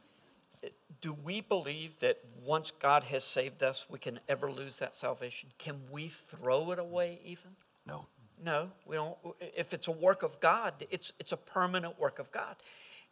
Do 1.00 1.16
we 1.24 1.40
believe 1.40 1.98
that 2.00 2.18
once 2.44 2.70
God 2.70 3.04
has 3.04 3.24
saved 3.24 3.62
us, 3.62 3.86
we 3.88 3.98
can 3.98 4.20
ever 4.28 4.52
lose 4.52 4.80
that 4.80 4.94
salvation? 4.94 5.48
Can 5.56 5.80
we 5.90 6.12
throw 6.30 6.72
it 6.72 6.78
away 6.78 7.20
even? 7.24 7.52
No. 7.86 8.04
No, 8.44 8.70
we 8.86 8.96
don't. 8.96 9.16
If 9.40 9.72
it's 9.72 9.88
a 9.88 9.92
work 9.92 10.22
of 10.22 10.40
God, 10.40 10.74
it's, 10.90 11.10
it's 11.18 11.32
a 11.32 11.38
permanent 11.38 11.98
work 11.98 12.18
of 12.18 12.30
God. 12.32 12.56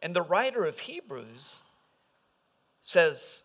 And 0.03 0.15
the 0.15 0.21
writer 0.21 0.65
of 0.65 0.77
Hebrews 0.77 1.63
says, 2.83 3.43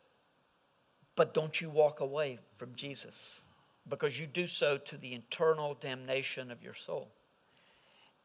But 1.14 1.34
don't 1.34 1.60
you 1.60 1.70
walk 1.70 2.00
away 2.00 2.38
from 2.56 2.74
Jesus, 2.74 3.42
because 3.88 4.18
you 4.18 4.26
do 4.26 4.46
so 4.46 4.78
to 4.78 4.96
the 4.96 5.14
eternal 5.14 5.74
damnation 5.74 6.50
of 6.50 6.62
your 6.62 6.74
soul. 6.74 7.08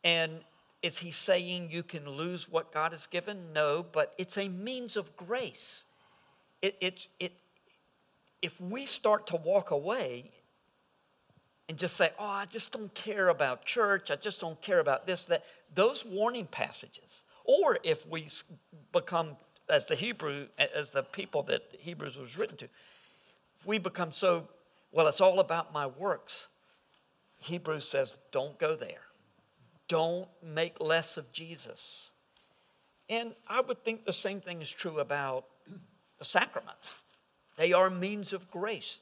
And 0.03 0.41
is 0.82 0.97
he 0.97 1.12
saying 1.12 1.70
you 1.72 1.84
can 1.84 2.09
lose 2.09 2.49
what 2.49 2.74
God 2.74 2.91
has 2.91 3.05
given? 3.05 3.53
No, 3.53 3.86
but 3.89 4.14
it's 4.18 4.38
a 4.38 4.49
means 4.49 4.97
of 4.97 5.16
grace. 5.16 5.86
It, 6.62 6.76
it's, 6.82 7.07
it, 7.20 7.34
if 8.41 8.59
we 8.59 8.86
start 8.86 9.28
to 9.28 9.36
walk 9.36 9.72
away, 9.72 10.32
and 11.72 11.80
just 11.80 11.95
say, 11.95 12.12
oh, 12.20 12.26
I 12.26 12.43
just 12.47 12.74
don't 12.74 12.93
care 12.93 13.30
about 13.30 13.64
church, 13.64 14.12
I 14.12 14.18
just 14.18 14.41
don't 14.41 14.62
care 14.62 14.80
about 14.80 15.07
this, 15.07 15.24
that, 15.28 15.45
those 15.74 16.03
warning 16.05 16.45
passages. 16.45 17.24
Or 17.45 17.80
if 17.82 18.05
we 18.05 18.28
become, 18.91 19.38
as 19.72 19.86
the 19.86 19.95
Hebrew, 19.95 20.47
as 20.57 20.91
the 20.91 21.03
people 21.03 21.43
that 21.43 21.63
Hebrews 21.80 22.17
was 22.17 22.38
written 22.38 22.57
to, 22.57 22.67
we 23.65 23.78
become 23.78 24.11
so, 24.11 24.47
well, 24.91 25.07
it's 25.07 25.22
all 25.22 25.39
about 25.39 25.74
my 25.74 25.88
works, 25.88 26.47
Hebrews 27.38 27.88
says, 27.88 28.17
don't 28.32 28.57
go 28.59 28.76
there. 28.76 29.01
Don't 29.88 30.28
make 30.43 30.80
less 30.80 31.17
of 31.17 31.32
Jesus. 31.32 32.11
And 33.09 33.34
I 33.47 33.61
would 33.61 33.84
think 33.84 34.05
the 34.05 34.13
same 34.13 34.41
thing 34.41 34.61
is 34.61 34.69
true 34.69 34.99
about 34.99 35.45
the 36.19 36.26
sacraments. 36.26 36.88
They 37.57 37.74
are 37.74 37.89
means 37.89 38.32
of 38.32 38.49
grace 38.51 39.01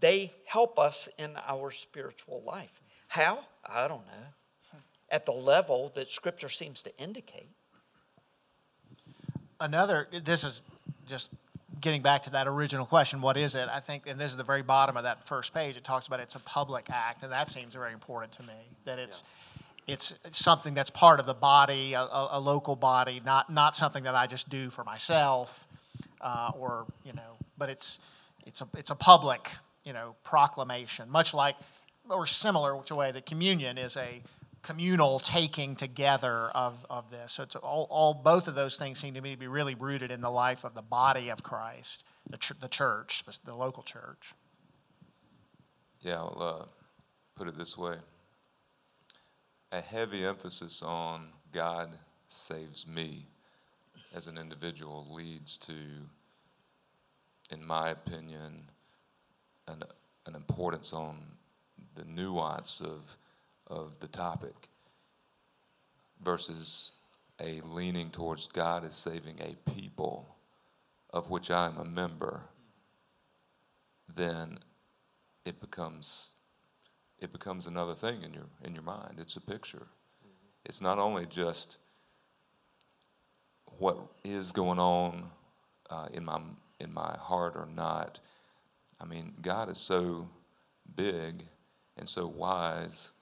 they 0.00 0.32
help 0.46 0.78
us 0.78 1.08
in 1.18 1.36
our 1.46 1.70
spiritual 1.70 2.42
life. 2.44 2.82
How? 3.08 3.40
I 3.64 3.86
don't 3.86 4.06
know. 4.06 4.78
At 5.10 5.26
the 5.26 5.32
level 5.32 5.92
that 5.94 6.10
Scripture 6.10 6.48
seems 6.48 6.82
to 6.82 6.96
indicate. 6.98 7.50
Another 9.60 10.08
this 10.24 10.44
is 10.44 10.62
just 11.06 11.30
getting 11.80 12.02
back 12.02 12.22
to 12.22 12.30
that 12.30 12.46
original 12.46 12.86
question 12.86 13.20
what 13.20 13.36
is 13.36 13.54
it? 13.54 13.68
I 13.72 13.80
think 13.80 14.06
and 14.06 14.20
this 14.20 14.30
is 14.30 14.36
the 14.36 14.44
very 14.44 14.62
bottom 14.62 14.96
of 14.96 15.04
that 15.04 15.24
first 15.24 15.54
page 15.54 15.76
it 15.76 15.84
talks 15.84 16.06
about 16.06 16.20
it's 16.20 16.34
a 16.34 16.40
public 16.40 16.88
act 16.90 17.22
and 17.22 17.32
that 17.32 17.48
seems 17.48 17.74
very 17.74 17.92
important 17.92 18.32
to 18.32 18.42
me 18.42 18.54
that 18.84 18.98
it's 18.98 19.22
it's 19.86 20.14
something 20.32 20.74
that's 20.74 20.90
part 20.90 21.20
of 21.20 21.26
the 21.26 21.34
body 21.34 21.94
a, 21.94 22.00
a, 22.00 22.28
a 22.32 22.40
local 22.40 22.76
body 22.76 23.20
not 23.24 23.50
not 23.50 23.74
something 23.74 24.04
that 24.04 24.14
i 24.14 24.26
just 24.26 24.48
do 24.48 24.70
for 24.70 24.84
myself 24.84 25.66
uh, 26.20 26.52
or 26.56 26.86
you 27.04 27.12
know 27.12 27.36
but 27.58 27.68
it's 27.70 27.98
it's 28.46 28.60
a 28.60 28.68
it's 28.76 28.90
a 28.90 28.94
public 28.94 29.50
you 29.84 29.92
know 29.92 30.14
proclamation 30.22 31.08
much 31.10 31.32
like 31.34 31.56
or 32.08 32.26
similar 32.26 32.80
to 32.82 32.88
the 32.88 32.94
way 32.94 33.10
that 33.10 33.26
communion 33.26 33.78
is 33.78 33.96
a 33.96 34.22
communal 34.62 35.20
taking 35.20 35.74
together 35.74 36.50
of, 36.54 36.84
of 36.90 37.10
this. 37.10 37.32
So 37.32 37.42
it's 37.42 37.56
all, 37.56 37.86
all 37.90 38.14
both 38.14 38.48
of 38.48 38.54
those 38.54 38.76
things 38.76 38.98
seem 38.98 39.14
to 39.14 39.20
me 39.20 39.32
to 39.32 39.38
be 39.38 39.46
really 39.46 39.74
rooted 39.74 40.10
in 40.10 40.20
the 40.20 40.30
life 40.30 40.64
of 40.64 40.74
the 40.74 40.82
body 40.82 41.30
of 41.30 41.42
Christ, 41.42 42.04
the, 42.28 42.36
ch- 42.36 42.52
the 42.60 42.68
church, 42.68 43.22
the 43.44 43.54
local 43.54 43.82
church. 43.82 44.34
Yeah, 46.00 46.16
I'll 46.16 46.62
uh, 46.62 46.66
put 47.36 47.48
it 47.48 47.56
this 47.56 47.76
way 47.76 47.96
a 49.72 49.80
heavy 49.80 50.24
emphasis 50.24 50.82
on 50.82 51.28
God 51.52 51.90
saves 52.28 52.86
me 52.86 53.26
as 54.14 54.26
an 54.26 54.38
individual 54.38 55.06
leads 55.10 55.56
to, 55.58 55.72
in 57.50 57.64
my 57.64 57.90
opinion, 57.90 58.62
an, 59.68 59.82
an 60.26 60.34
importance 60.34 60.92
on 60.92 61.18
the 61.94 62.04
nuance 62.04 62.80
of, 62.80 63.16
of 63.70 63.92
the 64.00 64.08
topic 64.08 64.68
versus 66.22 66.92
a 67.40 67.60
leaning 67.62 68.10
towards 68.10 68.46
God 68.48 68.84
is 68.84 68.94
saving 68.94 69.38
a 69.40 69.70
people 69.70 70.36
of 71.12 71.30
which 71.30 71.50
I 71.50 71.66
am 71.66 71.78
a 71.78 71.84
member, 71.84 72.42
then 74.14 74.58
it 75.44 75.60
becomes 75.60 76.34
it 77.18 77.32
becomes 77.32 77.66
another 77.66 77.94
thing 77.94 78.22
in 78.22 78.34
your 78.34 78.46
in 78.62 78.74
your 78.74 78.82
mind. 78.82 79.18
It's 79.18 79.36
a 79.36 79.40
picture. 79.40 79.86
It's 80.64 80.80
not 80.80 80.98
only 80.98 81.26
just 81.26 81.78
what 83.78 83.98
is 84.24 84.52
going 84.52 84.78
on 84.78 85.30
uh, 85.88 86.08
in 86.12 86.24
my 86.24 86.40
in 86.80 86.92
my 86.92 87.16
heart 87.18 87.54
or 87.56 87.68
not. 87.74 88.20
I 89.00 89.06
mean, 89.06 89.34
God 89.40 89.70
is 89.70 89.78
so 89.78 90.28
big 90.94 91.46
and 91.96 92.06
so 92.06 92.26
wise 92.26 93.12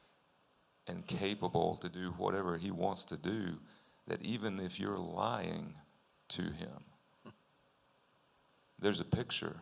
and 0.88 1.06
capable 1.06 1.76
to 1.76 1.88
do 1.88 2.14
whatever 2.16 2.56
He 2.56 2.70
wants 2.70 3.04
to 3.04 3.16
do 3.16 3.58
that 4.06 4.22
even 4.22 4.58
if 4.58 4.80
you're 4.80 4.98
lying 4.98 5.74
to 6.28 6.42
Him, 6.42 7.32
there's 8.78 9.00
a 9.00 9.04
picture 9.04 9.56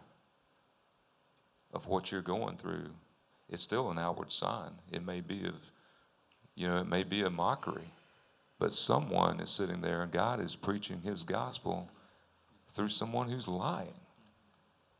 of 1.72 1.86
what 1.86 2.10
you're 2.10 2.22
going 2.22 2.56
through. 2.56 2.90
It's 3.48 3.62
still 3.62 3.90
an 3.90 3.98
outward 3.98 4.32
sign. 4.32 4.70
It 4.90 5.04
may 5.04 5.20
be 5.20 5.44
of, 5.46 5.54
you 6.54 6.68
know, 6.68 6.76
it 6.76 6.86
may 6.86 7.02
be 7.02 7.22
a 7.22 7.30
mockery, 7.30 7.90
but 8.58 8.72
someone 8.72 9.40
is 9.40 9.50
sitting 9.50 9.80
there 9.80 10.02
and 10.02 10.12
God 10.12 10.40
is 10.40 10.56
preaching 10.56 11.00
His 11.02 11.24
gospel 11.24 11.88
through 12.72 12.88
someone 12.88 13.28
who's 13.28 13.48
lying. 13.48 13.94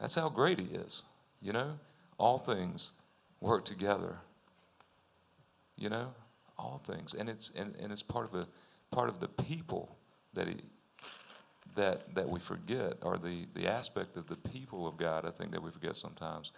That's 0.01 0.14
how 0.14 0.29
great 0.29 0.59
He 0.59 0.66
is. 0.66 1.05
You 1.41 1.53
know, 1.53 1.79
all 2.18 2.39
things 2.39 2.93
work 3.41 3.64
together. 3.64 4.16
You 5.77 5.91
know, 5.91 6.14
all 6.59 6.81
things, 6.87 7.14
and 7.14 7.29
it's 7.29 7.51
and, 7.51 7.74
and 7.77 7.93
it's 7.93 8.03
part 8.03 8.27
of 8.27 8.35
a 8.35 8.47
part 8.91 9.09
of 9.09 9.20
the 9.20 9.29
people 9.29 9.97
that 10.35 10.49
He 10.49 10.57
that 11.74 12.14
that 12.14 12.29
we 12.29 12.41
forget, 12.41 12.95
or 13.03 13.18
the 13.18 13.47
the 13.55 13.66
aspect 13.66 14.16
of 14.16 14.27
the 14.27 14.37
people 14.37 14.87
of 14.87 14.97
God. 14.97 15.27
I 15.27 15.31
think 15.31 15.53
that 15.53 15.62
we 15.62 15.70
forget 15.70 15.97
sometimes. 15.97 16.53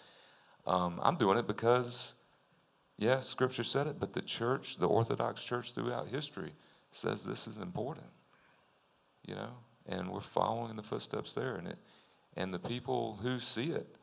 Um, 0.66 1.00
I'm 1.02 1.16
doing 1.16 1.38
it 1.38 1.46
because 1.46 2.14
yeah, 2.98 3.20
Scripture 3.20 3.64
said 3.64 3.86
it, 3.86 4.00
but 4.00 4.12
the 4.12 4.22
church, 4.22 4.76
the 4.76 4.88
Orthodox 4.88 5.42
Church 5.42 5.72
throughout 5.72 6.08
history, 6.08 6.52
says 6.90 7.24
this 7.24 7.46
is 7.46 7.56
important. 7.56 8.06
You 9.26 9.36
know, 9.36 9.50
and 9.86 10.10
we're 10.10 10.20
following 10.20 10.70
in 10.70 10.76
the 10.76 10.82
footsteps 10.82 11.32
there, 11.32 11.56
and 11.56 11.68
it, 11.68 11.78
and 12.36 12.52
the 12.52 12.58
people 12.58 13.18
who 13.22 13.38
see 13.38 13.70
it, 13.70 13.96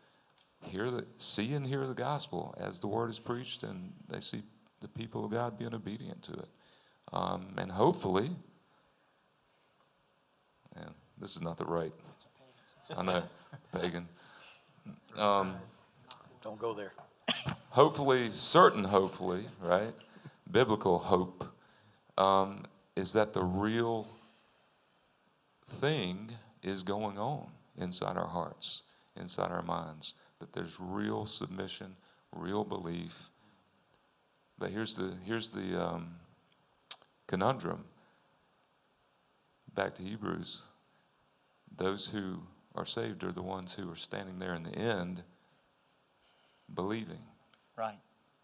hear 0.62 0.90
the 0.90 1.06
see 1.18 1.54
and 1.54 1.66
hear 1.66 1.86
the 1.88 1.94
gospel 1.94 2.56
as 2.58 2.80
the 2.80 2.88
word 2.88 3.10
is 3.10 3.20
preached, 3.20 3.64
and 3.64 3.92
they 4.10 4.22
see 4.22 4.44
the 4.86 5.00
people 5.00 5.26
of 5.26 5.32
God 5.32 5.58
being 5.58 5.74
obedient 5.74 6.22
to 6.24 6.34
it, 6.34 6.50
um, 7.12 7.48
and 7.58 7.72
hopefully, 7.72 8.30
man, 10.76 10.94
this 11.20 11.36
is 11.36 11.42
not 11.42 11.58
the 11.58 11.66
right. 11.66 11.94
I 12.96 13.02
know, 13.02 13.24
pagan. 13.74 14.08
Um, 15.18 15.56
Don't 16.44 16.60
go 16.60 16.74
there. 16.76 16.92
hopefully, 17.70 18.30
certain 18.32 18.84
hopefully, 18.84 19.46
right? 19.60 19.94
Biblical 20.52 21.00
hope 21.00 21.46
um, 22.20 22.66
is 22.96 23.12
that 23.14 23.34
the 23.34 23.44
real 23.44 24.08
thing 25.68 26.30
is 26.62 26.84
going 26.84 27.18
on 27.18 27.48
inside 27.78 28.18
our 28.18 28.28
hearts, 28.28 28.84
inside 29.20 29.52
our 29.52 29.64
minds. 29.64 30.14
That 30.40 30.54
there's 30.54 30.78
real 30.80 31.26
submission, 31.26 31.96
real 32.36 32.64
belief. 32.64 33.32
But 34.58 34.72
here's 34.72 34.96
the 34.96 35.14
here's 35.26 35.50
the 35.50 35.84
um, 35.84 36.16
conundrum. 37.28 37.84
Back 39.74 39.96
to 39.96 40.04
Hebrews. 40.04 40.64
Those 41.76 42.08
who 42.08 42.40
are 42.76 42.86
saved 42.86 43.24
are 43.24 43.32
the 43.32 43.42
ones 43.42 43.74
who 43.74 43.92
are 43.92 43.98
standing 43.98 44.40
there 44.40 44.54
in 44.54 44.64
the 44.64 44.76
end, 44.76 45.24
believing. 46.74 47.20
Right. 47.78 48.00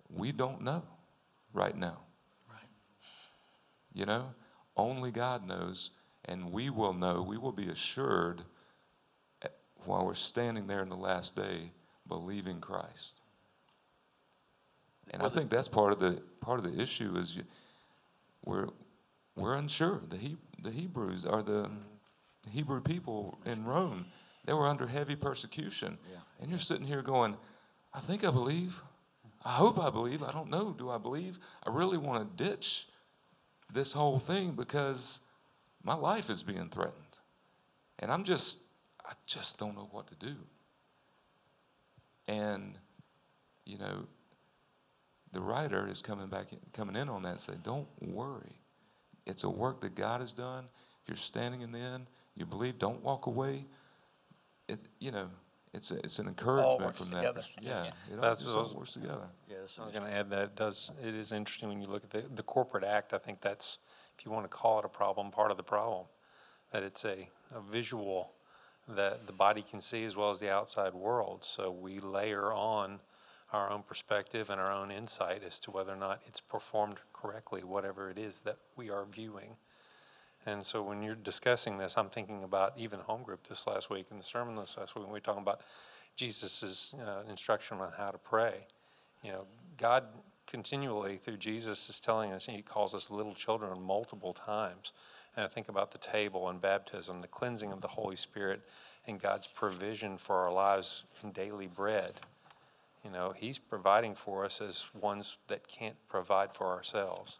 We 0.10 0.34
don't 0.34 0.62
know 0.62 0.84
right 1.54 1.76
now. 1.76 2.00
Right. 2.50 2.68
You 3.94 4.06
know, 4.06 4.34
only 4.76 5.12
God 5.12 5.48
knows, 5.48 5.92
and 6.26 6.52
we 6.52 6.70
will 6.70 6.94
know, 6.94 7.22
we 7.22 7.38
will 7.38 7.52
be 7.54 7.70
assured 7.70 8.44
at- 9.42 9.58
while 9.86 10.06
we're 10.06 10.14
standing 10.14 10.68
there 10.68 10.82
in 10.82 10.90
the 10.90 10.96
last 10.98 11.36
day 11.36 11.72
believing 12.08 12.60
Christ. 12.60 13.21
And 15.10 15.22
I 15.24 15.30
think 15.30 15.50
that's 15.50 15.68
part 15.68 15.92
of 15.92 16.00
the 16.00 16.22
part 16.40 16.60
of 16.60 16.64
the 16.64 16.82
issue 16.82 17.16
is 17.18 17.36
you, 17.36 17.44
we're 18.46 18.68
we're 19.36 19.56
unsure. 19.56 20.02
The 20.08 20.18
he, 20.18 20.38
the 20.62 20.72
Hebrews 20.72 21.26
are 21.26 21.42
the 21.42 21.70
Hebrew 22.50 22.82
people 22.82 23.38
in 23.46 23.66
Rome. 23.66 24.06
They 24.46 24.54
were 24.54 24.68
under 24.68 24.88
heavy 24.88 25.16
persecution, 25.16 25.98
Yeah. 26.12 26.18
and 26.40 26.50
you're 26.50 26.60
sitting 26.60 26.86
here 26.88 27.02
going, 27.02 27.38
"I 27.94 28.00
think 28.00 28.24
I 28.24 28.32
believe. 28.32 28.82
I 29.44 29.54
hope 29.54 29.80
I 29.80 29.90
believe. 29.90 30.24
I 30.24 30.32
don't 30.32 30.50
know. 30.50 30.72
Do 30.72 30.90
I 30.90 30.98
believe? 30.98 31.40
I 31.66 31.72
really 31.72 31.98
want 31.98 32.38
to 32.38 32.44
ditch 32.44 32.88
this 33.74 33.92
whole 33.94 34.20
thing 34.20 34.52
because 34.52 35.22
my 35.84 35.96
life 35.96 36.30
is 36.30 36.44
being 36.44 36.70
threatened, 36.70 37.18
and 38.00 38.12
I'm 38.12 38.24
just 38.24 38.60
I 39.06 39.14
just 39.26 39.58
don't 39.58 39.76
know 39.76 39.90
what 39.92 40.08
to 40.08 40.16
do." 40.16 40.36
And 42.28 42.78
you 43.66 43.78
know, 43.78 44.08
the 45.34 45.42
writer 45.42 45.88
is 45.88 46.02
coming 46.02 46.28
back, 46.28 46.52
in, 46.52 46.60
coming 46.74 46.96
in 46.96 47.10
on 47.10 47.24
that, 47.24 47.30
and 47.32 47.40
say, 47.40 47.54
"Don't 47.64 47.88
worry. 48.02 48.58
It's 49.26 49.44
a 49.44 49.50
work 49.50 49.82
that 49.82 49.96
God 49.96 50.22
has 50.22 50.34
done. 50.34 50.66
If 51.04 51.10
you're 51.10 51.16
standing 51.18 51.62
in 51.62 51.72
the 51.72 51.80
end, 51.80 52.08
you 52.36 52.46
believe. 52.46 52.80
Don't 52.80 53.02
walk 53.04 53.28
away. 53.28 53.66
It, 54.68 54.80
you 55.00 55.12
know, 55.12 55.30
it's 55.74 55.92
a, 55.92 55.98
it's 56.00 56.20
an 56.20 56.28
encouragement 56.28 56.96
from 56.96 57.10
that. 57.12 57.36
pers- 57.36 57.50
Yeah, 57.62 57.86
it 57.86 58.16
all, 58.16 58.22
That's 58.22 58.42
it 58.42 58.50
all 58.50 58.74
works 58.76 58.94
together. 58.94 59.28
Yeah, 59.50 59.58
that's 59.62 59.80
I 59.80 59.86
was 59.86 59.94
going 59.94 60.06
to 60.10 60.14
add 60.14 60.30
that 60.32 60.44
it 60.44 60.56
does, 60.56 60.92
it 61.02 61.16
is 61.16 61.32
interesting 61.32 61.70
when 61.70 61.82
you 61.82 61.88
look 61.88 62.04
at 62.04 62.10
the, 62.10 62.24
the 62.36 62.44
corporate 62.44 62.84
act, 62.84 63.14
I 63.14 63.18
think 63.18 63.42
that's, 63.42 63.78
if 64.18 64.26
you 64.26 64.32
want 64.32 64.44
to 64.46 64.50
call 64.50 64.80
it 64.80 64.86
a 64.86 64.90
problem, 64.90 65.32
part 65.32 65.50
of 65.52 65.58
the 65.58 65.64
problem. 65.64 66.06
That 66.72 66.84
it's 66.84 67.06
a, 67.06 67.30
a 67.54 67.62
visual 67.62 68.32
that 68.88 69.26
the 69.26 69.34
body 69.34 69.62
can 69.62 69.80
see 69.80 70.04
as 70.04 70.16
well 70.16 70.30
as 70.30 70.40
the 70.40 70.50
outside 70.50 70.94
world. 70.94 71.44
So 71.44 71.72
we 71.72 72.00
layer 72.00 72.52
on 72.52 73.00
our 73.52 73.70
own 73.70 73.84
perspective 73.84 74.50
and 74.50 74.60
our 74.60 74.72
own 74.72 74.92
insight 74.92 75.44
as 75.46 75.60
to 75.60 75.72
whether 75.72 75.92
or 75.92 75.98
not 75.98 76.22
it's 76.26 76.40
performed 76.40 76.98
correctly, 77.14 77.64
whatever 77.64 78.10
it 78.10 78.18
is 78.18 78.42
that 78.42 78.58
we 78.76 78.90
are 78.90 79.06
viewing. 79.06 79.56
And 80.46 80.66
so 80.66 80.82
when 80.82 81.04
you're 81.04 81.16
discussing 81.16 81.78
this, 81.78 81.98
I'm 81.98 82.10
thinking 82.10 82.44
about 82.44 82.74
even 82.78 83.00
home 83.00 83.24
group 83.24 83.48
this 83.48 83.68
last 83.68 83.90
week 83.90 84.08
and 84.10 84.20
the 84.20 84.24
sermon 84.24 84.56
this 84.56 84.78
last 84.78 84.96
week, 84.96 85.04
when 85.04 85.12
we 85.12 85.18
were 85.18 85.20
talking 85.20 85.44
about 85.44 85.62
Jesus' 86.16 86.94
uh, 86.94 87.24
instruction 87.30 87.80
on 87.80 87.92
how 87.98 88.12
to 88.12 88.18
pray. 88.18 88.66
You 89.24 89.34
know, 89.34 89.46
God 89.78 90.06
continually 90.48 91.18
through 91.18 91.38
Jesus 91.38 91.90
is 91.90 92.00
telling 92.00 92.32
us, 92.32 92.46
He 92.46 92.62
calls 92.62 92.94
us 92.94 93.10
little 93.10 93.36
children 93.36 93.82
multiple 93.82 94.34
times. 94.34 94.94
And 95.36 95.46
I 95.46 95.48
think 95.48 95.70
about 95.70 95.92
the 95.92 95.98
table 95.98 96.50
and 96.50 96.60
baptism, 96.60 97.22
the 97.22 97.28
cleansing 97.28 97.72
of 97.72 97.82
the 97.82 97.88
Holy 97.88 98.16
Spirit, 98.16 98.62
and 99.08 99.20
God's 99.20 99.48
provision 99.48 100.18
for 100.18 100.38
our 100.38 100.52
lives 100.52 101.06
in 101.24 101.32
daily 101.32 101.68
bread. 101.68 102.14
You 103.04 103.12
know, 103.12 103.34
He's 103.36 103.58
providing 103.58 104.16
for 104.16 104.46
us 104.46 104.62
as 104.62 104.86
ones 105.00 105.38
that 105.48 105.68
can't 105.68 105.96
provide 106.08 106.54
for 106.54 106.68
ourselves. 106.68 107.40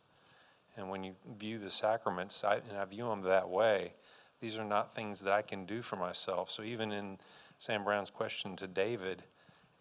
And 0.78 0.90
when 0.90 1.04
you 1.04 1.14
view 1.38 1.60
the 1.60 1.70
sacraments, 1.70 2.44
I, 2.44 2.56
and 2.56 2.78
I 2.80 2.86
view 2.86 3.06
them 3.06 3.22
that 3.24 3.50
way, 3.50 3.94
these 4.40 4.58
are 4.58 4.66
not 4.66 4.96
things 4.96 5.20
that 5.22 5.34
I 5.34 5.42
can 5.42 5.66
do 5.66 5.82
for 5.82 5.98
myself. 5.98 6.50
So 6.50 6.64
even 6.64 6.92
in 6.92 7.18
Sam 7.60 7.84
Brown's 7.84 8.10
question 8.10 8.56
to 8.56 8.68
David, 8.68 9.24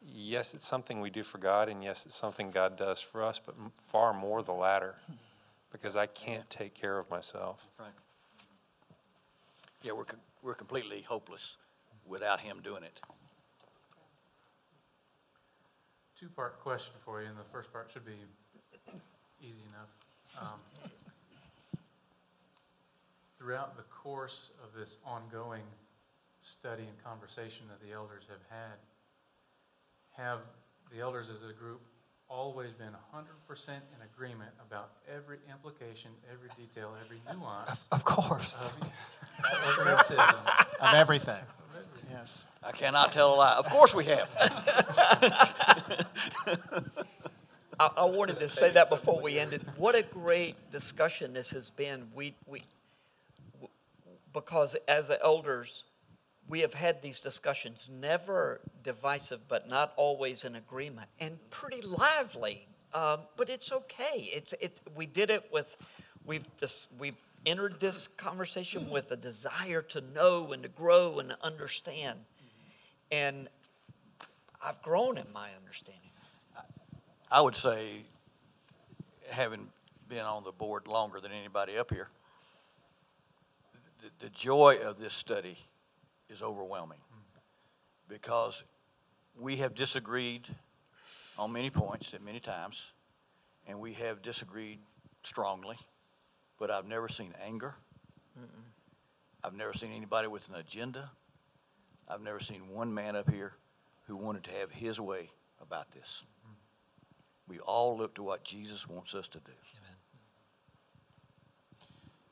yes, 0.04 0.52
it's 0.54 0.66
something 0.66 1.00
we 1.00 1.10
do 1.10 1.22
for 1.22 1.38
God, 1.38 1.68
and 1.68 1.82
yes, 1.82 2.04
it's 2.06 2.16
something 2.16 2.50
God 2.50 2.76
does 2.76 3.00
for 3.00 3.22
us, 3.22 3.40
but 3.44 3.54
far 3.86 4.12
more 4.12 4.42
the 4.42 4.52
latter, 4.52 4.96
because 5.72 5.96
I 5.96 6.06
can't 6.06 6.48
take 6.50 6.74
care 6.74 6.98
of 6.98 7.08
myself. 7.10 7.66
Right. 7.78 7.88
Yeah, 9.82 9.92
we're, 9.92 10.04
we're 10.42 10.54
completely 10.54 11.02
hopeless 11.02 11.56
without 12.06 12.40
him 12.40 12.60
doing 12.62 12.82
it. 12.82 13.00
Two-part 16.20 16.60
question 16.60 16.92
for 17.02 17.22
you, 17.22 17.28
and 17.28 17.36
the 17.38 17.48
first 17.50 17.72
part 17.72 17.88
should 17.90 18.04
be 18.04 18.12
easy 19.40 19.62
enough. 19.70 19.88
Um, 20.38 20.60
Throughout 23.38 23.74
the 23.78 23.84
course 23.84 24.50
of 24.62 24.78
this 24.78 24.98
ongoing 25.02 25.62
study 26.42 26.82
and 26.82 27.02
conversation 27.02 27.64
that 27.70 27.80
the 27.80 27.94
elders 27.94 28.24
have 28.28 28.42
had, 28.50 28.76
have 30.10 30.40
the 30.92 31.00
elders 31.00 31.30
as 31.30 31.48
a 31.48 31.54
group 31.54 31.80
always 32.28 32.72
been 32.74 32.92
100% 33.14 33.68
in 33.68 33.80
agreement 34.14 34.50
about 34.60 34.90
every 35.10 35.38
implication, 35.50 36.10
every 36.30 36.50
detail, 36.54 36.92
every 37.02 37.16
nuance 37.34 37.80
Of 37.92 38.04
course. 38.04 38.70
of 38.82 39.78
of 39.80 39.84
baptism? 39.86 40.36
Of 40.80 40.94
everything. 40.94 41.40
Yes. 42.20 42.46
I 42.62 42.72
cannot 42.72 43.12
tell 43.12 43.34
a 43.34 43.36
lie. 43.36 43.54
Of 43.54 43.64
course 43.70 43.94
we 43.94 44.04
have. 44.04 44.28
I, 47.80 47.90
I 47.96 48.04
wanted 48.04 48.36
to 48.36 48.50
say 48.50 48.70
that 48.72 48.90
before 48.90 49.22
we 49.22 49.38
ended. 49.38 49.64
What 49.78 49.94
a 49.94 50.02
great 50.02 50.70
discussion 50.70 51.32
this 51.32 51.50
has 51.52 51.70
been. 51.70 52.08
We, 52.14 52.34
we, 52.46 52.60
because 54.34 54.76
as 54.86 55.08
the 55.08 55.22
elders, 55.24 55.84
we 56.46 56.60
have 56.60 56.74
had 56.74 57.00
these 57.00 57.20
discussions, 57.20 57.88
never 57.90 58.60
divisive, 58.84 59.40
but 59.48 59.66
not 59.66 59.94
always 59.96 60.44
in 60.44 60.56
agreement, 60.56 61.08
and 61.20 61.38
pretty 61.48 61.80
lively. 61.80 62.66
Um, 62.92 63.20
but 63.38 63.48
it's 63.48 63.72
okay. 63.72 64.28
It's, 64.30 64.52
it, 64.60 64.78
we 64.94 65.06
did 65.06 65.30
it 65.30 65.48
with, 65.50 65.74
we've, 66.26 66.44
dis, 66.58 66.86
we've 66.98 67.16
entered 67.46 67.80
this 67.80 68.08
conversation 68.16 68.90
with 68.90 69.10
a 69.10 69.16
desire 69.16 69.82
to 69.82 70.00
know 70.14 70.52
and 70.52 70.62
to 70.62 70.68
grow 70.68 71.18
and 71.18 71.30
to 71.30 71.38
understand. 71.42 72.18
And 73.10 73.48
I've 74.62 74.80
grown 74.82 75.18
in 75.18 75.26
my 75.32 75.48
understanding. 75.58 76.10
I 77.30 77.40
would 77.40 77.56
say, 77.56 78.02
having 79.30 79.68
been 80.08 80.24
on 80.24 80.44
the 80.44 80.52
board 80.52 80.86
longer 80.86 81.20
than 81.20 81.32
anybody 81.32 81.78
up 81.78 81.90
here, 81.90 82.08
the, 84.02 84.26
the 84.26 84.30
joy 84.30 84.78
of 84.84 84.98
this 84.98 85.14
study 85.14 85.56
is 86.28 86.42
overwhelming 86.42 86.98
because 88.08 88.64
we 89.38 89.56
have 89.56 89.74
disagreed 89.74 90.46
on 91.38 91.52
many 91.52 91.70
points 91.70 92.12
at 92.12 92.22
many 92.22 92.40
times, 92.40 92.92
and 93.66 93.78
we 93.78 93.92
have 93.94 94.20
disagreed 94.20 94.78
strongly, 95.22 95.76
but 96.60 96.70
I've 96.70 96.86
never 96.86 97.08
seen 97.08 97.34
anger. 97.44 97.74
I've 99.42 99.54
never 99.54 99.72
seen 99.72 99.90
anybody 99.92 100.28
with 100.28 100.46
an 100.50 100.56
agenda. 100.56 101.10
I've 102.06 102.20
never 102.20 102.40
seen 102.40 102.68
one 102.68 102.92
man 102.92 103.16
up 103.16 103.30
here 103.30 103.54
who 104.06 104.14
wanted 104.14 104.44
to 104.44 104.50
have 104.50 104.70
his 104.70 105.00
way 105.00 105.30
about 105.62 105.90
this. 105.92 106.24
Mm. 106.46 106.54
We 107.48 107.58
all 107.60 107.96
look 107.96 108.14
to 108.16 108.22
what 108.22 108.44
Jesus 108.44 108.86
wants 108.86 109.14
us 109.14 109.28
to 109.28 109.38
do. 109.38 109.52
Amen. 109.78 109.96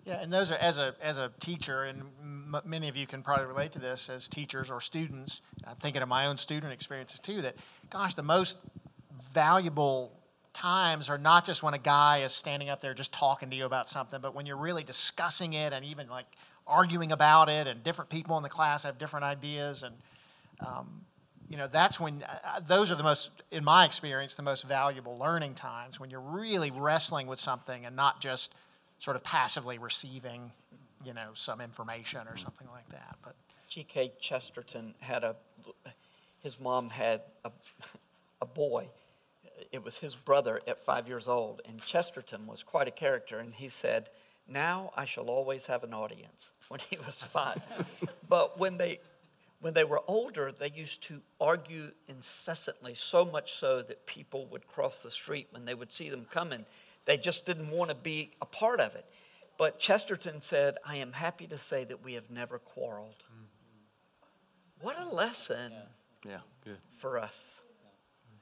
Yeah, 0.04 0.22
and 0.22 0.32
those 0.32 0.52
are 0.52 0.56
as 0.56 0.78
a 0.78 0.94
as 1.00 1.18
a 1.18 1.30
teacher, 1.40 1.84
and 1.84 2.02
m- 2.20 2.60
many 2.64 2.88
of 2.88 2.96
you 2.96 3.06
can 3.06 3.22
probably 3.22 3.46
relate 3.46 3.72
to 3.72 3.78
this 3.78 4.08
as 4.10 4.28
teachers 4.28 4.70
or 4.70 4.80
students. 4.80 5.40
I'm 5.66 5.76
thinking 5.76 6.02
of 6.02 6.08
my 6.08 6.26
own 6.26 6.36
student 6.36 6.72
experiences 6.72 7.20
too. 7.20 7.42
That, 7.42 7.56
gosh, 7.90 8.14
the 8.14 8.22
most 8.22 8.58
valuable 9.32 10.17
times 10.58 11.08
are 11.08 11.18
not 11.18 11.44
just 11.44 11.62
when 11.62 11.72
a 11.72 11.78
guy 11.78 12.18
is 12.18 12.32
standing 12.32 12.68
up 12.68 12.80
there 12.80 12.92
just 12.92 13.12
talking 13.12 13.48
to 13.48 13.56
you 13.56 13.64
about 13.64 13.88
something, 13.88 14.20
but 14.20 14.34
when 14.34 14.44
you're 14.44 14.56
really 14.56 14.82
discussing 14.82 15.52
it 15.52 15.72
and 15.72 15.84
even 15.84 16.08
like 16.08 16.26
arguing 16.66 17.12
about 17.12 17.48
it, 17.48 17.66
and 17.68 17.82
different 17.84 18.10
people 18.10 18.36
in 18.36 18.42
the 18.42 18.48
class 18.48 18.82
have 18.82 18.98
different 18.98 19.24
ideas, 19.24 19.84
and 19.84 19.94
um, 20.66 21.00
you 21.48 21.56
know 21.56 21.68
that's 21.68 22.00
when 22.00 22.24
uh, 22.24 22.38
uh, 22.44 22.60
those 22.60 22.90
are 22.90 22.96
the 22.96 23.02
most, 23.04 23.30
in 23.52 23.64
my 23.64 23.84
experience, 23.84 24.34
the 24.34 24.42
most 24.42 24.64
valuable 24.64 25.16
learning 25.16 25.54
times 25.54 26.00
when 26.00 26.10
you're 26.10 26.20
really 26.20 26.72
wrestling 26.72 27.28
with 27.28 27.38
something 27.38 27.86
and 27.86 27.94
not 27.94 28.20
just 28.20 28.52
sort 28.98 29.16
of 29.16 29.22
passively 29.22 29.78
receiving, 29.78 30.50
you 31.04 31.14
know, 31.14 31.28
some 31.34 31.60
information 31.60 32.26
or 32.28 32.36
something 32.36 32.66
like 32.72 32.88
that. 32.90 33.16
But 33.22 33.36
G.K. 33.70 34.12
Chesterton 34.20 34.92
had 34.98 35.22
a, 35.22 35.36
his 36.42 36.58
mom 36.58 36.90
had 36.90 37.22
a, 37.44 37.52
a 38.42 38.46
boy. 38.46 38.88
It 39.72 39.82
was 39.84 39.98
his 39.98 40.14
brother 40.16 40.60
at 40.66 40.84
five 40.84 41.08
years 41.08 41.28
old, 41.28 41.62
and 41.68 41.80
Chesterton 41.80 42.46
was 42.46 42.62
quite 42.62 42.88
a 42.88 42.92
character, 42.92 43.38
and 43.38 43.54
he 43.54 43.68
said, 43.68 44.08
Now 44.46 44.92
I 44.96 45.04
shall 45.04 45.28
always 45.28 45.66
have 45.66 45.84
an 45.84 45.94
audience 45.94 46.52
when 46.68 46.80
he 46.90 46.96
was 46.98 47.22
five. 47.22 47.60
but 48.28 48.58
when 48.58 48.76
they, 48.78 49.00
when 49.60 49.74
they 49.74 49.84
were 49.84 50.02
older, 50.06 50.52
they 50.52 50.70
used 50.70 51.02
to 51.04 51.20
argue 51.40 51.90
incessantly, 52.08 52.94
so 52.94 53.24
much 53.24 53.54
so 53.54 53.82
that 53.82 54.06
people 54.06 54.46
would 54.46 54.66
cross 54.68 55.02
the 55.02 55.10
street 55.10 55.48
when 55.50 55.64
they 55.64 55.74
would 55.74 55.92
see 55.92 56.08
them 56.08 56.26
coming. 56.30 56.64
They 57.06 57.16
just 57.16 57.46
didn't 57.46 57.70
want 57.70 57.88
to 57.90 57.94
be 57.94 58.30
a 58.40 58.46
part 58.46 58.80
of 58.80 58.94
it. 58.94 59.04
But 59.56 59.80
Chesterton 59.80 60.40
said, 60.40 60.76
I 60.86 60.96
am 60.98 61.12
happy 61.12 61.46
to 61.48 61.58
say 61.58 61.82
that 61.84 62.04
we 62.04 62.12
have 62.14 62.30
never 62.30 62.58
quarreled. 62.60 63.24
Mm-hmm. 63.24 64.86
What 64.86 64.98
a 65.00 65.08
lesson 65.08 65.72
Yeah, 66.24 66.38
good. 66.64 66.78
for 66.98 67.18
us. 67.18 67.60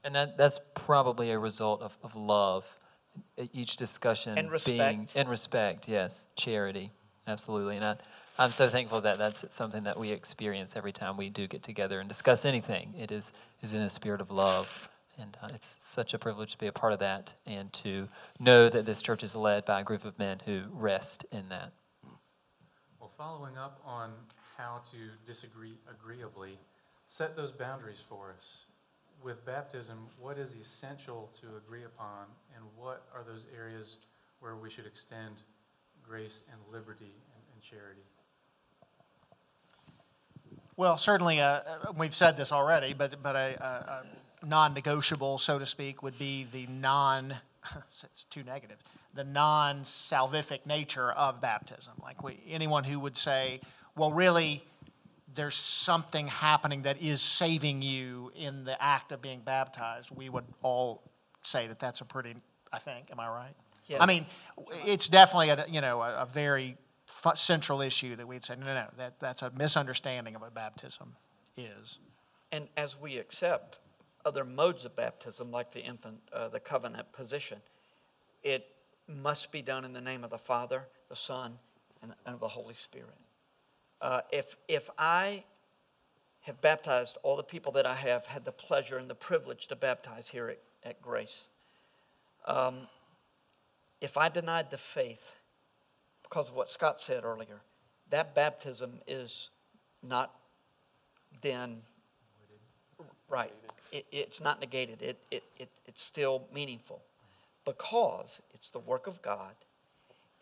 And 0.07 0.15
that, 0.15 0.37
that's 0.39 0.61
probably 0.75 1.33
a 1.33 1.39
result 1.39 1.83
of, 1.83 1.99
of 2.05 2.15
love. 2.15 2.65
Each 3.53 3.75
discussion 3.75 4.39
And 4.39 4.49
being 4.65 5.01
respect. 5.01 5.17
and 5.17 5.29
respect, 5.29 5.89
yes, 5.89 6.29
charity, 6.37 6.93
absolutely. 7.27 7.75
And 7.75 7.85
I, 7.85 7.97
I'm 8.39 8.53
so 8.53 8.69
thankful 8.69 9.01
that 9.01 9.19
that's 9.19 9.45
something 9.51 9.83
that 9.83 9.99
we 9.99 10.11
experience 10.11 10.77
every 10.77 10.93
time 10.93 11.17
we 11.17 11.29
do 11.29 11.49
get 11.49 11.65
together 11.65 11.99
and 11.99 12.09
discuss 12.09 12.45
anything. 12.45 12.95
It 12.97 13.11
is 13.11 13.33
is 13.63 13.73
in 13.73 13.81
a 13.81 13.91
spirit 13.91 14.21
of 14.21 14.31
love, 14.31 14.69
and 15.19 15.37
uh, 15.43 15.49
it's 15.55 15.77
such 15.81 16.15
a 16.15 16.19
privilege 16.19 16.53
to 16.53 16.59
be 16.59 16.69
a 16.69 16.73
part 16.73 16.93
of 16.93 17.01
that 17.01 17.33
and 17.45 17.73
to 17.73 18.07
know 18.39 18.69
that 18.69 18.87
this 18.87 19.03
church 19.03 19.25
is 19.25 19.35
led 19.35 19.65
by 19.65 19.81
a 19.81 19.85
group 19.85 20.05
of 20.05 20.17
men 20.21 20.41
who 20.45 20.63
rest 20.71 21.25
in 21.33 21.49
that. 21.49 21.73
Well, 23.01 23.11
following 23.17 23.57
up 23.57 23.81
on 23.85 24.13
how 24.57 24.83
to 24.93 24.99
disagree 25.27 25.79
agreeably, 25.91 26.59
set 27.09 27.35
those 27.35 27.51
boundaries 27.51 28.03
for 28.09 28.33
us. 28.37 28.59
With 29.23 29.45
baptism, 29.45 29.99
what 30.21 30.39
is 30.39 30.55
essential 30.55 31.31
to 31.41 31.57
agree 31.57 31.85
upon, 31.85 32.27
and 32.55 32.65
what 32.77 33.07
are 33.15 33.25
those 33.25 33.47
areas 33.57 33.97
where 34.41 34.55
we 34.57 34.71
should 34.71 34.87
extend 34.87 35.43
grace 36.07 36.43
and 36.53 36.61
liberty 36.73 37.15
and, 37.35 37.43
and 37.53 37.63
charity? 37.63 38.03
Well, 40.77 40.99
certainly, 40.99 41.41
uh, 41.41 41.47
uh, 41.47 41.93
we've 41.97 42.15
said 42.15 42.37
this 42.37 42.53
already, 42.53 42.93
but, 42.93 43.23
but 43.23 43.35
a, 43.35 43.57
a, 43.65 44.47
a 44.47 44.47
non-negotiable, 44.47 45.39
so 45.39 45.59
to 45.59 45.67
speak, 45.67 46.03
would 46.03 46.19
be 46.19 46.47
the 46.53 46.67
non, 46.67 47.35
it's 47.89 48.25
too 48.31 48.43
negative, 48.45 48.77
the 49.15 49.25
non-salvific 49.25 50.67
nature 50.67 51.13
of 51.13 51.41
baptism. 51.41 51.95
Like 52.03 52.23
we, 52.23 52.39
anyone 52.49 52.85
who 52.85 53.01
would 53.01 53.17
say, 53.17 53.61
well, 53.97 54.13
really, 54.13 54.63
there's 55.37 55.55
something 55.55 56.27
happening 56.27 56.83
that 56.83 57.01
is 57.01 57.21
saving 57.21 57.83
you 57.83 58.33
in 58.35 58.65
the 58.65 58.83
act 58.83 59.13
of 59.13 59.23
being 59.23 59.41
baptized, 59.41 60.11
we 60.15 60.29
would 60.29 60.45
all 60.63 61.03
say 61.43 61.67
that 61.69 61.79
that's 61.79 62.01
a 62.01 62.05
pretty, 62.05 62.35
I 62.73 62.79
think, 62.79 63.11
am 63.13 63.21
I 63.21 63.29
right? 63.29 63.55
Yes. 63.87 64.01
I 64.01 64.07
mean, 64.07 64.27
it's 64.85 65.09
definitely 65.09 65.51
a, 65.51 65.65
you 65.69 65.81
know, 65.81 66.01
a, 66.01 66.23
a 66.23 66.27
very 66.27 66.77
fu- 67.07 67.37
central 67.37 67.81
issue 67.81 68.17
that 68.17 68.27
we'd 68.27 68.45
say, 68.45 68.57
no, 68.57 68.67
no, 68.67 68.75
no, 68.75 68.87
that, 68.97 69.21
that's 69.21 69.43
a 69.43 69.51
misunderstanding 69.51 70.35
of 70.35 70.41
what 70.41 70.55
baptism 70.55 71.15
is. 71.57 71.99
And 72.51 72.69
as 72.77 72.99
we 73.01 73.19
accept 73.19 73.79
other 74.25 74.45
modes 74.45 74.85
of 74.85 74.97
baptism, 74.97 75.53
like 75.53 75.73
the 75.73 75.81
infant, 75.81 76.19
uh, 76.33 76.49
the 76.49 76.59
covenant 76.59 77.13
position, 77.13 77.59
it 78.43 78.67
must 79.07 79.53
be 79.53 79.63
done 79.63 79.85
in 79.85 79.93
the 79.93 80.01
name 80.01 80.25
of 80.25 80.31
the 80.31 80.39
Father, 80.39 80.89
the 81.09 81.17
Son, 81.17 81.59
and, 82.03 82.13
and 82.25 82.35
of 82.35 82.41
the 82.41 82.49
Holy 82.49 82.75
Spirit. 82.75 83.15
Uh, 84.01 84.21
if, 84.31 84.57
if 84.69 84.89
I 84.99 85.45
have 86.43 86.61
baptized 86.61 87.19
all 87.23 87.37
the 87.37 87.43
people 87.43 87.73
that 87.73 87.87
I 87.87 87.95
have 87.95 88.27
had 88.27 88.45
the 88.45 88.53
pleasure 88.53 88.99
and 88.99 89.09
the 89.09 89.15
privilege 89.15 89.67
to 89.69 89.77
baptize 89.77 90.29
here 90.29 90.49
at, 90.49 90.59
at 90.85 91.03
Grace, 91.03 91.45
um, 92.47 92.87
if 94.01 94.17
I 94.17 94.29
denied 94.29 94.71
the 94.71 94.79
faith 94.79 95.37
because 96.23 96.49
of 96.49 96.55
what 96.55 96.71
Scott 96.71 97.01
said 97.01 97.25
earlier, 97.25 97.61
that 98.11 98.35
baptism 98.35 99.01
is 99.07 99.51
not 100.03 100.33
then 101.43 101.79
right. 103.29 103.53
It, 103.93 104.07
it's 104.13 104.41
not 104.41 104.61
negated. 104.61 105.03
It, 105.03 105.19
it, 105.31 105.43
it, 105.59 105.69
it's 105.87 106.03
still 106.03 106.45
meaningful 106.53 107.01
because 107.65 108.41
it's 108.55 108.71
the 108.71 108.79
work 108.79 109.07
of 109.07 109.21
God, 109.23 109.55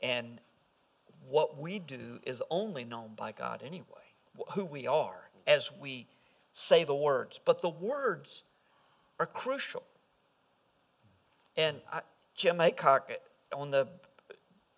and 0.02 0.38
what 1.29 1.59
we 1.59 1.79
do 1.79 2.20
is 2.25 2.43
only 2.51 2.85
known 2.85 3.12
by 3.16 3.33
God 3.33 3.62
anyway. 3.64 3.85
Who 4.55 4.64
we 4.64 4.87
are 4.87 5.31
as 5.47 5.70
we 5.81 6.07
say 6.53 6.85
the 6.85 6.95
words, 6.95 7.41
but 7.45 7.61
the 7.61 7.68
words 7.68 8.43
are 9.18 9.27
crucial. 9.27 9.83
And 11.57 11.77
I, 11.93 12.01
Jim 12.35 12.59
Aycock 12.59 13.11
uh, 13.11 13.57
on 13.57 13.70
the 13.70 13.87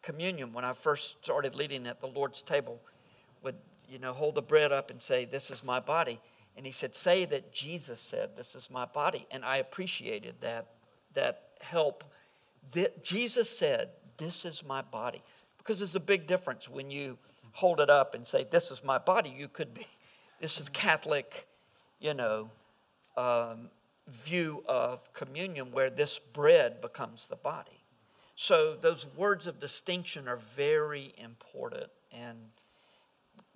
communion, 0.02 0.52
when 0.52 0.64
I 0.64 0.72
first 0.72 1.16
started 1.22 1.54
leading 1.54 1.86
at 1.86 2.00
the 2.00 2.06
Lord's 2.06 2.42
table, 2.42 2.80
would 3.42 3.56
you 3.88 3.98
know 3.98 4.12
hold 4.12 4.34
the 4.34 4.42
bread 4.42 4.72
up 4.72 4.90
and 4.90 5.00
say, 5.00 5.24
"This 5.24 5.50
is 5.50 5.64
my 5.64 5.80
body," 5.80 6.20
and 6.56 6.66
he 6.66 6.72
said, 6.72 6.94
"Say 6.94 7.24
that 7.26 7.52
Jesus 7.52 8.00
said, 8.00 8.36
this 8.36 8.54
is 8.54 8.70
my 8.70 8.84
body," 8.84 9.26
and 9.30 9.44
I 9.44 9.56
appreciated 9.58 10.36
that 10.40 10.66
that 11.14 11.42
help. 11.60 12.04
That 12.72 13.04
Jesus 13.04 13.48
said, 13.48 13.90
"This 14.18 14.44
is 14.44 14.62
my 14.64 14.82
body," 14.82 15.22
because 15.66 15.80
there's 15.80 15.96
a 15.96 16.00
big 16.00 16.26
difference 16.28 16.68
when 16.68 16.90
you 16.90 17.18
hold 17.52 17.80
it 17.80 17.90
up 17.90 18.14
and 18.14 18.26
say, 18.26 18.44
"This 18.44 18.70
is 18.70 18.84
my 18.84 18.98
body." 18.98 19.30
You 19.30 19.48
could 19.48 19.74
be, 19.74 19.86
this 20.40 20.60
is 20.60 20.68
Catholic, 20.68 21.48
you 21.98 22.14
know. 22.14 22.50
Um, 23.16 23.70
view 24.06 24.62
of 24.68 25.12
communion 25.12 25.72
where 25.72 25.90
this 25.90 26.18
bread 26.18 26.80
becomes 26.80 27.26
the 27.26 27.36
body. 27.36 27.82
So 28.36 28.76
those 28.80 29.06
words 29.16 29.46
of 29.46 29.58
distinction 29.58 30.28
are 30.28 30.38
very 30.54 31.14
important, 31.16 31.90
and 32.12 32.36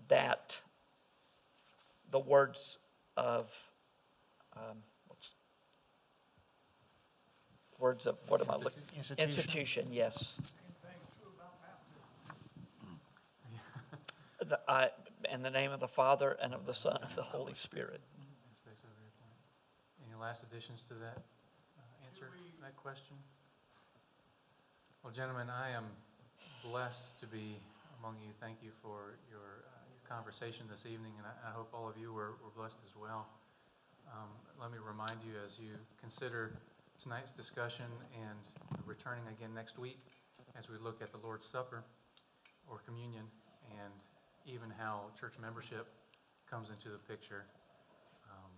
that 0.09 0.61
the 2.11 2.19
words 2.19 2.79
of 3.17 3.51
um, 4.57 4.79
what's, 5.07 5.33
words 7.79 8.07
of 8.07 8.17
what 8.27 8.41
am 8.41 8.51
I 8.51 8.57
looking? 8.57 8.83
Institution. 8.97 9.29
Institution, 9.29 9.89
yes. 9.93 10.35
The, 14.51 14.59
I, 14.67 14.91
in 15.31 15.43
the 15.47 15.51
name 15.51 15.71
of 15.71 15.79
the 15.79 15.87
Father 15.87 16.37
and 16.43 16.53
of 16.53 16.67
the 16.67 16.75
Son 16.75 16.99
and 16.99 17.05
of 17.05 17.15
the 17.15 17.23
Holy 17.23 17.55
Spirit. 17.55 18.03
Space 18.51 18.83
over 18.83 18.99
here, 18.99 19.15
Clint. 19.15 19.39
Any 20.03 20.19
last 20.19 20.43
additions 20.43 20.83
to 20.91 20.95
that 20.95 21.23
uh, 21.79 22.07
answer, 22.11 22.27
that 22.61 22.75
question? 22.75 23.15
Well, 25.05 25.13
gentlemen, 25.15 25.47
I 25.47 25.71
am 25.71 25.87
blessed 26.67 27.15
to 27.21 27.31
be 27.31 27.63
among 28.03 28.19
you. 28.19 28.35
Thank 28.41 28.59
you 28.59 28.75
for 28.83 29.15
your, 29.31 29.63
uh, 29.71 29.87
your 29.87 30.03
conversation 30.11 30.67
this 30.69 30.83
evening, 30.83 31.15
and 31.19 31.31
I, 31.31 31.51
I 31.51 31.53
hope 31.55 31.71
all 31.71 31.89
of 31.89 31.95
you 31.95 32.13
were, 32.13 32.35
were 32.43 32.51
blessed 32.59 32.83
as 32.83 32.91
well. 32.99 33.31
Um, 34.11 34.35
let 34.61 34.73
me 34.73 34.79
remind 34.83 35.23
you 35.23 35.39
as 35.47 35.61
you 35.63 35.79
consider 36.03 36.59
tonight's 36.99 37.31
discussion 37.31 37.87
and 38.19 38.43
returning 38.85 39.23
again 39.31 39.55
next 39.55 39.79
week 39.79 40.03
as 40.59 40.69
we 40.69 40.75
look 40.83 41.01
at 41.01 41.13
the 41.13 41.23
Lord's 41.23 41.47
Supper 41.47 41.85
or 42.67 42.83
communion 42.83 43.31
and 43.79 43.95
even 44.47 44.71
how 44.71 45.11
church 45.19 45.35
membership 45.41 45.87
comes 46.49 46.71
into 46.71 46.89
the 46.89 46.99
picture. 47.07 47.45
Um, 48.27 48.53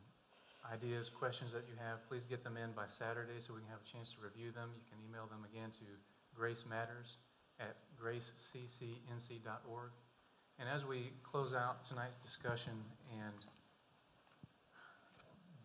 ideas, 0.73 1.11
questions 1.11 1.53
that 1.53 1.65
you 1.69 1.75
have, 1.79 2.07
please 2.09 2.27
get 2.27 2.45
them 2.45 2.57
in 2.57 2.73
by 2.73 2.87
Saturday 2.87 3.39
so 3.39 3.55
we 3.55 3.61
can 3.61 3.71
have 3.71 3.85
a 3.85 3.91
chance 3.91 4.13
to 4.17 4.19
review 4.23 4.53
them. 4.53 4.71
You 4.75 4.85
can 4.89 4.99
email 5.05 5.27
them 5.27 5.45
again 5.45 5.71
to 5.79 5.87
Grace 6.35 6.65
Matters 6.69 7.19
at 7.61 7.77
graceccnc.org. 8.01 9.91
And 10.59 10.69
as 10.69 10.85
we 10.85 11.13
close 11.23 11.55
out 11.55 11.85
tonight's 11.85 12.17
discussion 12.17 12.73
and 13.11 13.35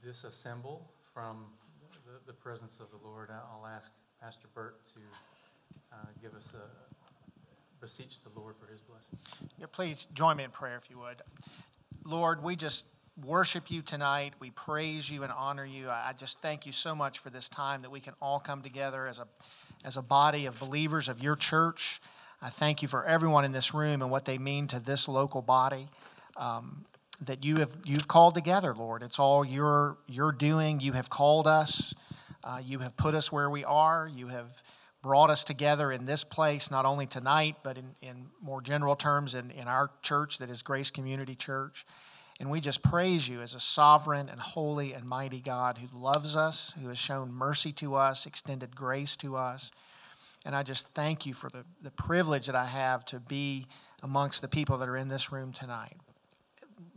disassemble 0.03 0.81
from 1.13 1.45
the, 2.05 2.19
the 2.25 2.33
presence 2.33 2.79
of 2.79 2.87
the 2.91 3.07
Lord, 3.07 3.29
I'll 3.31 3.65
ask 3.67 3.91
Pastor 4.21 4.47
Burt 4.53 4.85
to 4.93 4.99
uh, 5.93 6.05
give 6.21 6.33
us 6.33 6.53
a 6.53 6.86
beseech 7.79 8.19
the 8.23 8.39
Lord 8.39 8.55
for 8.59 8.71
his 8.71 8.81
blessing. 8.81 9.17
Yeah, 9.59 9.67
please 9.71 10.07
join 10.13 10.37
me 10.37 10.43
in 10.43 10.51
prayer 10.51 10.77
if 10.77 10.89
you 10.89 10.97
would. 10.99 11.21
Lord, 12.05 12.43
we 12.43 12.55
just 12.55 12.85
worship 13.25 13.71
you 13.71 13.81
tonight. 13.81 14.33
We 14.39 14.51
praise 14.51 15.09
you 15.09 15.23
and 15.23 15.31
honor 15.31 15.65
you. 15.65 15.89
I 15.89 16.13
just 16.17 16.41
thank 16.41 16.65
you 16.65 16.71
so 16.71 16.93
much 16.93 17.19
for 17.19 17.29
this 17.29 17.49
time 17.49 17.81
that 17.81 17.89
we 17.89 17.99
can 17.99 18.13
all 18.21 18.39
come 18.39 18.61
together 18.61 19.07
as 19.07 19.19
a, 19.19 19.27
as 19.83 19.97
a 19.97 20.01
body 20.01 20.45
of 20.45 20.59
believers 20.59 21.09
of 21.09 21.21
your 21.21 21.35
church. 21.35 21.99
I 22.41 22.49
thank 22.49 22.81
you 22.81 22.87
for 22.87 23.03
everyone 23.05 23.45
in 23.45 23.51
this 23.51 23.73
room 23.73 24.01
and 24.01 24.11
what 24.11 24.25
they 24.25 24.37
mean 24.37 24.67
to 24.67 24.79
this 24.79 25.07
local 25.07 25.41
body 25.41 25.87
um, 26.35 26.85
that 27.21 27.43
you 27.43 27.57
have 27.57 27.71
you've 27.83 28.07
called 28.07 28.35
together, 28.35 28.75
Lord. 28.75 29.01
It's 29.01 29.17
all 29.17 29.43
your 29.43 29.97
your 30.07 30.31
doing. 30.31 30.79
You 30.79 30.91
have 30.93 31.09
called 31.09 31.47
us. 31.47 31.95
Uh, 32.43 32.61
you 32.63 32.79
have 32.79 32.95
put 32.95 33.15
us 33.15 33.31
where 33.31 33.49
we 33.49 33.65
are. 33.65 34.07
You 34.13 34.27
have 34.27 34.61
brought 35.01 35.29
us 35.29 35.43
together 35.43 35.91
in 35.91 36.05
this 36.05 36.23
place, 36.23 36.71
not 36.71 36.85
only 36.85 37.05
tonight, 37.05 37.55
but 37.63 37.77
in, 37.77 37.95
in 38.01 38.25
more 38.41 38.61
general 38.61 38.95
terms 38.95 39.35
in, 39.35 39.51
in 39.51 39.67
our 39.67 39.91
church 40.01 40.39
that 40.39 40.49
is 40.49 40.61
Grace 40.61 40.91
Community 40.91 41.35
Church. 41.35 41.85
And 42.39 42.51
we 42.51 42.59
just 42.59 42.83
praise 42.83 43.27
you 43.27 43.41
as 43.41 43.55
a 43.55 43.59
sovereign 43.59 44.29
and 44.29 44.39
holy 44.39 44.93
and 44.93 45.05
mighty 45.05 45.39
God 45.39 45.77
who 45.77 45.87
loves 45.97 46.35
us, 46.35 46.73
who 46.81 46.89
has 46.89 46.97
shown 46.97 47.31
mercy 47.31 47.71
to 47.73 47.95
us, 47.95 48.25
extended 48.25 48.75
grace 48.75 49.15
to 49.17 49.35
us. 49.35 49.71
And 50.45 50.55
I 50.55 50.63
just 50.63 50.87
thank 50.89 51.25
you 51.25 51.33
for 51.33 51.49
the, 51.49 51.65
the 51.81 51.91
privilege 51.91 52.45
that 52.45 52.55
I 52.55 52.65
have 52.65 53.05
to 53.05 53.19
be 53.19 53.65
amongst 54.03 54.41
the 54.41 54.47
people 54.47 54.77
that 54.77 54.87
are 54.87 54.97
in 54.97 55.07
this 55.07 55.31
room 55.31 55.51
tonight. 55.51 55.97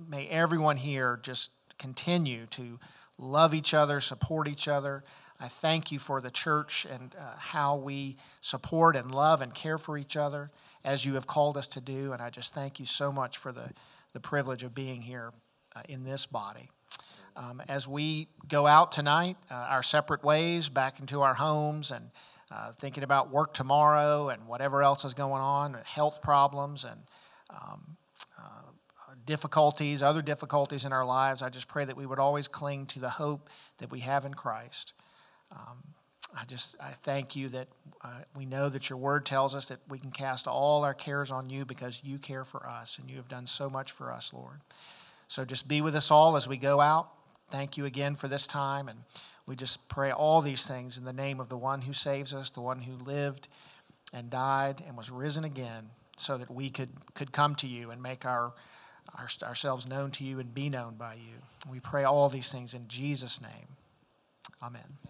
May 0.08 0.28
everyone 0.28 0.76
here 0.76 1.18
just 1.22 1.50
continue 1.78 2.46
to 2.46 2.78
love 3.18 3.54
each 3.54 3.72
other, 3.72 4.00
support 4.00 4.46
each 4.46 4.68
other. 4.68 5.04
I 5.40 5.48
thank 5.48 5.90
you 5.90 5.98
for 5.98 6.20
the 6.20 6.30
church 6.30 6.86
and 6.90 7.14
uh, 7.18 7.34
how 7.36 7.76
we 7.76 8.16
support 8.42 8.94
and 8.94 9.14
love 9.14 9.40
and 9.40 9.54
care 9.54 9.78
for 9.78 9.96
each 9.96 10.16
other 10.16 10.50
as 10.84 11.04
you 11.06 11.14
have 11.14 11.26
called 11.26 11.56
us 11.56 11.66
to 11.68 11.80
do. 11.80 12.12
And 12.12 12.20
I 12.20 12.28
just 12.28 12.52
thank 12.52 12.78
you 12.78 12.84
so 12.84 13.10
much 13.10 13.38
for 13.38 13.50
the, 13.50 13.70
the 14.12 14.20
privilege 14.20 14.62
of 14.64 14.74
being 14.74 15.00
here 15.00 15.32
uh, 15.74 15.80
in 15.88 16.04
this 16.04 16.26
body. 16.26 16.68
Um, 17.36 17.62
as 17.68 17.88
we 17.88 18.28
go 18.48 18.66
out 18.66 18.92
tonight, 18.92 19.36
uh, 19.50 19.54
our 19.54 19.82
separate 19.82 20.22
ways, 20.22 20.68
back 20.68 21.00
into 21.00 21.22
our 21.22 21.32
homes, 21.32 21.90
and 21.90 22.10
uh, 22.50 22.72
thinking 22.72 23.04
about 23.04 23.30
work 23.30 23.54
tomorrow 23.54 24.28
and 24.28 24.46
whatever 24.46 24.82
else 24.82 25.04
is 25.04 25.14
going 25.14 25.40
on, 25.40 25.74
health 25.84 26.20
problems 26.20 26.84
and 26.84 27.00
um, 27.48 27.96
uh, 28.38 29.14
difficulties, 29.24 30.02
other 30.02 30.22
difficulties 30.22 30.84
in 30.84 30.92
our 30.92 31.04
lives, 31.04 31.40
I 31.40 31.48
just 31.48 31.68
pray 31.68 31.84
that 31.84 31.96
we 31.96 32.04
would 32.04 32.18
always 32.18 32.48
cling 32.48 32.86
to 32.86 32.98
the 32.98 33.08
hope 33.08 33.48
that 33.78 33.90
we 33.90 34.00
have 34.00 34.24
in 34.24 34.34
Christ. 34.34 34.92
Um, 35.52 35.82
I 36.36 36.44
just 36.44 36.76
I 36.80 36.92
thank 37.02 37.34
you 37.34 37.48
that 37.48 37.68
uh, 38.02 38.20
we 38.36 38.46
know 38.46 38.68
that 38.68 38.88
your 38.88 38.98
word 38.98 39.26
tells 39.26 39.54
us 39.54 39.66
that 39.68 39.80
we 39.88 39.98
can 39.98 40.10
cast 40.10 40.46
all 40.46 40.84
our 40.84 40.94
cares 40.94 41.30
on 41.30 41.50
you 41.50 41.64
because 41.64 42.00
you 42.04 42.18
care 42.18 42.44
for 42.44 42.66
us 42.66 42.98
and 42.98 43.10
you 43.10 43.16
have 43.16 43.28
done 43.28 43.46
so 43.46 43.68
much 43.68 43.92
for 43.92 44.12
us, 44.12 44.32
Lord. 44.32 44.60
So 45.28 45.44
just 45.44 45.66
be 45.68 45.80
with 45.80 45.94
us 45.94 46.10
all 46.10 46.36
as 46.36 46.48
we 46.48 46.56
go 46.56 46.80
out. 46.80 47.10
Thank 47.50 47.76
you 47.76 47.84
again 47.84 48.14
for 48.14 48.28
this 48.28 48.46
time 48.46 48.88
and 48.88 48.98
we 49.46 49.56
just 49.56 49.86
pray 49.88 50.12
all 50.12 50.40
these 50.40 50.64
things 50.64 50.98
in 50.98 51.04
the 51.04 51.12
name 51.12 51.40
of 51.40 51.48
the 51.48 51.56
one 51.56 51.80
who 51.80 51.92
saves 51.92 52.32
us, 52.32 52.50
the 52.50 52.60
one 52.60 52.80
who 52.80 52.92
lived 53.04 53.48
and 54.12 54.30
died 54.30 54.82
and 54.86 54.96
was 54.96 55.10
risen 55.10 55.44
again 55.44 55.90
so 56.16 56.38
that 56.38 56.50
we 56.50 56.70
could 56.70 56.90
could 57.14 57.32
come 57.32 57.54
to 57.56 57.66
you 57.66 57.90
and 57.90 58.00
make 58.00 58.24
our, 58.24 58.52
our 59.16 59.28
ourselves 59.42 59.88
known 59.88 60.10
to 60.12 60.24
you 60.24 60.38
and 60.38 60.54
be 60.54 60.68
known 60.68 60.94
by 60.94 61.14
you. 61.14 61.34
We 61.68 61.80
pray 61.80 62.04
all 62.04 62.28
these 62.28 62.52
things 62.52 62.74
in 62.74 62.86
Jesus 62.86 63.40
name. 63.40 63.76
Amen. 64.62 65.09